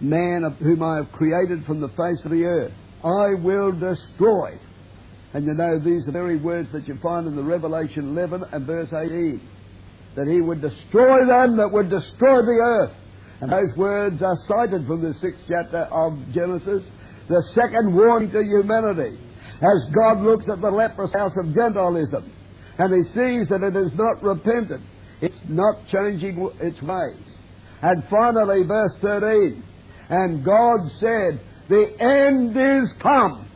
man 0.00 0.56
whom 0.60 0.82
I 0.82 0.96
have 0.96 1.10
created 1.12 1.64
from 1.64 1.80
the 1.80 1.88
face 1.88 2.24
of 2.24 2.30
the 2.30 2.44
earth. 2.44 2.72
I 3.02 3.34
will 3.42 3.72
destroy. 3.72 4.58
And 5.34 5.46
you 5.46 5.54
know, 5.54 5.78
these 5.78 6.06
are 6.06 6.12
very 6.12 6.36
words 6.36 6.68
that 6.72 6.86
you 6.86 6.96
find 7.02 7.26
in 7.26 7.34
the 7.34 7.42
Revelation 7.42 8.10
11 8.10 8.44
and 8.52 8.66
verse 8.66 8.88
18. 8.92 9.40
That 10.14 10.28
he 10.28 10.40
would 10.40 10.62
destroy 10.62 11.26
them 11.26 11.56
that 11.56 11.70
would 11.72 11.90
destroy 11.90 12.42
the 12.42 12.60
earth. 12.62 12.92
And 13.40 13.52
those 13.52 13.76
words 13.76 14.22
are 14.22 14.36
cited 14.48 14.86
from 14.86 15.02
the 15.02 15.14
sixth 15.20 15.42
chapter 15.48 15.82
of 15.90 16.18
Genesis. 16.32 16.82
The 17.28 17.42
second 17.54 17.94
warning 17.94 18.30
to 18.30 18.42
humanity. 18.42 19.18
As 19.60 19.94
God 19.94 20.20
looks 20.20 20.44
at 20.50 20.60
the 20.60 20.70
leprous 20.70 21.12
house 21.12 21.32
of 21.38 21.54
Gentilism 21.54 22.30
and 22.78 22.92
he 22.92 23.10
sees 23.12 23.48
that 23.48 23.62
it 23.62 23.76
is 23.76 23.92
not 23.94 24.22
repentant, 24.22 24.84
it's 25.20 25.38
not 25.48 25.76
changing 25.88 26.50
its 26.60 26.80
ways. 26.82 27.24
And 27.82 28.04
finally, 28.10 28.62
verse 28.64 28.92
13. 29.00 29.62
And 30.08 30.44
God 30.44 30.80
said, 31.00 31.40
The 31.68 31.96
end 32.00 32.56
is 32.56 32.92
come. 33.02 33.48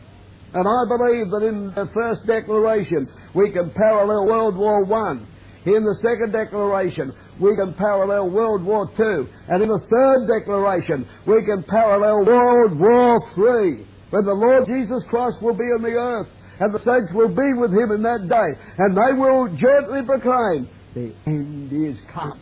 And 0.52 0.66
I 0.66 0.82
believe 0.88 1.30
that 1.30 1.46
in 1.46 1.66
the 1.74 1.88
first 1.94 2.26
declaration, 2.26 3.06
we 3.34 3.52
can 3.52 3.70
parallel 3.70 4.26
World 4.26 4.56
War 4.56 4.84
One. 4.84 5.26
In 5.64 5.84
the 5.84 5.96
second 6.02 6.32
declaration, 6.32 7.12
we 7.40 7.56
can 7.56 7.74
parallel 7.74 8.30
World 8.30 8.62
War 8.62 8.90
Two. 8.96 9.26
And 9.48 9.62
in 9.62 9.68
the 9.68 9.80
third 9.90 10.28
declaration, 10.28 11.08
we 11.26 11.44
can 11.44 11.64
parallel 11.64 12.24
World 12.24 12.78
War 12.78 13.20
Three, 13.34 13.86
when 14.10 14.24
the 14.24 14.34
Lord 14.34 14.66
Jesus 14.66 15.02
Christ 15.08 15.40
will 15.40 15.56
be 15.56 15.64
on 15.64 15.82
the 15.82 15.96
earth, 15.96 16.28
and 16.60 16.74
the 16.74 16.78
saints 16.78 17.10
will 17.14 17.28
be 17.28 17.54
with 17.54 17.70
him 17.70 17.90
in 17.92 18.02
that 18.02 18.28
day, 18.28 18.60
and 18.78 18.96
they 18.96 19.18
will 19.18 19.48
jointly 19.56 20.02
proclaim, 20.04 20.68
the 20.94 21.14
end 21.26 21.72
is 21.72 21.98
come. 22.12 22.40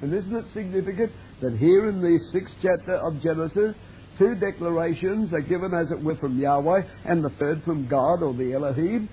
And 0.00 0.14
isn't 0.14 0.34
it 0.34 0.46
significant 0.54 1.12
that 1.42 1.56
here 1.58 1.88
in 1.88 2.00
the 2.00 2.18
sixth 2.32 2.54
chapter 2.62 2.96
of 2.96 3.20
Genesis, 3.22 3.76
two 4.18 4.34
declarations 4.36 5.32
are 5.32 5.40
given, 5.40 5.74
as 5.74 5.90
it 5.90 6.02
were, 6.02 6.16
from 6.16 6.38
Yahweh, 6.38 6.82
and 7.04 7.22
the 7.22 7.30
third 7.38 7.62
from 7.64 7.88
God 7.88 8.22
or 8.22 8.32
the 8.32 8.54
Elohim? 8.54 9.08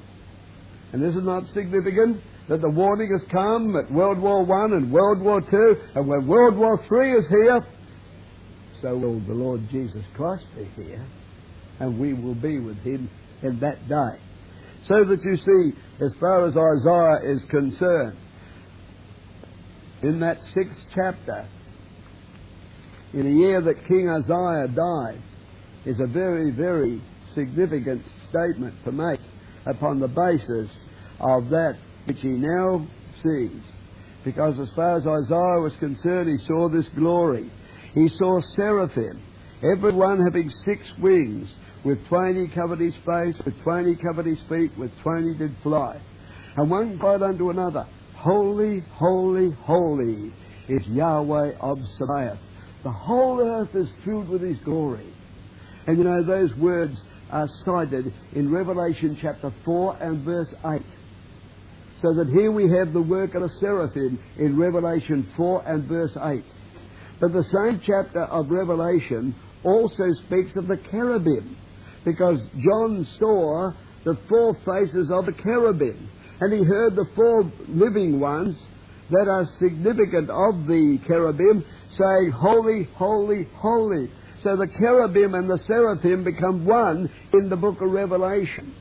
And 0.94 1.04
is 1.04 1.16
it 1.16 1.24
not 1.24 1.46
significant 1.54 2.22
that 2.50 2.62
the 2.62 2.70
warning 2.70 3.12
has 3.12 3.22
come 3.32 3.76
at 3.76 3.92
World 3.92 4.20
War 4.20 4.44
One 4.44 4.74
and 4.74 4.92
World 4.92 5.22
War 5.22 5.40
Two, 5.40 5.76
and 5.96 6.08
when 6.08 6.28
World 6.28 6.58
War 6.58 6.84
Three 6.88 7.14
is 7.14 7.26
here, 7.30 7.60
so 8.82 8.98
will 8.98 9.20
the 9.22 9.34
Lord 9.34 9.62
Jesus 9.70 10.04
Christ 10.16 10.46
be 10.56 10.66
here, 10.76 11.06
and 11.80 12.00
we 12.00 12.14
will 12.14 12.36
be 12.36 12.58
with 12.58 12.78
him 12.80 13.10
in 13.44 13.60
that 13.60 13.88
day. 13.88 14.20
So 14.88 15.06
that 15.06 15.20
you 15.24 15.38
see, 15.38 15.78
as 16.04 16.12
far 16.20 16.48
as 16.48 16.56
Isaiah 16.58 17.36
is 17.36 17.44
concerned, 17.50 18.18
in 20.02 20.20
that 20.22 20.40
sixth 20.56 20.86
chapter, 20.96 21.48
in 23.14 23.26
the 23.26 23.46
year 23.46 23.62
that 23.62 23.88
King 23.88 24.10
Isaiah 24.10 24.68
died, 24.68 25.22
is 25.86 26.00
a 26.00 26.08
very, 26.08 26.52
very 26.52 27.02
significant 27.36 28.02
statement 28.30 28.74
to 28.86 28.92
make 28.92 29.20
upon 29.68 30.00
the 30.00 30.08
basis 30.08 30.76
of 31.20 31.50
that 31.50 31.78
which 32.06 32.20
he 32.20 32.30
now 32.30 32.86
sees. 33.24 33.62
Because 34.24 34.60
as 34.60 34.70
far 34.76 34.98
as 34.98 35.08
Isaiah 35.08 35.62
was 35.62 35.76
concerned, 35.80 36.30
he 36.30 36.38
saw 36.46 36.70
this 36.70 36.88
glory. 36.90 37.50
He 37.94 38.08
saw 38.08 38.40
seraphim, 38.56 39.22
every 39.64 39.94
one 39.94 40.20
having 40.22 40.50
six 40.50 40.82
wings, 41.00 41.50
with 41.84 42.00
he 42.08 42.48
covered 42.54 42.80
his 42.80 42.96
face, 43.06 43.36
with 43.46 43.56
he 43.56 43.96
covered 43.96 44.26
his 44.26 44.42
feet, 44.50 44.78
with 44.78 44.92
he 45.04 45.38
did 45.38 45.56
fly. 45.64 46.00
And 46.58 46.70
one 46.70 47.00
cried 47.00 47.22
unto 47.22 47.50
another, 47.50 47.88
Holy, 48.16 48.82
holy, 48.92 49.52
holy 49.62 50.34
is 50.68 50.86
Yahweh 50.88 51.54
of 51.62 51.80
Sabaoth. 51.98 52.40
The 52.84 52.92
whole 52.92 53.40
earth 53.40 53.74
is 53.76 53.90
filled 54.04 54.30
with 54.30 54.42
his 54.42 54.58
glory. 54.60 55.14
And 55.88 55.98
you 55.98 56.04
know, 56.04 56.24
those 56.24 56.54
words 56.56 57.02
are 57.32 57.48
cited 57.66 58.14
in 58.34 58.52
Revelation 58.52 59.18
chapter 59.22 59.54
4 59.64 59.98
and 60.02 60.24
verse 60.24 60.54
8. 60.66 60.82
So 62.02 62.14
that 62.14 62.30
here 62.30 62.52
we 62.52 62.70
have 62.72 62.94
the 62.94 63.02
work 63.02 63.36
of 63.36 63.42
the 63.42 63.50
seraphim 63.60 64.20
in 64.38 64.58
Revelation 64.58 65.28
4 65.36 65.64
and 65.68 65.84
verse 65.84 66.16
8. 66.22 66.44
But 67.20 67.34
the 67.34 67.44
same 67.44 67.82
chapter 67.86 68.24
of 68.24 68.50
Revelation 68.50 69.36
also 69.64 70.06
speaks 70.26 70.56
of 70.56 70.68
the 70.68 70.80
cherubim, 70.90 71.58
because 72.06 72.40
John 72.64 73.06
saw 73.20 73.72
the 74.06 74.18
four 74.30 74.54
faces 74.66 75.12
of 75.12 75.26
the 75.26 75.34
cherubim, 75.44 76.10
and 76.40 76.54
he 76.54 76.64
heard 76.64 76.96
the 76.96 77.10
four 77.16 77.52
living 77.68 78.22
ones 78.22 78.58
that 79.10 79.28
are 79.28 79.46
significant 79.60 80.30
of 80.30 80.68
the 80.68 81.00
cherubim 81.06 81.66
saying, 81.92 82.32
Holy, 82.32 82.88
holy, 82.96 83.48
holy. 83.56 84.10
So 84.44 84.56
the 84.56 84.68
cherubim 84.80 85.36
and 85.36 85.50
the 85.50 85.58
seraphim 85.58 86.24
become 86.24 86.66
one 86.66 87.10
in 87.34 87.50
the 87.50 87.58
book 87.58 87.82
of 87.82 87.92
Revelation. 87.92 88.74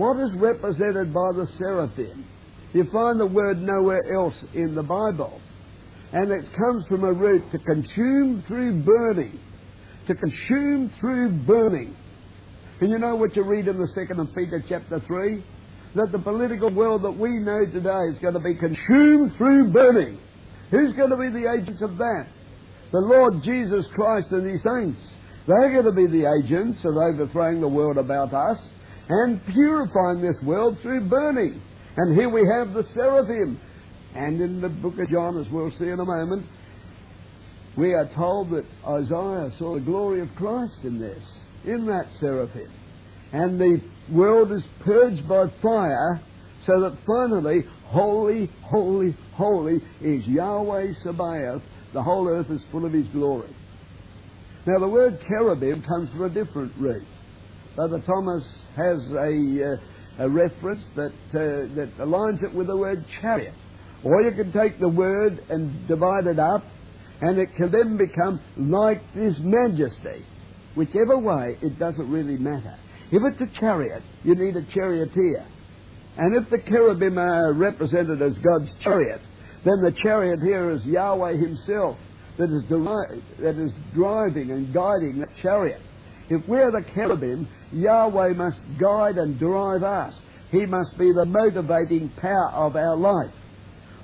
What 0.00 0.16
is 0.18 0.32
represented 0.32 1.12
by 1.12 1.32
the 1.36 1.46
seraphim? 1.58 2.24
You 2.72 2.88
find 2.90 3.20
the 3.20 3.26
word 3.26 3.60
nowhere 3.60 4.00
else 4.14 4.34
in 4.54 4.74
the 4.74 4.82
Bible. 4.82 5.38
And 6.14 6.30
it 6.32 6.50
comes 6.56 6.86
from 6.86 7.04
a 7.04 7.12
root 7.12 7.44
to 7.52 7.58
consume 7.58 8.42
through 8.48 8.82
burning. 8.82 9.38
To 10.06 10.14
consume 10.14 10.90
through 10.98 11.32
burning. 11.44 11.94
And 12.80 12.88
you 12.88 12.98
know 12.98 13.14
what 13.16 13.36
you 13.36 13.42
read 13.42 13.68
in 13.68 13.78
the 13.78 13.88
second 13.88 14.20
of 14.20 14.34
Peter 14.34 14.64
chapter 14.66 15.00
3? 15.06 15.44
That 15.96 16.12
the 16.12 16.18
political 16.18 16.70
world 16.70 17.02
that 17.02 17.10
we 17.10 17.32
know 17.32 17.66
today 17.66 18.08
is 18.10 18.18
going 18.22 18.32
to 18.32 18.40
be 18.40 18.54
consumed 18.54 19.36
through 19.36 19.70
burning. 19.70 20.18
Who's 20.70 20.94
going 20.94 21.10
to 21.10 21.18
be 21.18 21.28
the 21.28 21.52
agents 21.52 21.82
of 21.82 21.98
that? 21.98 22.26
The 22.90 23.00
Lord 23.00 23.42
Jesus 23.44 23.84
Christ 23.94 24.28
and 24.30 24.50
His 24.50 24.62
saints. 24.62 25.02
They're 25.46 25.70
going 25.74 25.84
to 25.84 25.92
be 25.92 26.06
the 26.06 26.24
agents 26.42 26.82
of 26.86 26.96
overthrowing 26.96 27.60
the 27.60 27.68
world 27.68 27.98
about 27.98 28.32
us 28.32 28.58
and 29.10 29.44
purifying 29.46 30.22
this 30.22 30.36
world 30.44 30.78
through 30.82 31.08
burning. 31.08 31.60
And 31.96 32.16
here 32.16 32.30
we 32.30 32.46
have 32.46 32.72
the 32.72 32.84
seraphim. 32.94 33.60
And 34.14 34.40
in 34.40 34.60
the 34.60 34.68
book 34.68 34.98
of 34.98 35.08
John, 35.10 35.38
as 35.40 35.50
we'll 35.50 35.72
see 35.72 35.88
in 35.88 35.98
a 35.98 36.04
moment, 36.04 36.46
we 37.76 37.92
are 37.92 38.08
told 38.14 38.50
that 38.50 38.64
Isaiah 38.86 39.52
saw 39.58 39.74
the 39.74 39.80
glory 39.80 40.20
of 40.20 40.28
Christ 40.36 40.74
in 40.84 41.00
this, 41.00 41.22
in 41.64 41.86
that 41.86 42.06
seraphim. 42.20 42.70
and 43.32 43.60
the 43.60 43.80
world 44.12 44.52
is 44.52 44.62
purged 44.84 45.28
by 45.28 45.46
fire, 45.62 46.20
so 46.66 46.80
that 46.80 46.98
finally, 47.06 47.64
holy, 47.86 48.50
holy, 48.64 49.16
holy 49.34 49.76
is 50.00 50.26
Yahweh 50.26 50.92
Sabaoth. 51.04 51.62
The 51.94 52.02
whole 52.02 52.28
earth 52.28 52.50
is 52.50 52.60
full 52.70 52.84
of 52.84 52.92
His 52.92 53.06
glory. 53.08 53.54
Now, 54.66 54.78
the 54.78 54.88
word 54.88 55.18
cherubim 55.26 55.82
comes 55.82 56.10
from 56.10 56.22
a 56.22 56.28
different 56.28 56.72
root. 56.78 57.06
Brother 57.76 58.00
Thomas 58.06 58.44
has 58.76 58.98
a, 59.12 59.78
uh, 60.20 60.24
a 60.24 60.28
reference 60.28 60.84
that, 60.96 61.12
uh, 61.34 61.74
that 61.76 61.90
aligns 61.98 62.42
it 62.42 62.54
with 62.54 62.66
the 62.66 62.76
word 62.76 63.04
chariot. 63.20 63.54
Or 64.02 64.22
you 64.22 64.32
can 64.32 64.52
take 64.52 64.80
the 64.80 64.88
word 64.88 65.42
and 65.48 65.86
divide 65.86 66.26
it 66.26 66.38
up, 66.38 66.64
and 67.20 67.38
it 67.38 67.54
can 67.56 67.70
then 67.70 67.96
become 67.96 68.40
like 68.56 69.02
this 69.14 69.34
majesty. 69.40 70.24
Whichever 70.74 71.18
way, 71.18 71.58
it 71.62 71.78
doesn't 71.78 72.10
really 72.10 72.36
matter. 72.36 72.76
If 73.10 73.22
it's 73.24 73.40
a 73.40 73.60
chariot, 73.60 74.02
you 74.24 74.34
need 74.34 74.56
a 74.56 74.64
charioteer. 74.72 75.44
And 76.16 76.36
if 76.36 76.48
the 76.50 76.58
cherubim 76.70 77.18
are 77.18 77.52
represented 77.52 78.22
as 78.22 78.36
God's 78.38 78.72
chariot, 78.82 79.20
then 79.64 79.82
the 79.82 79.94
charioteer 80.02 80.72
is 80.72 80.84
Yahweh 80.84 81.36
Himself 81.36 81.98
that 82.40 82.50
is, 82.50 82.62
that 83.40 83.62
is 83.62 83.72
driving 83.94 84.50
and 84.50 84.72
guiding 84.72 85.18
that 85.20 85.28
chariot. 85.42 85.80
If 86.30 86.46
we're 86.48 86.70
the 86.70 86.84
cherubim, 86.94 87.48
Yahweh 87.72 88.34
must 88.34 88.58
guide 88.80 89.16
and 89.16 89.38
drive 89.38 89.82
us. 89.82 90.14
He 90.50 90.66
must 90.66 90.98
be 90.98 91.12
the 91.12 91.24
motivating 91.24 92.10
power 92.20 92.50
of 92.52 92.76
our 92.76 92.96
life. 92.96 93.32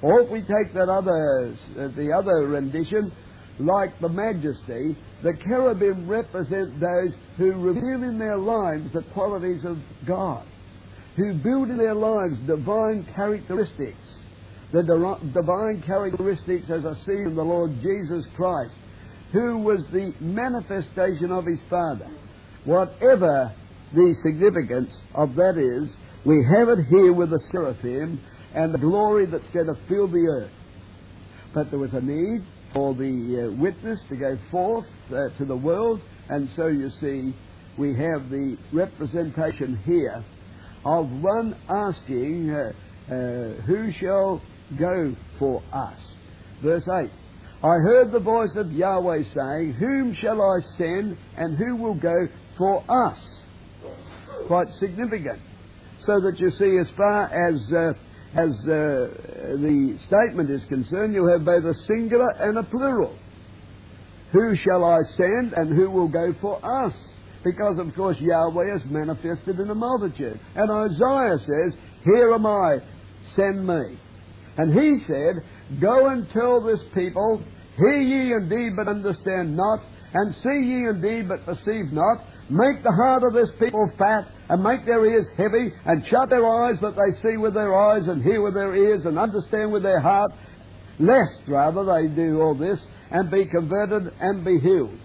Or 0.02 0.20
if 0.20 0.30
we 0.30 0.40
take 0.40 0.72
that 0.74 0.88
other, 0.88 1.54
uh, 1.78 1.88
the 1.96 2.12
other 2.12 2.46
rendition, 2.48 3.10
like 3.58 3.98
the 4.00 4.08
majesty, 4.08 4.96
the 5.22 5.32
cherubim 5.44 6.08
represent 6.08 6.78
those 6.78 7.12
who 7.36 7.52
reveal 7.52 8.02
in 8.08 8.18
their 8.18 8.36
lives 8.36 8.92
the 8.92 9.02
qualities 9.14 9.64
of 9.64 9.78
God, 10.06 10.46
who 11.16 11.34
build 11.34 11.70
in 11.70 11.78
their 11.78 11.94
lives 11.94 12.34
divine 12.46 13.06
characteristics, 13.16 13.96
the 14.72 14.82
divine 15.32 15.82
characteristics 15.86 16.66
as 16.70 16.84
I 16.84 16.94
see 17.06 17.22
in 17.24 17.34
the 17.34 17.42
Lord 17.42 17.72
Jesus 17.80 18.26
Christ, 18.36 18.74
who 19.32 19.58
was 19.58 19.84
the 19.90 20.12
manifestation 20.20 21.32
of 21.32 21.46
his 21.46 21.58
Father. 21.70 22.08
Whatever 22.66 23.54
the 23.94 24.14
significance 24.22 24.92
of 25.14 25.36
that 25.36 25.56
is, 25.56 25.88
we 26.24 26.44
have 26.58 26.68
it 26.68 26.84
here 26.90 27.12
with 27.12 27.30
the 27.30 27.40
seraphim 27.52 28.20
and 28.54 28.74
the 28.74 28.78
glory 28.78 29.26
that's 29.26 29.48
going 29.54 29.66
to 29.66 29.76
fill 29.88 30.08
the 30.08 30.26
earth. 30.26 30.50
But 31.54 31.70
there 31.70 31.78
was 31.78 31.94
a 31.94 32.00
need 32.00 32.44
for 32.74 32.92
the 32.92 33.46
uh, 33.46 33.56
witness 33.56 34.00
to 34.08 34.16
go 34.16 34.36
forth 34.50 34.86
uh, 35.10 35.28
to 35.38 35.44
the 35.44 35.56
world, 35.56 36.00
and 36.28 36.50
so 36.56 36.66
you 36.66 36.90
see, 37.00 37.32
we 37.78 37.90
have 37.90 38.28
the 38.30 38.58
representation 38.72 39.76
here 39.86 40.24
of 40.84 41.08
one 41.08 41.56
asking, 41.68 42.50
uh, 42.50 42.72
uh 43.12 43.62
Who 43.62 43.92
shall 43.92 44.42
go 44.76 45.14
for 45.38 45.62
us? 45.72 45.98
Verse 46.62 46.86
8 46.88 47.10
I 47.62 47.74
heard 47.78 48.12
the 48.12 48.20
voice 48.20 48.54
of 48.56 48.72
Yahweh 48.72 49.22
saying, 49.34 49.72
Whom 49.74 50.14
shall 50.14 50.42
I 50.42 50.58
send, 50.76 51.16
and 51.36 51.56
who 51.56 51.76
will 51.76 51.94
go 51.94 52.28
for 52.56 52.82
us? 52.88 53.18
Quite 54.46 54.68
significant. 54.78 55.40
So 56.00 56.20
that 56.20 56.38
you 56.38 56.50
see, 56.50 56.78
as 56.78 56.88
far 56.96 57.24
as 57.26 57.72
uh, 57.72 57.92
as 58.36 58.50
uh, 58.64 59.56
the 59.56 59.98
statement 60.06 60.50
is 60.50 60.62
concerned, 60.68 61.14
you 61.14 61.26
have 61.26 61.44
both 61.44 61.64
a 61.64 61.74
singular 61.86 62.30
and 62.38 62.58
a 62.58 62.62
plural. 62.62 63.16
Who 64.32 64.54
shall 64.56 64.84
I 64.84 64.98
send 65.16 65.54
and 65.54 65.74
who 65.74 65.90
will 65.90 66.08
go 66.08 66.34
for 66.40 66.60
us? 66.64 66.92
Because, 67.44 67.78
of 67.78 67.94
course, 67.94 68.18
Yahweh 68.20 68.76
is 68.76 68.82
manifested 68.90 69.58
in 69.58 69.70
a 69.70 69.74
multitude. 69.74 70.38
And 70.54 70.70
Isaiah 70.70 71.38
says, 71.38 71.78
Here 72.04 72.34
am 72.34 72.44
I, 72.44 72.78
send 73.34 73.66
me. 73.66 73.98
And 74.58 74.72
he 74.72 74.98
said, 75.06 75.80
Go 75.80 76.08
and 76.08 76.28
tell 76.30 76.60
this 76.60 76.80
people, 76.92 77.42
Hear 77.78 78.02
ye 78.02 78.32
indeed, 78.32 78.76
but 78.76 78.88
understand 78.88 79.56
not, 79.56 79.80
and 80.12 80.34
see 80.36 80.66
ye 80.66 80.88
indeed, 80.88 81.28
but 81.28 81.46
perceive 81.46 81.92
not. 81.92 82.24
Make 82.48 82.82
the 82.82 82.92
heart 82.92 83.24
of 83.24 83.32
this 83.32 83.50
people 83.58 83.90
fat, 83.98 84.28
and 84.48 84.62
make 84.62 84.86
their 84.86 85.04
ears 85.04 85.26
heavy, 85.36 85.72
and 85.84 86.06
shut 86.06 86.30
their 86.30 86.46
eyes 86.46 86.76
that 86.80 86.94
they 86.94 87.20
see 87.22 87.36
with 87.36 87.54
their 87.54 87.74
eyes, 87.76 88.06
and 88.06 88.22
hear 88.22 88.40
with 88.40 88.54
their 88.54 88.74
ears, 88.76 89.04
and 89.04 89.18
understand 89.18 89.72
with 89.72 89.82
their 89.82 90.00
heart, 90.00 90.30
lest 90.98 91.40
rather 91.48 91.84
they 91.84 92.06
do 92.14 92.40
all 92.40 92.54
this, 92.54 92.78
and 93.10 93.30
be 93.30 93.46
converted 93.46 94.12
and 94.20 94.44
be 94.44 94.58
healed. 94.60 94.98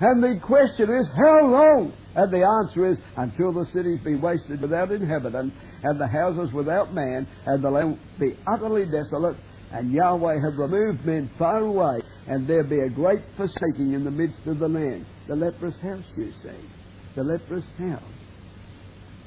And 0.00 0.22
the 0.22 0.40
question 0.44 0.90
is, 0.90 1.06
how 1.16 1.46
long? 1.46 1.92
And 2.14 2.32
the 2.32 2.44
answer 2.44 2.92
is, 2.92 2.98
until 3.16 3.52
the 3.52 3.66
cities 3.72 4.00
be 4.04 4.16
wasted 4.16 4.60
without 4.60 4.92
inhabitant, 4.92 5.54
and 5.82 6.00
the 6.00 6.06
houses 6.06 6.52
without 6.52 6.92
man, 6.92 7.26
and 7.46 7.64
the 7.64 7.70
land 7.70 7.98
be 8.20 8.36
utterly 8.46 8.84
desolate, 8.84 9.36
and 9.72 9.92
Yahweh 9.92 10.36
have 10.44 10.58
removed 10.58 11.04
men 11.04 11.30
far 11.38 11.58
away, 11.58 12.00
and 12.28 12.46
there 12.46 12.64
be 12.64 12.80
a 12.80 12.88
great 12.88 13.22
forsaking 13.36 13.92
in 13.92 14.04
the 14.04 14.10
midst 14.10 14.46
of 14.46 14.58
the 14.58 14.68
land. 14.68 15.06
The 15.28 15.36
leprous 15.36 15.74
house, 15.82 16.04
you 16.16 16.32
see. 16.42 16.68
The 17.16 17.24
leprous 17.24 17.64
house. 17.78 18.02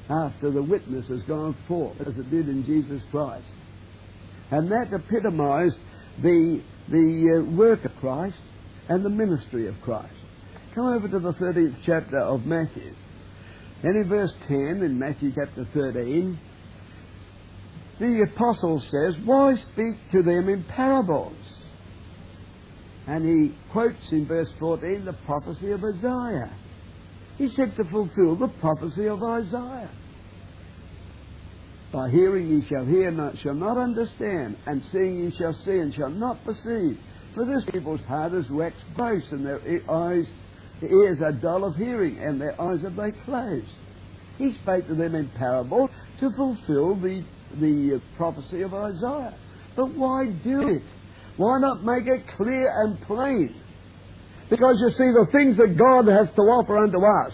After 0.08 0.50
the 0.50 0.62
witness 0.62 1.06
has 1.08 1.22
gone 1.22 1.56
forth, 1.66 2.00
as 2.00 2.16
it 2.16 2.30
did 2.30 2.48
in 2.48 2.64
Jesus 2.64 3.02
Christ. 3.10 3.44
And 4.50 4.70
that 4.70 4.92
epitomized 4.92 5.78
the, 6.22 6.62
the 6.88 7.44
uh, 7.44 7.56
work 7.56 7.84
of 7.84 7.92
Christ 8.00 8.38
and 8.88 9.04
the 9.04 9.10
ministry 9.10 9.68
of 9.68 9.74
Christ. 9.82 10.14
Come 10.74 10.86
over 10.86 11.08
to 11.08 11.18
the 11.18 11.32
13th 11.32 11.76
chapter 11.84 12.18
of 12.18 12.46
Matthew. 12.46 12.94
And 13.82 13.96
in 13.96 14.08
verse 14.08 14.32
10, 14.48 14.82
in 14.82 14.98
Matthew 14.98 15.32
chapter 15.34 15.68
13, 15.74 16.38
the 17.98 18.26
apostle 18.32 18.80
says, 18.80 19.16
Why 19.24 19.54
speak 19.56 20.10
to 20.12 20.22
them 20.22 20.48
in 20.48 20.64
parables? 20.64 21.36
And 23.06 23.24
he 23.24 23.56
quotes 23.72 24.12
in 24.12 24.26
verse 24.26 24.50
14 24.60 25.04
the 25.04 25.14
prophecy 25.24 25.70
of 25.72 25.82
Isaiah. 25.82 26.52
He 27.38 27.48
said 27.48 27.74
to 27.76 27.84
fulfill 27.84 28.36
the 28.36 28.52
prophecy 28.60 29.06
of 29.06 29.22
Isaiah. 29.22 29.90
By 31.92 32.10
hearing 32.10 32.48
ye 32.48 32.66
shall 32.68 32.84
hear, 32.84 33.10
not 33.10 33.38
shall 33.38 33.54
not 33.54 33.78
understand, 33.78 34.58
and 34.66 34.82
seeing 34.92 35.24
ye 35.24 35.34
shall 35.38 35.54
see, 35.54 35.78
and 35.78 35.94
shall 35.94 36.10
not 36.10 36.44
perceive. 36.44 36.98
For 37.34 37.46
this 37.46 37.64
people's 37.72 38.02
heart 38.02 38.34
is 38.34 38.50
waxed 38.50 38.84
gross, 38.94 39.24
and 39.30 39.46
their 39.46 39.60
eyes, 39.90 40.26
their 40.80 40.90
ears 40.90 41.18
are 41.22 41.32
dull 41.32 41.64
of 41.64 41.76
hearing, 41.76 42.18
and 42.18 42.40
their 42.40 42.60
eyes 42.60 42.84
are 42.84 42.90
they 42.90 43.16
closed. 43.24 43.72
He 44.36 44.52
spake 44.62 44.86
to 44.88 44.94
them 44.94 45.14
in 45.14 45.28
parables 45.30 45.90
to 46.20 46.30
fulfill 46.36 46.96
the 46.96 47.24
the 47.60 48.00
prophecy 48.16 48.62
of 48.62 48.74
Isaiah. 48.74 49.34
But 49.76 49.94
why 49.94 50.26
do 50.44 50.68
it? 50.68 50.82
Why 51.36 51.58
not 51.60 51.84
make 51.84 52.06
it 52.06 52.24
clear 52.36 52.70
and 52.82 53.00
plain? 53.06 53.54
Because 54.50 54.76
you 54.80 54.90
see, 54.90 55.12
the 55.12 55.26
things 55.30 55.56
that 55.58 55.76
God 55.78 56.08
has 56.08 56.28
to 56.34 56.42
offer 56.42 56.78
unto 56.78 56.98
us, 56.98 57.32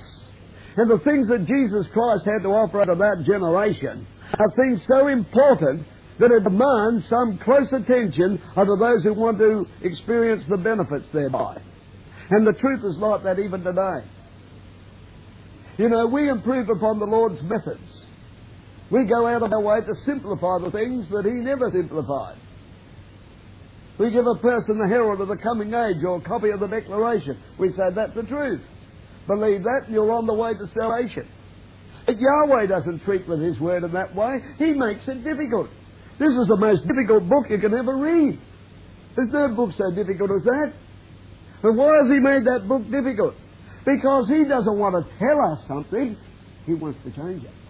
and 0.77 0.91
the 0.91 0.99
things 1.05 1.29
that 1.29 1.47
Jesus 1.47 1.87
Christ 1.93 2.25
had 2.27 2.43
to 2.43 2.49
offer 2.49 2.83
unto 2.83 2.97
that 2.97 3.25
generation, 3.25 4.07
are 4.39 4.51
things 4.57 4.83
so 4.89 5.07
important 5.09 5.87
that 6.19 6.31
it 6.31 6.45
demands 6.45 7.09
some 7.09 7.39
close 7.39 7.73
attention 7.73 8.41
unto 8.57 8.77
those 8.77 9.03
who 9.05 9.15
want 9.15 9.39
to 9.39 9.67
experience 9.83 10.45
the 10.49 10.57
benefits 10.57 11.09
thereby. 11.13 11.61
And 12.31 12.47
the 12.47 12.53
truth 12.53 12.85
is 12.85 12.97
like 12.99 13.23
that 13.25 13.39
even 13.39 13.63
today. 13.63 14.07
You 15.79 15.89
know, 15.89 16.07
we 16.07 16.29
improve 16.29 16.69
upon 16.69 16.99
the 16.99 17.07
Lord's 17.07 17.43
methods. 17.43 18.05
We 18.91 19.05
go 19.05 19.27
out 19.27 19.43
of 19.43 19.53
our 19.53 19.61
way 19.61 19.81
to 19.81 19.95
simplify 20.05 20.59
the 20.63 20.71
things 20.71 21.09
that 21.11 21.25
He 21.25 21.33
never 21.33 21.71
simplified. 21.71 22.39
We 23.99 24.11
give 24.11 24.27
a 24.27 24.35
person 24.41 24.79
the 24.79 24.89
herald 24.89 25.21
of 25.21 25.29
the 25.29 25.37
coming 25.37 25.73
age 25.73 26.03
or 26.05 26.17
a 26.17 26.21
copy 26.21 26.51
of 26.51 26.61
the 26.61 26.67
Declaration. 26.67 27.39
We 27.59 27.71
say 27.71 27.95
that's 27.95 28.15
the 28.15 28.25
truth. 28.25 28.61
Believe 29.27 29.63
that 29.63 29.85
and 29.87 29.95
you're 29.95 30.13
on 30.13 30.27
the 30.27 30.35
way 30.35 30.53
to 30.53 30.67
salvation. 30.75 31.29
But 32.07 32.17
Yahweh 32.19 32.67
doesn't 32.67 33.05
treat 33.05 33.27
with 33.27 33.41
His 33.41 33.59
word 33.61 33.85
in 33.85 33.93
that 33.93 34.15
way. 34.15 34.37
He 34.59 34.73
makes 34.73 35.09
it 35.09 35.25
difficult. 35.25 35.71
This 36.19 36.35
is 36.35 36.47
the 36.49 36.57
most 36.57 36.87
difficult 36.87 37.29
book 37.29 37.47
you 37.49 37.59
can 37.59 37.73
ever 37.73 37.97
read. 37.97 38.39
There's 39.17 39.33
no 39.33 39.49
book 39.55 39.71
so 39.73 39.95
difficult 39.95 40.31
as 40.31 40.45
that. 40.45 40.73
And 41.63 41.79
why 41.79 41.97
has 42.03 42.11
He 42.13 42.21
made 42.21 42.45
that 42.45 42.69
book 42.69 42.83
difficult? 42.91 43.35
Because 43.87 44.29
He 44.29 44.45
doesn't 44.45 44.79
want 44.79 44.95
to 44.99 45.19
tell 45.19 45.41
us 45.53 45.65
something. 45.67 46.17
He 46.67 46.75
wants 46.75 46.99
to 47.05 47.11
change 47.11 47.45
it. 47.45 47.64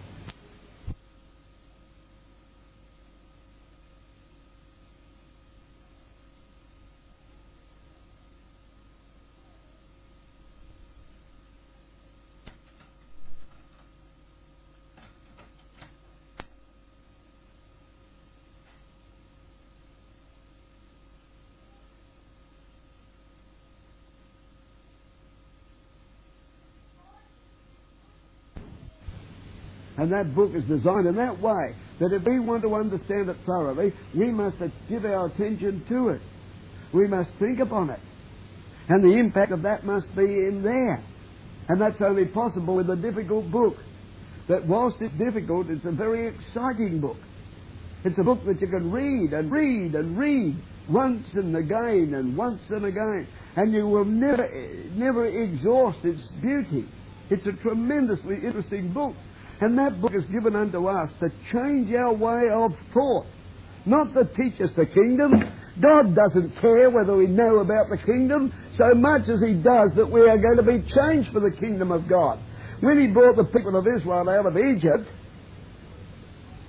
And 29.97 30.11
that 30.11 30.35
book 30.35 30.51
is 30.53 30.63
designed 30.65 31.07
in 31.07 31.15
that 31.15 31.39
way 31.39 31.75
that 31.99 32.11
if 32.11 32.23
we 32.23 32.39
want 32.39 32.63
to 32.63 32.75
understand 32.75 33.29
it 33.29 33.37
thoroughly, 33.45 33.93
we 34.13 34.31
must 34.31 34.57
give 34.89 35.05
our 35.05 35.27
attention 35.27 35.85
to 35.87 36.09
it. 36.09 36.21
We 36.93 37.07
must 37.07 37.29
think 37.39 37.59
upon 37.59 37.89
it. 37.89 37.99
And 38.89 39.03
the 39.03 39.17
impact 39.17 39.51
of 39.51 39.61
that 39.63 39.85
must 39.85 40.07
be 40.15 40.23
in 40.23 40.61
there. 40.63 41.03
And 41.69 41.81
that's 41.81 42.01
only 42.01 42.25
possible 42.25 42.75
with 42.75 42.89
a 42.89 42.95
difficult 42.95 43.49
book. 43.51 43.77
That 44.47 44.67
whilst 44.67 44.97
it's 44.99 45.15
difficult, 45.17 45.67
it's 45.69 45.85
a 45.85 45.91
very 45.91 46.27
exciting 46.27 47.01
book. 47.01 47.17
It's 48.03 48.17
a 48.19 48.23
book 48.23 48.45
that 48.45 48.61
you 48.61 48.67
can 48.67 48.91
read 48.91 49.33
and 49.33 49.51
read 49.51 49.95
and 49.95 50.17
read 50.17 50.55
once 50.89 51.25
and 51.33 51.55
again 51.55 52.13
and 52.15 52.37
once 52.37 52.61
and 52.69 52.85
again. 52.85 53.27
And 53.55 53.73
you 53.73 53.87
will 53.87 54.05
never, 54.05 54.47
never 54.93 55.25
exhaust 55.25 55.97
its 56.03 56.21
beauty. 56.41 56.85
It's 57.31 57.47
a 57.47 57.53
tremendously 57.63 58.35
interesting 58.35 58.93
book. 58.93 59.15
And 59.61 59.77
that 59.77 60.01
book 60.01 60.13
is 60.13 60.25
given 60.25 60.53
unto 60.55 60.87
us 60.87 61.09
to 61.19 61.29
change 61.51 61.93
our 61.93 62.13
way 62.13 62.43
of 62.53 62.71
thought. 62.93 63.25
Not 63.85 64.13
to 64.13 64.25
teach 64.35 64.59
us 64.61 64.71
the 64.75 64.85
kingdom. 64.85 65.31
God 65.81 66.13
doesn't 66.15 66.59
care 66.59 66.89
whether 66.89 67.15
we 67.15 67.27
know 67.27 67.59
about 67.59 67.89
the 67.89 67.97
kingdom 67.97 68.51
so 68.77 68.93
much 68.95 69.29
as 69.29 69.41
He 69.41 69.53
does 69.53 69.91
that 69.95 70.09
we 70.09 70.21
are 70.21 70.37
going 70.37 70.57
to 70.57 70.63
be 70.63 70.81
changed 70.91 71.31
for 71.31 71.39
the 71.39 71.51
kingdom 71.51 71.91
of 71.91 72.09
God. 72.09 72.39
When 72.81 72.99
He 72.99 73.07
brought 73.07 73.37
the 73.37 73.45
people 73.45 73.77
of 73.77 73.87
Israel 73.87 74.29
out 74.29 74.45
of 74.45 74.57
Egypt, 74.57 75.07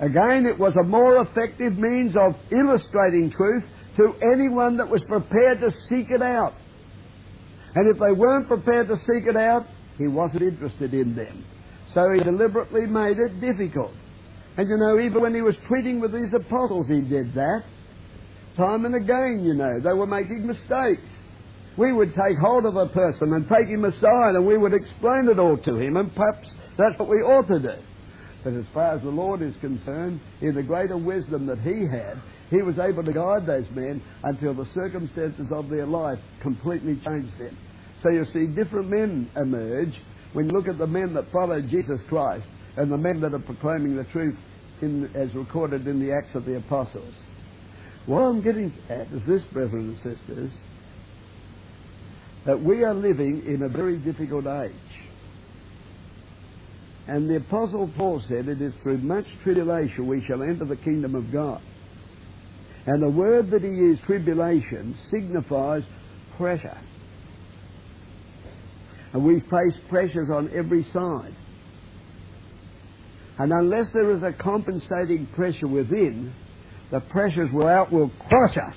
Again, 0.00 0.44
it 0.44 0.58
was 0.58 0.74
a 0.78 0.84
more 0.84 1.22
effective 1.22 1.78
means 1.78 2.14
of 2.16 2.36
illustrating 2.50 3.30
truth 3.30 3.64
to 3.96 4.12
anyone 4.34 4.76
that 4.76 4.90
was 4.90 5.00
prepared 5.08 5.60
to 5.60 5.70
seek 5.88 6.10
it 6.10 6.20
out. 6.20 6.52
And 7.74 7.90
if 7.90 7.98
they 7.98 8.12
weren't 8.12 8.46
prepared 8.46 8.88
to 8.88 8.96
seek 8.98 9.26
it 9.26 9.36
out, 9.36 9.66
he 9.96 10.06
wasn't 10.06 10.42
interested 10.42 10.92
in 10.92 11.16
them. 11.16 11.44
So 11.94 12.10
he 12.12 12.22
deliberately 12.22 12.86
made 12.86 13.18
it 13.18 13.40
difficult. 13.40 13.92
And 14.56 14.68
you 14.68 14.76
know, 14.76 14.98
even 15.00 15.20
when 15.20 15.34
he 15.34 15.42
was 15.42 15.56
treating 15.68 16.00
with 16.00 16.12
these 16.12 16.32
apostles, 16.34 16.86
he 16.88 17.00
did 17.00 17.34
that. 17.34 17.62
Time 18.56 18.86
and 18.86 18.94
again, 18.94 19.44
you 19.44 19.54
know, 19.54 19.80
they 19.80 19.92
were 19.92 20.06
making 20.06 20.46
mistakes. 20.46 21.04
We 21.76 21.92
would 21.92 22.14
take 22.14 22.38
hold 22.40 22.64
of 22.64 22.76
a 22.76 22.86
person 22.86 23.34
and 23.34 23.46
take 23.48 23.68
him 23.68 23.84
aside 23.84 24.34
and 24.34 24.46
we 24.46 24.56
would 24.56 24.72
explain 24.72 25.28
it 25.30 25.38
all 25.38 25.58
to 25.58 25.76
him, 25.76 25.98
and 25.98 26.14
perhaps 26.14 26.48
that's 26.78 26.98
what 26.98 27.08
we 27.08 27.16
ought 27.16 27.46
to 27.48 27.60
do. 27.60 27.82
But 28.44 28.54
as 28.54 28.64
far 28.72 28.94
as 28.94 29.02
the 29.02 29.10
Lord 29.10 29.42
is 29.42 29.54
concerned, 29.60 30.20
in 30.40 30.54
the 30.54 30.62
greater 30.62 30.96
wisdom 30.96 31.46
that 31.46 31.58
he 31.58 31.84
had, 31.90 32.22
he 32.48 32.62
was 32.62 32.78
able 32.78 33.02
to 33.02 33.12
guide 33.12 33.44
those 33.44 33.66
men 33.74 34.00
until 34.22 34.54
the 34.54 34.66
circumstances 34.72 35.48
of 35.52 35.68
their 35.68 35.86
life 35.86 36.18
completely 36.40 36.94
changed 37.04 37.36
them. 37.38 37.58
So 38.02 38.10
you 38.10 38.24
see, 38.32 38.46
different 38.46 38.88
men 38.88 39.28
emerge 39.36 39.98
when 40.36 40.44
you 40.44 40.52
look 40.52 40.68
at 40.68 40.76
the 40.76 40.86
men 40.86 41.14
that 41.14 41.32
followed 41.32 41.66
Jesus 41.70 41.98
Christ 42.10 42.44
and 42.76 42.92
the 42.92 42.98
men 42.98 43.22
that 43.22 43.32
are 43.32 43.38
proclaiming 43.38 43.96
the 43.96 44.04
truth 44.12 44.36
in, 44.82 45.10
as 45.14 45.34
recorded 45.34 45.86
in 45.86 45.98
the 45.98 46.12
Acts 46.12 46.34
of 46.34 46.44
the 46.44 46.58
Apostles. 46.58 47.14
What 48.04 48.20
I'm 48.20 48.42
getting 48.42 48.70
at 48.90 49.06
is 49.14 49.22
this, 49.26 49.40
brethren 49.50 49.96
and 50.04 50.16
sisters, 50.18 50.50
that 52.44 52.62
we 52.62 52.84
are 52.84 52.92
living 52.92 53.44
in 53.46 53.62
a 53.62 53.68
very 53.70 53.96
difficult 53.96 54.46
age. 54.46 54.72
And 57.08 57.30
the 57.30 57.36
Apostle 57.36 57.90
Paul 57.96 58.22
said, 58.28 58.46
It 58.46 58.60
is 58.60 58.74
through 58.82 58.98
much 58.98 59.24
tribulation 59.42 60.06
we 60.06 60.22
shall 60.26 60.42
enter 60.42 60.66
the 60.66 60.76
kingdom 60.76 61.14
of 61.14 61.32
God. 61.32 61.62
And 62.84 63.02
the 63.02 63.08
word 63.08 63.50
that 63.52 63.62
he 63.62 63.68
used, 63.68 64.02
tribulation, 64.02 64.98
signifies 65.10 65.82
pressure. 66.36 66.78
And 69.16 69.24
we 69.24 69.40
face 69.40 69.72
pressures 69.88 70.28
on 70.30 70.50
every 70.54 70.84
side. 70.92 71.34
And 73.38 73.50
unless 73.50 73.86
there 73.94 74.10
is 74.10 74.22
a 74.22 74.30
compensating 74.30 75.26
pressure 75.34 75.66
within, 75.66 76.34
the 76.90 77.00
pressures 77.00 77.48
without 77.50 77.90
will 77.90 78.10
crush 78.28 78.58
us. 78.58 78.74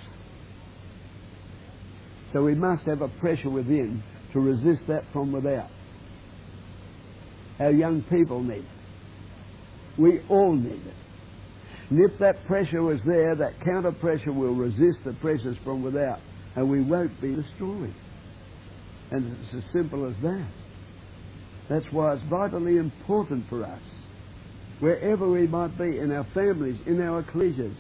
So 2.32 2.42
we 2.42 2.56
must 2.56 2.84
have 2.86 3.02
a 3.02 3.10
pressure 3.10 3.50
within 3.50 4.02
to 4.32 4.40
resist 4.40 4.88
that 4.88 5.04
from 5.12 5.34
without. 5.34 5.72
Our 7.60 7.72
young 7.72 8.02
people 8.04 8.42
need 8.42 8.60
it. 8.60 8.66
We 9.98 10.22
all 10.30 10.54
need 10.54 10.88
it. 10.88 10.96
And 11.90 12.00
if 12.10 12.18
that 12.20 12.46
pressure 12.46 12.82
was 12.82 13.02
there, 13.06 13.36
that 13.36 13.60
counter 13.66 13.92
pressure 13.92 14.32
will 14.32 14.56
resist 14.56 15.00
the 15.04 15.12
pressures 15.20 15.58
from 15.66 15.84
without, 15.84 16.22
and 16.56 16.70
we 16.70 16.82
won't 16.82 17.20
be 17.20 17.36
destroyed. 17.36 17.94
And 19.12 19.36
it's 19.36 19.66
as 19.66 19.72
simple 19.72 20.08
as 20.08 20.16
that. 20.22 20.48
That's 21.70 21.86
why 21.92 22.14
it's 22.14 22.24
vitally 22.30 22.78
important 22.78 23.46
for 23.50 23.64
us, 23.64 23.82
wherever 24.80 25.30
we 25.30 25.48
might 25.48 25.78
be, 25.78 25.98
in 25.98 26.12
our 26.12 26.26
families, 26.34 26.80
in 26.86 27.02
our 27.02 27.24
ecclesias, 27.24 27.76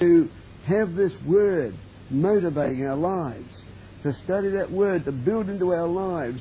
to 0.00 0.28
have 0.66 0.94
this 0.94 1.12
word 1.26 1.76
motivating 2.10 2.86
our 2.86 2.96
lives, 2.96 3.48
to 4.02 4.12
study 4.24 4.50
that 4.50 4.70
word, 4.70 5.04
to 5.04 5.12
build 5.12 5.48
into 5.48 5.70
our 5.70 5.88
lives 5.88 6.40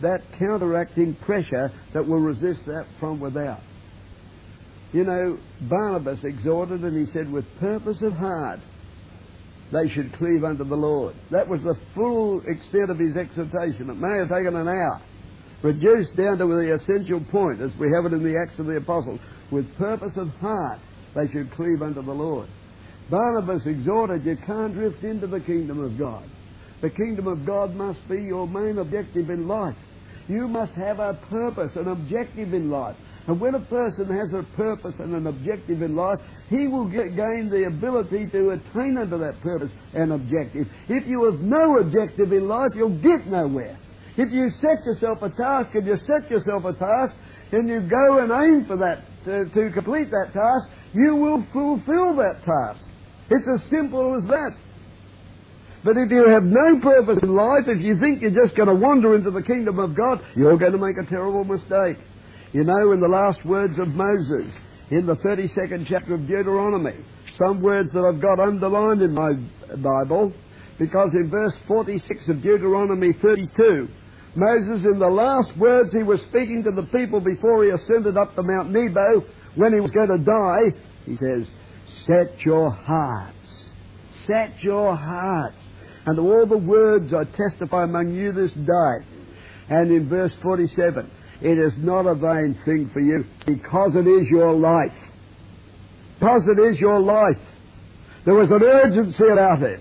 that 0.00 0.20
counteracting 0.38 1.14
pressure 1.26 1.72
that 1.92 2.06
will 2.06 2.20
resist 2.20 2.60
that 2.66 2.86
from 3.00 3.20
without. 3.20 3.60
You 4.92 5.04
know, 5.04 5.38
Barnabas 5.68 6.20
exhorted 6.24 6.82
and 6.82 7.06
he 7.06 7.12
said, 7.12 7.30
with 7.30 7.44
purpose 7.60 7.98
of 8.02 8.12
heart, 8.12 8.60
they 9.72 9.88
should 9.90 10.12
cleave 10.16 10.44
unto 10.44 10.64
the 10.64 10.76
Lord. 10.76 11.14
That 11.30 11.48
was 11.48 11.62
the 11.62 11.76
full 11.94 12.40
extent 12.46 12.90
of 12.90 12.98
his 12.98 13.16
exhortation. 13.16 13.90
It 13.90 14.00
may 14.00 14.18
have 14.18 14.28
taken 14.28 14.56
an 14.56 14.68
hour, 14.68 15.02
reduced 15.62 16.16
down 16.16 16.38
to 16.38 16.46
the 16.46 16.74
essential 16.74 17.20
point, 17.30 17.60
as 17.60 17.70
we 17.78 17.92
have 17.94 18.06
it 18.06 18.14
in 18.14 18.22
the 18.22 18.38
Acts 18.40 18.58
of 18.58 18.66
the 18.66 18.76
Apostles. 18.76 19.20
With 19.50 19.68
purpose 19.76 20.16
of 20.16 20.28
heart, 20.40 20.80
they 21.14 21.28
should 21.32 21.50
cleave 21.52 21.82
unto 21.82 22.02
the 22.02 22.12
Lord. 22.12 22.48
Barnabas 23.10 23.66
exhorted, 23.66 24.24
you 24.24 24.36
can't 24.46 24.74
drift 24.74 25.02
into 25.02 25.26
the 25.26 25.40
kingdom 25.40 25.82
of 25.82 25.98
God. 25.98 26.24
The 26.80 26.90
kingdom 26.90 27.26
of 27.26 27.44
God 27.44 27.74
must 27.74 28.06
be 28.08 28.22
your 28.22 28.46
main 28.46 28.78
objective 28.78 29.30
in 29.30 29.48
life. 29.48 29.76
You 30.28 30.46
must 30.46 30.72
have 30.74 31.00
a 31.00 31.14
purpose, 31.28 31.72
an 31.74 31.88
objective 31.88 32.52
in 32.52 32.70
life. 32.70 32.96
And 33.28 33.38
when 33.38 33.54
a 33.54 33.60
person 33.60 34.06
has 34.06 34.32
a 34.32 34.42
purpose 34.56 34.94
and 34.98 35.14
an 35.14 35.26
objective 35.26 35.82
in 35.82 35.94
life, 35.94 36.18
he 36.48 36.66
will 36.66 36.88
get, 36.88 37.14
gain 37.14 37.50
the 37.50 37.64
ability 37.66 38.26
to 38.32 38.50
attain 38.56 38.96
unto 38.98 39.18
that 39.18 39.38
purpose 39.42 39.70
and 39.92 40.12
objective. 40.12 40.66
If 40.88 41.06
you 41.06 41.30
have 41.30 41.40
no 41.40 41.76
objective 41.76 42.32
in 42.32 42.48
life, 42.48 42.70
you'll 42.74 43.02
get 43.02 43.26
nowhere. 43.26 43.78
If 44.16 44.32
you 44.32 44.48
set 44.62 44.82
yourself 44.86 45.18
a 45.20 45.28
task 45.28 45.74
and 45.74 45.86
you 45.86 45.98
set 46.06 46.30
yourself 46.30 46.64
a 46.64 46.72
task 46.72 47.14
and 47.52 47.68
you 47.68 47.80
go 47.80 48.18
and 48.18 48.32
aim 48.32 48.64
for 48.66 48.78
that, 48.78 49.04
to, 49.26 49.44
to 49.44 49.74
complete 49.74 50.10
that 50.10 50.32
task, 50.32 50.72
you 50.94 51.14
will 51.14 51.44
fulfill 51.52 52.16
that 52.16 52.40
task. 52.48 52.80
It's 53.28 53.46
as 53.46 53.68
simple 53.68 54.16
as 54.16 54.26
that. 54.28 54.56
But 55.84 55.98
if 55.98 56.10
you 56.10 56.28
have 56.30 56.44
no 56.44 56.80
purpose 56.80 57.18
in 57.22 57.36
life, 57.36 57.68
if 57.68 57.80
you 57.84 58.00
think 58.00 58.22
you're 58.22 58.46
just 58.46 58.56
going 58.56 58.68
to 58.68 58.74
wander 58.74 59.14
into 59.14 59.30
the 59.30 59.42
kingdom 59.42 59.78
of 59.78 59.94
God, 59.94 60.24
you're 60.34 60.56
going 60.56 60.72
to 60.72 60.78
make 60.78 60.96
a 60.96 61.08
terrible 61.08 61.44
mistake. 61.44 61.98
You 62.58 62.64
know, 62.64 62.90
in 62.90 62.98
the 62.98 63.06
last 63.06 63.44
words 63.46 63.78
of 63.78 63.86
Moses, 63.86 64.50
in 64.90 65.06
the 65.06 65.14
32nd 65.14 65.86
chapter 65.88 66.14
of 66.14 66.26
Deuteronomy, 66.26 67.04
some 67.40 67.62
words 67.62 67.88
that 67.92 68.02
I've 68.02 68.20
got 68.20 68.40
underlined 68.40 69.00
in 69.00 69.14
my 69.14 69.30
Bible, 69.76 70.32
because 70.76 71.10
in 71.14 71.30
verse 71.30 71.54
46 71.68 72.28
of 72.28 72.42
Deuteronomy 72.42 73.12
32, 73.22 73.86
Moses, 74.34 74.84
in 74.92 74.98
the 74.98 75.06
last 75.06 75.56
words 75.56 75.92
he 75.92 76.02
was 76.02 76.18
speaking 76.30 76.64
to 76.64 76.72
the 76.72 76.88
people 76.88 77.20
before 77.20 77.62
he 77.62 77.70
ascended 77.70 78.16
up 78.16 78.34
to 78.34 78.42
Mount 78.42 78.72
Nebo, 78.72 79.22
when 79.54 79.72
he 79.72 79.78
was 79.78 79.92
going 79.92 80.10
to 80.10 80.24
die, 80.24 80.76
he 81.06 81.16
says, 81.16 81.46
Set 82.08 82.44
your 82.44 82.72
hearts, 82.72 83.36
set 84.26 84.60
your 84.64 84.96
hearts 84.96 85.54
unto 86.06 86.22
all 86.22 86.44
the 86.44 86.58
words 86.58 87.14
I 87.14 87.22
testify 87.22 87.84
among 87.84 88.16
you 88.16 88.32
this 88.32 88.50
day. 88.50 89.06
And 89.70 89.92
in 89.92 90.08
verse 90.08 90.32
47, 90.42 91.08
it 91.40 91.58
is 91.58 91.72
not 91.78 92.06
a 92.06 92.14
vain 92.14 92.58
thing 92.64 92.90
for 92.92 93.00
you 93.00 93.24
because 93.46 93.94
it 93.94 94.08
is 94.08 94.28
your 94.28 94.52
life. 94.52 94.92
Because 96.18 96.42
it 96.48 96.60
is 96.60 96.80
your 96.80 97.00
life. 97.00 97.38
There 98.24 98.34
was 98.34 98.50
an 98.50 98.62
urgency 98.62 99.24
about 99.32 99.62
it. 99.62 99.80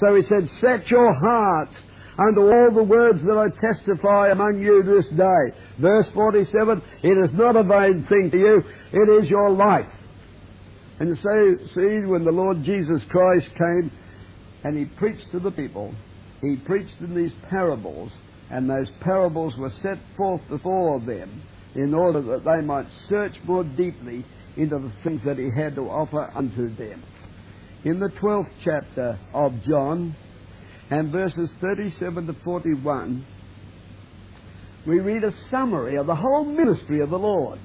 So 0.00 0.14
he 0.14 0.22
said, 0.22 0.48
Set 0.60 0.90
your 0.90 1.12
heart 1.12 1.70
unto 2.18 2.40
all 2.40 2.70
the 2.72 2.82
words 2.82 3.20
that 3.22 3.36
I 3.36 3.48
testify 3.60 4.30
among 4.30 4.60
you 4.62 4.82
this 4.82 5.06
day. 5.16 5.58
Verse 5.80 6.06
47, 6.14 6.82
it 7.02 7.18
is 7.18 7.34
not 7.34 7.56
a 7.56 7.62
vain 7.62 8.06
thing 8.08 8.30
to 8.30 8.38
you, 8.38 8.64
it 8.92 9.08
is 9.22 9.28
your 9.28 9.50
life. 9.50 9.88
And 10.98 11.16
so, 11.18 11.56
see, 11.74 12.06
when 12.06 12.24
the 12.24 12.32
Lord 12.32 12.62
Jesus 12.62 13.02
Christ 13.10 13.48
came 13.58 13.92
and 14.64 14.76
he 14.78 14.86
preached 14.96 15.30
to 15.32 15.40
the 15.40 15.50
people, 15.50 15.94
he 16.40 16.56
preached 16.56 16.98
in 17.00 17.14
these 17.14 17.32
parables, 17.50 18.10
and 18.50 18.68
those 18.68 18.88
parables 19.00 19.54
were 19.58 19.72
set 19.82 19.98
forth 20.16 20.42
before 20.48 21.00
them 21.00 21.42
in 21.74 21.94
order 21.94 22.22
that 22.22 22.44
they 22.44 22.64
might 22.64 22.86
search 23.08 23.34
more 23.44 23.64
deeply 23.64 24.24
into 24.56 24.78
the 24.78 24.92
things 25.04 25.20
that 25.24 25.38
he 25.38 25.50
had 25.54 25.74
to 25.74 25.82
offer 25.82 26.30
unto 26.34 26.74
them. 26.76 27.02
In 27.84 28.00
the 28.00 28.10
12th 28.20 28.50
chapter 28.64 29.18
of 29.34 29.52
John, 29.62 30.16
and 30.90 31.12
verses 31.12 31.50
37 31.60 32.26
to 32.28 32.36
41, 32.44 33.26
we 34.86 35.00
read 35.00 35.24
a 35.24 35.32
summary 35.50 35.96
of 35.96 36.06
the 36.06 36.14
whole 36.14 36.44
ministry 36.44 37.00
of 37.00 37.10
the 37.10 37.18
Lord. 37.18 37.58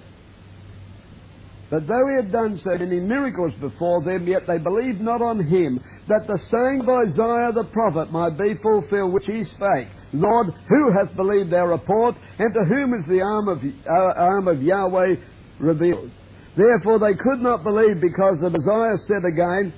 But 1.70 1.88
though 1.88 2.08
he 2.10 2.16
had 2.16 2.32
done 2.32 2.60
so 2.64 2.78
many 2.78 3.00
miracles 3.00 3.54
before 3.62 4.04
them, 4.04 4.28
yet 4.28 4.42
they 4.48 4.58
believed 4.58 5.00
not 5.00 5.22
on 5.22 5.46
him, 5.48 5.80
that 6.08 6.28
the 6.28 6.40
saying 6.50 6.84
by 6.86 7.04
Isaiah 7.08 7.52
the 7.54 7.70
prophet 7.72 8.12
might 8.12 8.38
be 8.38 8.56
fulfilled, 8.62 9.14
which 9.14 9.26
he 9.26 9.44
spake, 9.44 9.88
Lord, 10.14 10.48
who 10.68 10.92
hath 10.92 11.16
believed 11.16 11.54
our 11.54 11.70
report, 11.70 12.16
and 12.40 12.54
to 12.54 12.64
whom 12.68 12.94
is 12.94 13.06
the 13.08 13.22
arm 13.22 13.48
of, 13.48 13.60
uh, 13.64 14.20
arm 14.20 14.48
of 14.48 14.62
Yahweh 14.62 15.16
revealed? 15.60 16.12
Therefore 16.58 17.00
they 17.00 17.14
could 17.14 17.40
not 17.40 17.64
believe, 17.64 18.02
because 18.02 18.38
the 18.42 18.48
Isaiah 18.48 18.98
said 19.08 19.26
again, 19.26 19.74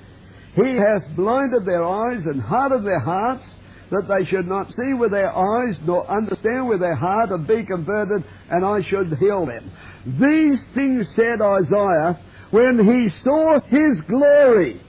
He 0.56 0.76
hath 0.76 1.14
blinded 1.14 1.64
their 1.66 1.84
eyes 1.84 2.22
and 2.24 2.40
hardened 2.40 2.86
their 2.86 3.00
hearts, 3.00 3.44
that 3.90 4.08
they 4.08 4.24
should 4.24 4.48
not 4.48 4.72
see 4.74 4.94
with 4.94 5.12
their 5.12 5.30
eyes, 5.30 5.76
nor 5.84 6.10
understand 6.10 6.68
with 6.68 6.80
their 6.80 6.96
heart, 6.96 7.30
and 7.30 7.46
be 7.46 7.64
converted, 7.64 8.24
and 8.50 8.64
I 8.64 8.82
should 8.82 9.16
heal 9.18 9.46
them. 9.46 9.70
These 10.06 10.64
things 10.74 11.08
said 11.14 11.40
Isaiah 11.40 12.18
when 12.50 12.78
he 12.84 13.08
saw 13.22 13.60
his 13.66 14.00
glory. 14.08 14.80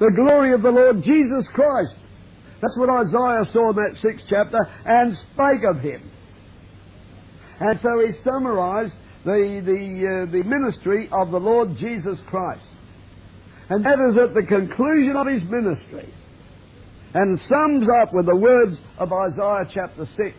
The 0.00 0.10
glory 0.10 0.54
of 0.54 0.62
the 0.62 0.70
Lord 0.70 1.02
Jesus 1.04 1.46
Christ. 1.52 1.94
That's 2.62 2.76
what 2.76 2.88
Isaiah 2.88 3.44
saw 3.52 3.70
in 3.70 3.76
that 3.76 3.96
sixth 4.00 4.24
chapter 4.28 4.58
and 4.86 5.14
spake 5.14 5.62
of 5.68 5.80
him. 5.80 6.10
And 7.60 7.78
so 7.80 8.00
he 8.00 8.12
summarized 8.24 8.94
the, 9.24 9.60
the, 9.64 10.24
uh, 10.26 10.32
the 10.32 10.42
ministry 10.48 11.08
of 11.12 11.30
the 11.30 11.38
Lord 11.38 11.76
Jesus 11.76 12.18
Christ. 12.26 12.64
And 13.68 13.84
that 13.84 14.00
is 14.00 14.16
at 14.16 14.32
the 14.32 14.46
conclusion 14.48 15.16
of 15.16 15.26
his 15.26 15.42
ministry. 15.44 16.12
And 17.12 17.38
sums 17.40 17.88
up 18.02 18.14
with 18.14 18.24
the 18.24 18.36
words 18.36 18.80
of 18.98 19.12
Isaiah 19.12 19.68
chapter 19.72 20.06
6 20.06 20.36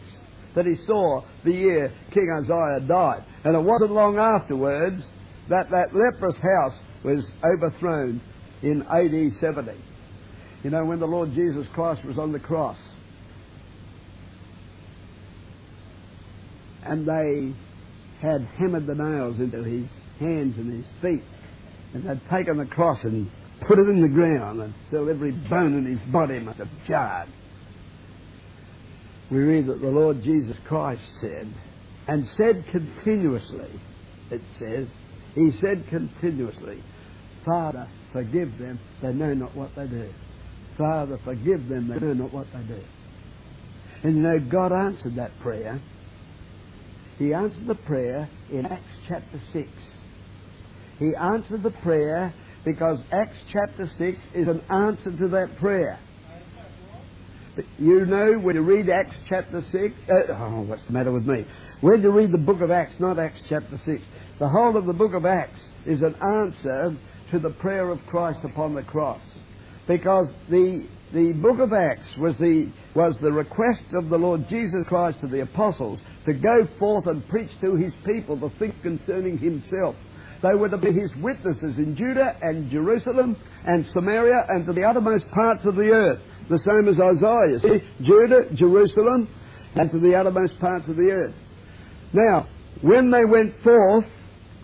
that 0.56 0.66
he 0.66 0.76
saw 0.88 1.22
the 1.44 1.52
year 1.52 1.94
King 2.12 2.34
Uzziah 2.36 2.88
died. 2.88 3.24
And 3.44 3.56
it 3.56 3.62
wasn't 3.62 3.92
long 3.92 4.18
afterwards 4.18 5.04
that 5.50 5.70
that 5.70 5.94
leprous 5.94 6.38
house 6.38 6.78
was 7.04 7.24
overthrown 7.44 8.22
in 8.62 8.84
AD 8.84 9.40
70. 9.40 9.72
You 10.64 10.70
know, 10.70 10.86
when 10.86 11.00
the 11.00 11.08
Lord 11.08 11.34
Jesus 11.34 11.66
Christ 11.74 12.06
was 12.06 12.18
on 12.18 12.32
the 12.32 12.40
cross. 12.40 12.78
And 16.84 17.08
they 17.08 17.54
had 18.22 18.42
hammered 18.58 18.88
the 18.88 18.96
nails 18.96 19.40
into 19.40 19.64
his 19.64 19.88
hands 20.20 20.56
and 20.58 20.74
his 20.74 20.86
feet. 21.02 21.24
And 21.94 22.08
they'd 22.08 22.22
taken 22.30 22.58
the 22.58 22.66
cross 22.66 23.00
and 23.04 23.30
put 23.68 23.80
it 23.80 23.88
in 23.88 24.02
the 24.02 24.08
ground 24.08 24.62
until 24.62 25.10
every 25.10 25.32
bone 25.32 25.78
in 25.78 25.86
his 25.86 26.12
body 26.12 26.40
must 26.40 26.60
have 26.60 26.70
jarred 26.88 27.30
we 29.32 29.40
read 29.40 29.68
that 29.68 29.80
the 29.80 29.88
Lord 29.88 30.22
Jesus 30.22 30.58
Christ 30.68 31.02
said, 31.22 31.52
and 32.08 32.28
said 32.36 32.66
continuously, 32.70 33.70
it 34.30 34.42
says, 34.60 34.88
He 35.34 35.52
said 35.62 35.86
continuously, 35.90 36.84
Father, 37.46 37.88
forgive 38.14 38.58
them, 38.58 38.80
they 39.02 39.14
know 39.14 39.34
not 39.34 39.56
what 39.56 39.76
they 39.76 39.88
do. 39.88 40.12
Father, 40.78 41.20
forgive 41.24 41.68
them, 41.68 41.88
they 41.88 42.00
know 42.00 42.14
not 42.14 42.34
what 42.34 42.48
they 42.54 42.62
do. 42.62 42.82
And 44.04 44.18
you 44.18 44.24
know, 44.24 44.40
God 44.40 44.72
answered 44.72 45.16
that 45.16 45.32
prayer. 45.42 45.82
He 47.18 47.34
answered 47.34 47.68
the 47.68 47.76
prayer 47.76 48.30
in 48.52 48.66
Acts 48.66 48.84
chapter 49.08 49.40
6. 49.54 49.68
He 51.00 51.12
answered 51.20 51.64
the 51.64 51.72
prayer 51.72 52.34
because 52.66 53.00
Acts 53.12 53.38
chapter 53.52 53.90
6 53.98 54.18
is 54.36 54.48
an 54.48 54.62
answer 54.70 55.12
to 55.12 55.28
that 55.30 55.58
prayer. 55.60 56.00
But 57.56 57.66
You 57.78 58.06
know, 58.06 58.40
when 58.40 58.56
you 58.56 58.62
read 58.62 58.90
Acts 58.90 59.16
chapter 59.28 59.64
6, 59.72 59.94
uh, 60.10 60.34
oh, 60.34 60.62
what's 60.62 60.86
the 60.86 60.94
matter 60.94 61.12
with 61.12 61.26
me? 61.26 61.46
When 61.82 62.02
you 62.02 62.12
read 62.12 62.32
the 62.32 62.38
book 62.38 62.62
of 62.62 62.72
Acts, 62.72 62.96
not 63.00 63.20
Acts 63.20 63.42
chapter 63.50 63.80
6, 63.86 64.02
the 64.40 64.48
whole 64.48 64.78
of 64.78 64.86
the 64.86 64.94
book 64.94 65.14
of 65.14 65.26
Acts 65.26 65.60
is 65.86 66.02
an 66.02 66.16
answer 66.16 66.98
to 67.32 67.40
the 67.40 67.50
prayer 67.50 67.90
of 67.90 68.00
Christ 68.08 68.40
upon 68.44 68.76
the 68.76 68.84
cross. 68.84 69.22
Because 69.88 70.28
the, 70.50 70.88
the 71.14 71.34
book 71.34 71.60
of 71.60 71.74
Acts 71.74 72.06
was 72.18 72.36
the, 72.38 72.72
was 72.96 73.16
the 73.22 73.32
request 73.32 73.84
of 73.94 74.10
the 74.10 74.18
Lord 74.18 74.48
Jesus 74.50 74.86
Christ 74.88 75.20
to 75.22 75.28
the 75.28 75.42
apostles 75.42 76.00
to 76.26 76.34
go 76.34 76.68
forth 76.78 77.08
and 77.08 77.28
preach 77.28 77.50
to 77.62 77.76
his 77.76 77.94
people 78.06 78.36
the 78.36 78.52
things 78.60 78.76
concerning 78.84 79.38
himself. 79.38 79.96
They 80.44 80.58
were 80.58 80.70
to 80.70 80.78
be 80.78 80.92
his 80.92 81.12
witnesses 81.22 81.78
in 81.78 81.96
Judah 81.98 82.36
and 82.42 82.70
Jerusalem 82.72 83.38
and 83.66 83.86
Samaria 83.94 84.46
and 84.50 84.66
to 84.66 84.74
the 84.74 84.84
uttermost 84.84 85.30
parts 85.32 85.66
of 85.66 85.76
the 85.76 85.90
earth 85.90 86.20
the 86.52 86.60
same 86.60 86.88
as 86.90 87.00
Isaiah. 87.00 87.60
See, 87.60 88.04
Judah, 88.04 88.54
Jerusalem, 88.54 89.28
and 89.76 89.90
to 89.92 90.00
the 90.00 90.16
uttermost 90.16 90.60
parts 90.60 90.88
of 90.90 90.96
the 90.96 91.10
earth. 91.10 91.36
Now, 92.14 92.48
when 92.82 93.10
they 93.10 93.26
went 93.26 93.62
forth, 93.64 94.06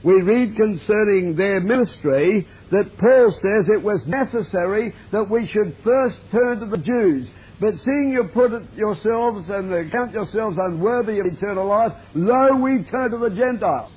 we 0.03 0.21
read 0.21 0.55
concerning 0.55 1.35
their 1.35 1.59
ministry 1.61 2.47
that 2.71 2.97
Paul 2.97 3.31
says 3.31 3.67
it 3.69 3.83
was 3.83 4.01
necessary 4.07 4.93
that 5.11 5.29
we 5.29 5.47
should 5.47 5.75
first 5.83 6.17
turn 6.31 6.59
to 6.59 6.65
the 6.65 6.77
Jews. 6.77 7.27
But 7.59 7.73
seeing 7.83 8.11
you 8.11 8.29
put 8.33 8.51
yourselves 8.75 9.49
and 9.49 9.91
count 9.91 10.11
yourselves 10.11 10.57
unworthy 10.59 11.19
of 11.19 11.25
eternal 11.25 11.67
life, 11.67 11.93
lo, 12.13 12.55
we 12.61 12.83
turn 12.91 13.11
to 13.11 13.17
the 13.17 13.31
Gentiles. 13.31 13.91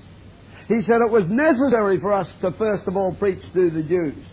He 0.68 0.80
said 0.82 1.02
it 1.02 1.10
was 1.10 1.24
necessary 1.28 2.00
for 2.00 2.12
us 2.12 2.28
to 2.42 2.52
first 2.52 2.86
of 2.86 2.96
all 2.96 3.14
preach 3.14 3.42
to 3.52 3.70
the 3.70 3.82
Jews. 3.82 4.24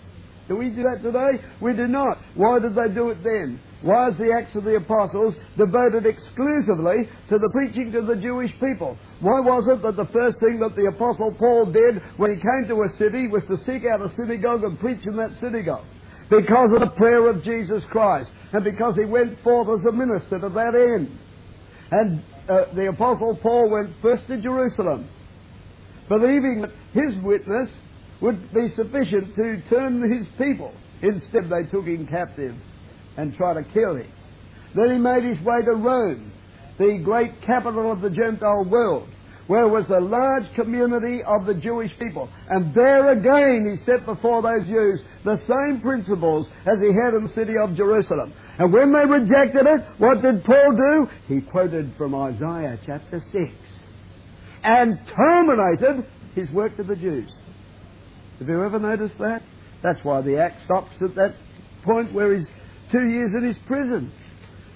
Do 0.48 0.56
we 0.56 0.70
do 0.70 0.84
that 0.84 1.04
today? 1.04 1.44
We 1.62 1.74
do 1.74 1.88
not. 1.88 2.20
Why 2.36 2.60
did 2.60 2.74
they 2.74 2.94
do 2.94 3.10
it 3.10 3.22
then? 3.24 3.60
Why 3.82 4.10
is 4.10 4.18
the 4.18 4.32
Acts 4.32 4.56
of 4.56 4.64
the 4.64 4.78
Apostles 4.78 5.36
devoted 5.58 6.06
exclusively 6.06 7.10
to 7.30 7.38
the 7.38 7.50
preaching 7.52 7.92
to 7.92 8.02
the 8.02 8.16
Jewish 8.16 8.52
people? 8.60 8.98
Why 9.20 9.40
was 9.42 9.68
it 9.68 9.84
that 9.84 9.98
the 9.98 10.10
first 10.12 10.40
thing 10.40 10.60
that 10.60 10.76
the 10.76 10.88
Apostle 10.88 11.36
Paul 11.38 11.68
did 11.68 12.02
when 12.16 12.32
he 12.32 12.38
came 12.38 12.66
to 12.70 12.84
a 12.84 12.90
city 12.98 13.28
was 13.28 13.44
to 13.52 13.58
seek 13.66 13.84
out 13.86 14.02
a 14.02 14.10
synagogue 14.16 14.64
and 14.64 14.80
preach 14.80 15.06
in 15.06 15.18
that 15.18 15.36
synagogue? 15.40 15.86
Because 16.30 16.72
of 16.74 16.80
the 16.80 16.96
prayer 16.96 17.30
of 17.30 17.44
Jesus 17.44 17.84
Christ 17.92 18.30
and 18.54 18.64
because 18.64 18.96
he 18.96 19.06
went 19.06 19.38
forth 19.44 19.68
as 19.80 19.86
a 19.86 19.92
minister 19.92 20.40
to 20.40 20.50
that 20.50 20.74
end. 20.74 21.12
And 21.92 22.24
uh, 22.50 22.74
the 22.74 22.88
Apostle 22.88 23.38
Paul 23.42 23.70
went 23.70 23.92
first 24.02 24.28
to 24.28 24.42
Jerusalem, 24.42 25.10
believing 26.10 26.62
that 26.62 26.72
his 26.94 27.22
witness 27.24 27.70
would 28.22 28.54
be 28.54 28.74
sufficient 28.76 29.36
to 29.36 29.62
turn 29.70 30.02
his 30.12 30.28
people. 30.38 30.74
Instead, 31.02 31.50
they 31.50 31.70
took 31.70 31.86
him 31.86 32.08
captive 32.08 32.56
and 33.18 33.36
tried 33.36 33.56
to 33.56 33.64
kill 33.74 33.96
him. 33.96 34.12
Then 34.76 34.92
he 34.92 34.98
made 34.98 35.24
his 35.24 35.44
way 35.46 35.62
to 35.62 35.72
Rome, 35.72 36.32
the 36.78 37.02
great 37.04 37.42
capital 37.42 37.92
of 37.92 38.02
the 38.02 38.10
Gentile 38.10 38.66
world, 38.70 39.08
where 39.48 39.68
was 39.68 39.86
a 39.90 40.00
large 40.00 40.54
community 40.56 41.24
of 41.24 41.46
the 41.46 41.54
Jewish 41.54 41.92
people. 42.00 42.30
And 42.50 42.74
there 42.74 43.12
again 43.12 43.78
he 43.78 43.86
set 43.86 44.06
before 44.06 44.42
those 44.42 44.68
Jews 44.68 45.00
the 45.24 45.40
same 45.48 45.82
principles 45.82 46.48
as 46.66 46.80
he 46.80 46.94
had 46.94 47.14
in 47.14 47.24
the 47.24 47.34
city 47.34 47.54
of 47.58 47.76
Jerusalem. 47.76 48.34
And 48.60 48.74
when 48.74 48.92
they 48.92 49.06
rejected 49.06 49.66
it, 49.66 49.82
what 50.00 50.22
did 50.22 50.44
Paul 50.44 50.76
do? 50.76 51.08
He 51.28 51.42
quoted 51.42 51.94
from 51.98 52.14
Isaiah 52.14 52.80
chapter 52.86 53.22
6 53.32 53.44
and 54.64 55.00
terminated 55.16 56.06
his 56.36 56.50
work 56.52 56.76
to 56.78 56.84
the 56.84 56.96
Jews. 56.96 57.32
Have 58.40 58.48
you 58.48 58.64
ever 58.64 58.80
noticed 58.80 59.18
that? 59.20 59.42
That's 59.84 60.00
why 60.04 60.22
the 60.22 60.40
act 60.40 60.64
stops 60.66 60.96
at 61.02 61.16
that 61.16 61.36
point 61.84 62.14
where 62.14 62.38
he's 62.38 62.48
two 62.92 63.08
years 63.10 63.32
in 63.36 63.44
his 63.44 63.58
prison. 63.66 64.12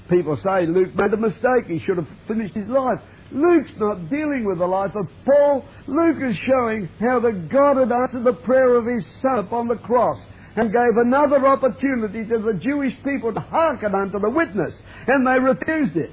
People 0.09 0.37
say 0.37 0.65
Luke 0.65 0.95
made 0.95 1.13
a 1.13 1.17
mistake. 1.17 1.65
He 1.67 1.79
should 1.79 1.97
have 1.97 2.07
finished 2.27 2.55
his 2.55 2.67
life. 2.67 2.99
Luke's 3.31 3.71
not 3.77 4.09
dealing 4.09 4.45
with 4.45 4.57
the 4.57 4.65
life 4.65 4.91
of 4.95 5.07
Paul. 5.25 5.63
Luke 5.87 6.17
is 6.21 6.37
showing 6.45 6.89
how 6.99 7.19
that 7.21 7.49
God 7.49 7.77
had 7.77 7.91
answered 7.91 8.25
the 8.25 8.33
prayer 8.33 8.75
of 8.75 8.85
his 8.85 9.05
son 9.21 9.39
upon 9.39 9.67
the 9.67 9.77
cross 9.77 10.17
and 10.55 10.71
gave 10.71 10.97
another 10.97 11.47
opportunity 11.47 12.25
to 12.27 12.39
the 12.39 12.59
Jewish 12.61 12.93
people 13.05 13.33
to 13.33 13.39
hearken 13.39 13.95
unto 13.95 14.19
the 14.19 14.29
witness, 14.29 14.73
and 15.07 15.25
they 15.25 15.39
refused 15.39 15.95
it. 15.95 16.11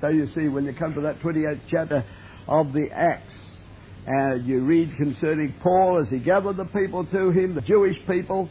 So 0.00 0.08
you 0.08 0.26
see, 0.34 0.48
when 0.48 0.64
you 0.64 0.74
come 0.74 0.94
to 0.94 1.00
that 1.02 1.20
28th 1.20 1.60
chapter 1.70 2.04
of 2.48 2.72
the 2.72 2.88
Acts, 2.92 3.32
uh, 4.06 4.34
you 4.36 4.60
read 4.60 4.96
concerning 4.96 5.54
Paul 5.62 6.00
as 6.00 6.08
he 6.08 6.18
gathered 6.18 6.56
the 6.56 6.66
people 6.66 7.04
to 7.06 7.30
him, 7.30 7.54
the 7.54 7.60
Jewish 7.60 7.96
people, 8.06 8.48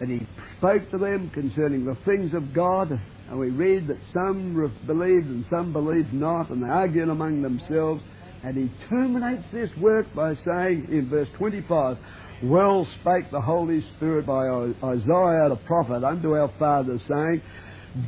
and 0.00 0.10
he 0.10 0.26
spoke 0.58 0.90
to 0.90 0.98
them 0.98 1.30
concerning 1.34 1.84
the 1.84 1.96
things 2.04 2.32
of 2.34 2.54
God. 2.54 2.90
And 3.28 3.38
we 3.38 3.50
read 3.50 3.86
that 3.88 3.98
some 4.12 4.54
believed 4.86 5.26
and 5.26 5.44
some 5.50 5.72
believed 5.72 6.12
not, 6.12 6.50
and 6.50 6.62
they 6.62 6.68
argued 6.68 7.08
among 7.08 7.42
themselves. 7.42 8.02
And 8.42 8.56
he 8.56 8.70
terminates 8.88 9.44
this 9.52 9.70
work 9.78 10.06
by 10.14 10.34
saying 10.34 10.88
in 10.90 11.08
verse 11.08 11.28
25, 11.38 11.96
Well 12.44 12.86
spake 13.00 13.30
the 13.30 13.40
Holy 13.40 13.84
Spirit 13.96 14.26
by 14.26 14.46
Isaiah 14.86 15.48
the 15.48 15.60
prophet 15.66 16.04
unto 16.04 16.32
our 16.32 16.52
fathers, 16.58 17.00
saying, 17.08 17.42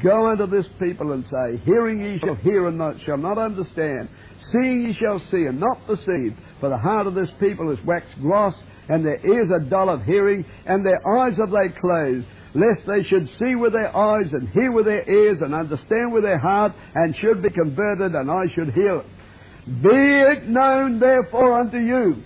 Go 0.03 0.27
unto 0.27 0.47
this 0.47 0.67
people 0.81 1.13
and 1.13 1.25
say, 1.27 1.63
Hearing 1.65 2.01
ye 2.03 2.19
shall 2.19 2.35
hear 2.35 2.67
and 2.67 2.77
not, 2.77 3.01
shall 3.03 3.17
not 3.17 3.39
understand. 3.39 4.09
Seeing 4.51 4.87
ye 4.87 4.95
shall 4.95 5.21
see 5.31 5.45
and 5.45 5.61
not 5.61 5.87
perceive. 5.87 6.37
For 6.59 6.69
the 6.69 6.79
heart 6.79 7.07
of 7.07 7.15
this 7.15 7.31
people 7.39 7.71
is 7.71 7.79
waxed 7.85 8.21
gross, 8.21 8.55
and 8.89 9.05
their 9.05 9.25
ears 9.25 9.51
are 9.53 9.61
dull 9.61 9.89
of 9.89 10.03
hearing, 10.03 10.45
and 10.67 10.85
their 10.85 11.01
eyes 11.19 11.37
have 11.37 11.51
they 11.51 11.79
closed, 11.81 12.27
lest 12.55 12.87
they 12.87 13.05
should 13.05 13.29
see 13.39 13.55
with 13.55 13.75
their 13.75 13.97
eyes, 13.97 14.33
and 14.33 14.49
hear 14.49 14.73
with 14.73 14.87
their 14.87 15.09
ears, 15.09 15.39
and 15.41 15.55
understand 15.55 16.13
with 16.13 16.25
their 16.25 16.39
heart, 16.39 16.73
and 16.95 17.15
should 17.17 17.43
be 17.43 17.51
converted, 17.51 18.15
and 18.15 18.29
I 18.29 18.43
should 18.55 18.75
heal 18.75 19.01
it. 19.01 19.83
Be 19.83 19.89
it 19.91 20.49
known 20.49 20.99
therefore 20.99 21.61
unto 21.61 21.79
you, 21.79 22.23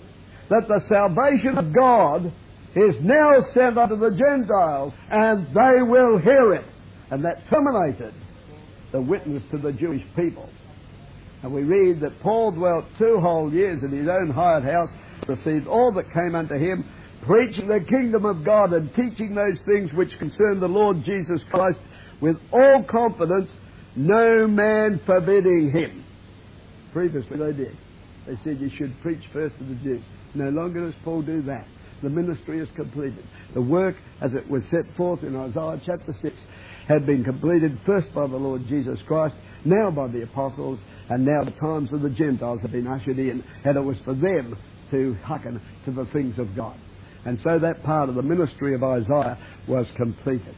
that 0.49 0.67
the 0.67 0.81
salvation 0.87 1.57
of 1.57 1.75
God 1.75 2.33
is 2.75 2.95
now 3.01 3.33
sent 3.53 3.77
unto 3.77 3.97
the 3.97 4.11
Gentiles, 4.17 4.93
and 5.11 5.47
they 5.47 5.81
will 5.83 6.19
hear 6.19 6.53
it. 6.55 6.65
And 7.11 7.23
that 7.25 7.43
terminated 7.49 8.13
the 8.91 9.01
witness 9.01 9.43
to 9.51 9.57
the 9.57 9.71
Jewish 9.71 10.03
people. 10.15 10.49
And 11.43 11.53
we 11.53 11.63
read 11.63 12.01
that 12.01 12.19
Paul 12.21 12.51
dwelt 12.51 12.85
two 12.97 13.19
whole 13.21 13.51
years 13.51 13.83
in 13.83 13.91
his 13.91 14.07
own 14.07 14.29
hired 14.29 14.63
house, 14.63 14.89
received 15.27 15.67
all 15.67 15.91
that 15.93 16.11
came 16.13 16.35
unto 16.35 16.55
him, 16.55 16.89
preaching 17.25 17.67
the 17.67 17.85
kingdom 17.87 18.25
of 18.25 18.45
God 18.45 18.73
and 18.73 18.89
teaching 18.95 19.35
those 19.35 19.59
things 19.65 19.91
which 19.93 20.17
concern 20.19 20.59
the 20.59 20.67
Lord 20.67 21.03
Jesus 21.03 21.41
Christ 21.49 21.79
with 22.21 22.37
all 22.51 22.83
confidence, 22.89 23.49
no 23.95 24.47
man 24.47 25.01
forbidding 25.05 25.71
him. 25.71 26.05
Previously 26.93 27.37
they 27.37 27.53
did. 27.53 27.77
They 28.27 28.35
said 28.43 28.59
you 28.59 28.69
should 28.77 28.99
preach 29.01 29.23
first 29.33 29.57
to 29.57 29.63
the 29.63 29.75
Jews. 29.75 30.03
No 30.35 30.49
longer 30.49 30.85
does 30.85 30.95
Paul 31.03 31.23
do 31.23 31.41
that. 31.43 31.65
The 32.03 32.09
ministry 32.09 32.59
is 32.59 32.69
completed. 32.75 33.23
The 33.53 33.61
work, 33.61 33.95
as 34.21 34.33
it 34.33 34.49
was 34.49 34.63
set 34.71 34.95
forth 34.95 35.23
in 35.23 35.35
Isaiah 35.35 35.81
chapter 35.85 36.15
6, 36.21 36.35
had 36.87 37.05
been 37.05 37.23
completed 37.23 37.77
first 37.85 38.13
by 38.13 38.27
the 38.27 38.35
Lord 38.35 38.67
Jesus 38.67 38.99
Christ, 39.07 39.35
now 39.65 39.91
by 39.91 40.07
the 40.07 40.23
apostles, 40.23 40.79
and 41.09 41.25
now 41.25 41.43
the 41.43 41.51
times 41.51 41.89
of 41.93 42.01
the 42.01 42.09
Gentiles 42.09 42.59
have 42.61 42.71
been 42.71 42.87
ushered 42.87 43.19
in, 43.19 43.43
and 43.63 43.77
it 43.77 43.81
was 43.81 43.97
for 44.05 44.13
them 44.13 44.57
to 44.91 45.15
hearken 45.23 45.61
to 45.85 45.91
the 45.91 46.05
things 46.13 46.37
of 46.39 46.55
God. 46.55 46.75
And 47.25 47.39
so 47.43 47.59
that 47.59 47.83
part 47.83 48.09
of 48.09 48.15
the 48.15 48.21
ministry 48.21 48.73
of 48.73 48.83
Isaiah 48.83 49.37
was 49.67 49.85
completed. 49.95 50.55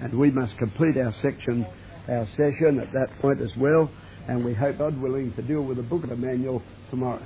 And 0.00 0.18
we 0.18 0.30
must 0.30 0.56
complete 0.58 0.96
our 0.96 1.14
section, 1.22 1.66
our 2.08 2.26
session 2.36 2.80
at 2.80 2.92
that 2.92 3.08
point 3.20 3.40
as 3.40 3.50
well, 3.58 3.90
and 4.28 4.44
we 4.44 4.54
hope 4.54 4.78
God 4.78 5.00
willing 5.00 5.32
to 5.34 5.42
deal 5.42 5.62
with 5.62 5.76
the 5.76 5.82
book 5.82 6.04
of 6.04 6.10
Emmanuel 6.10 6.62
tomorrow. 6.90 7.22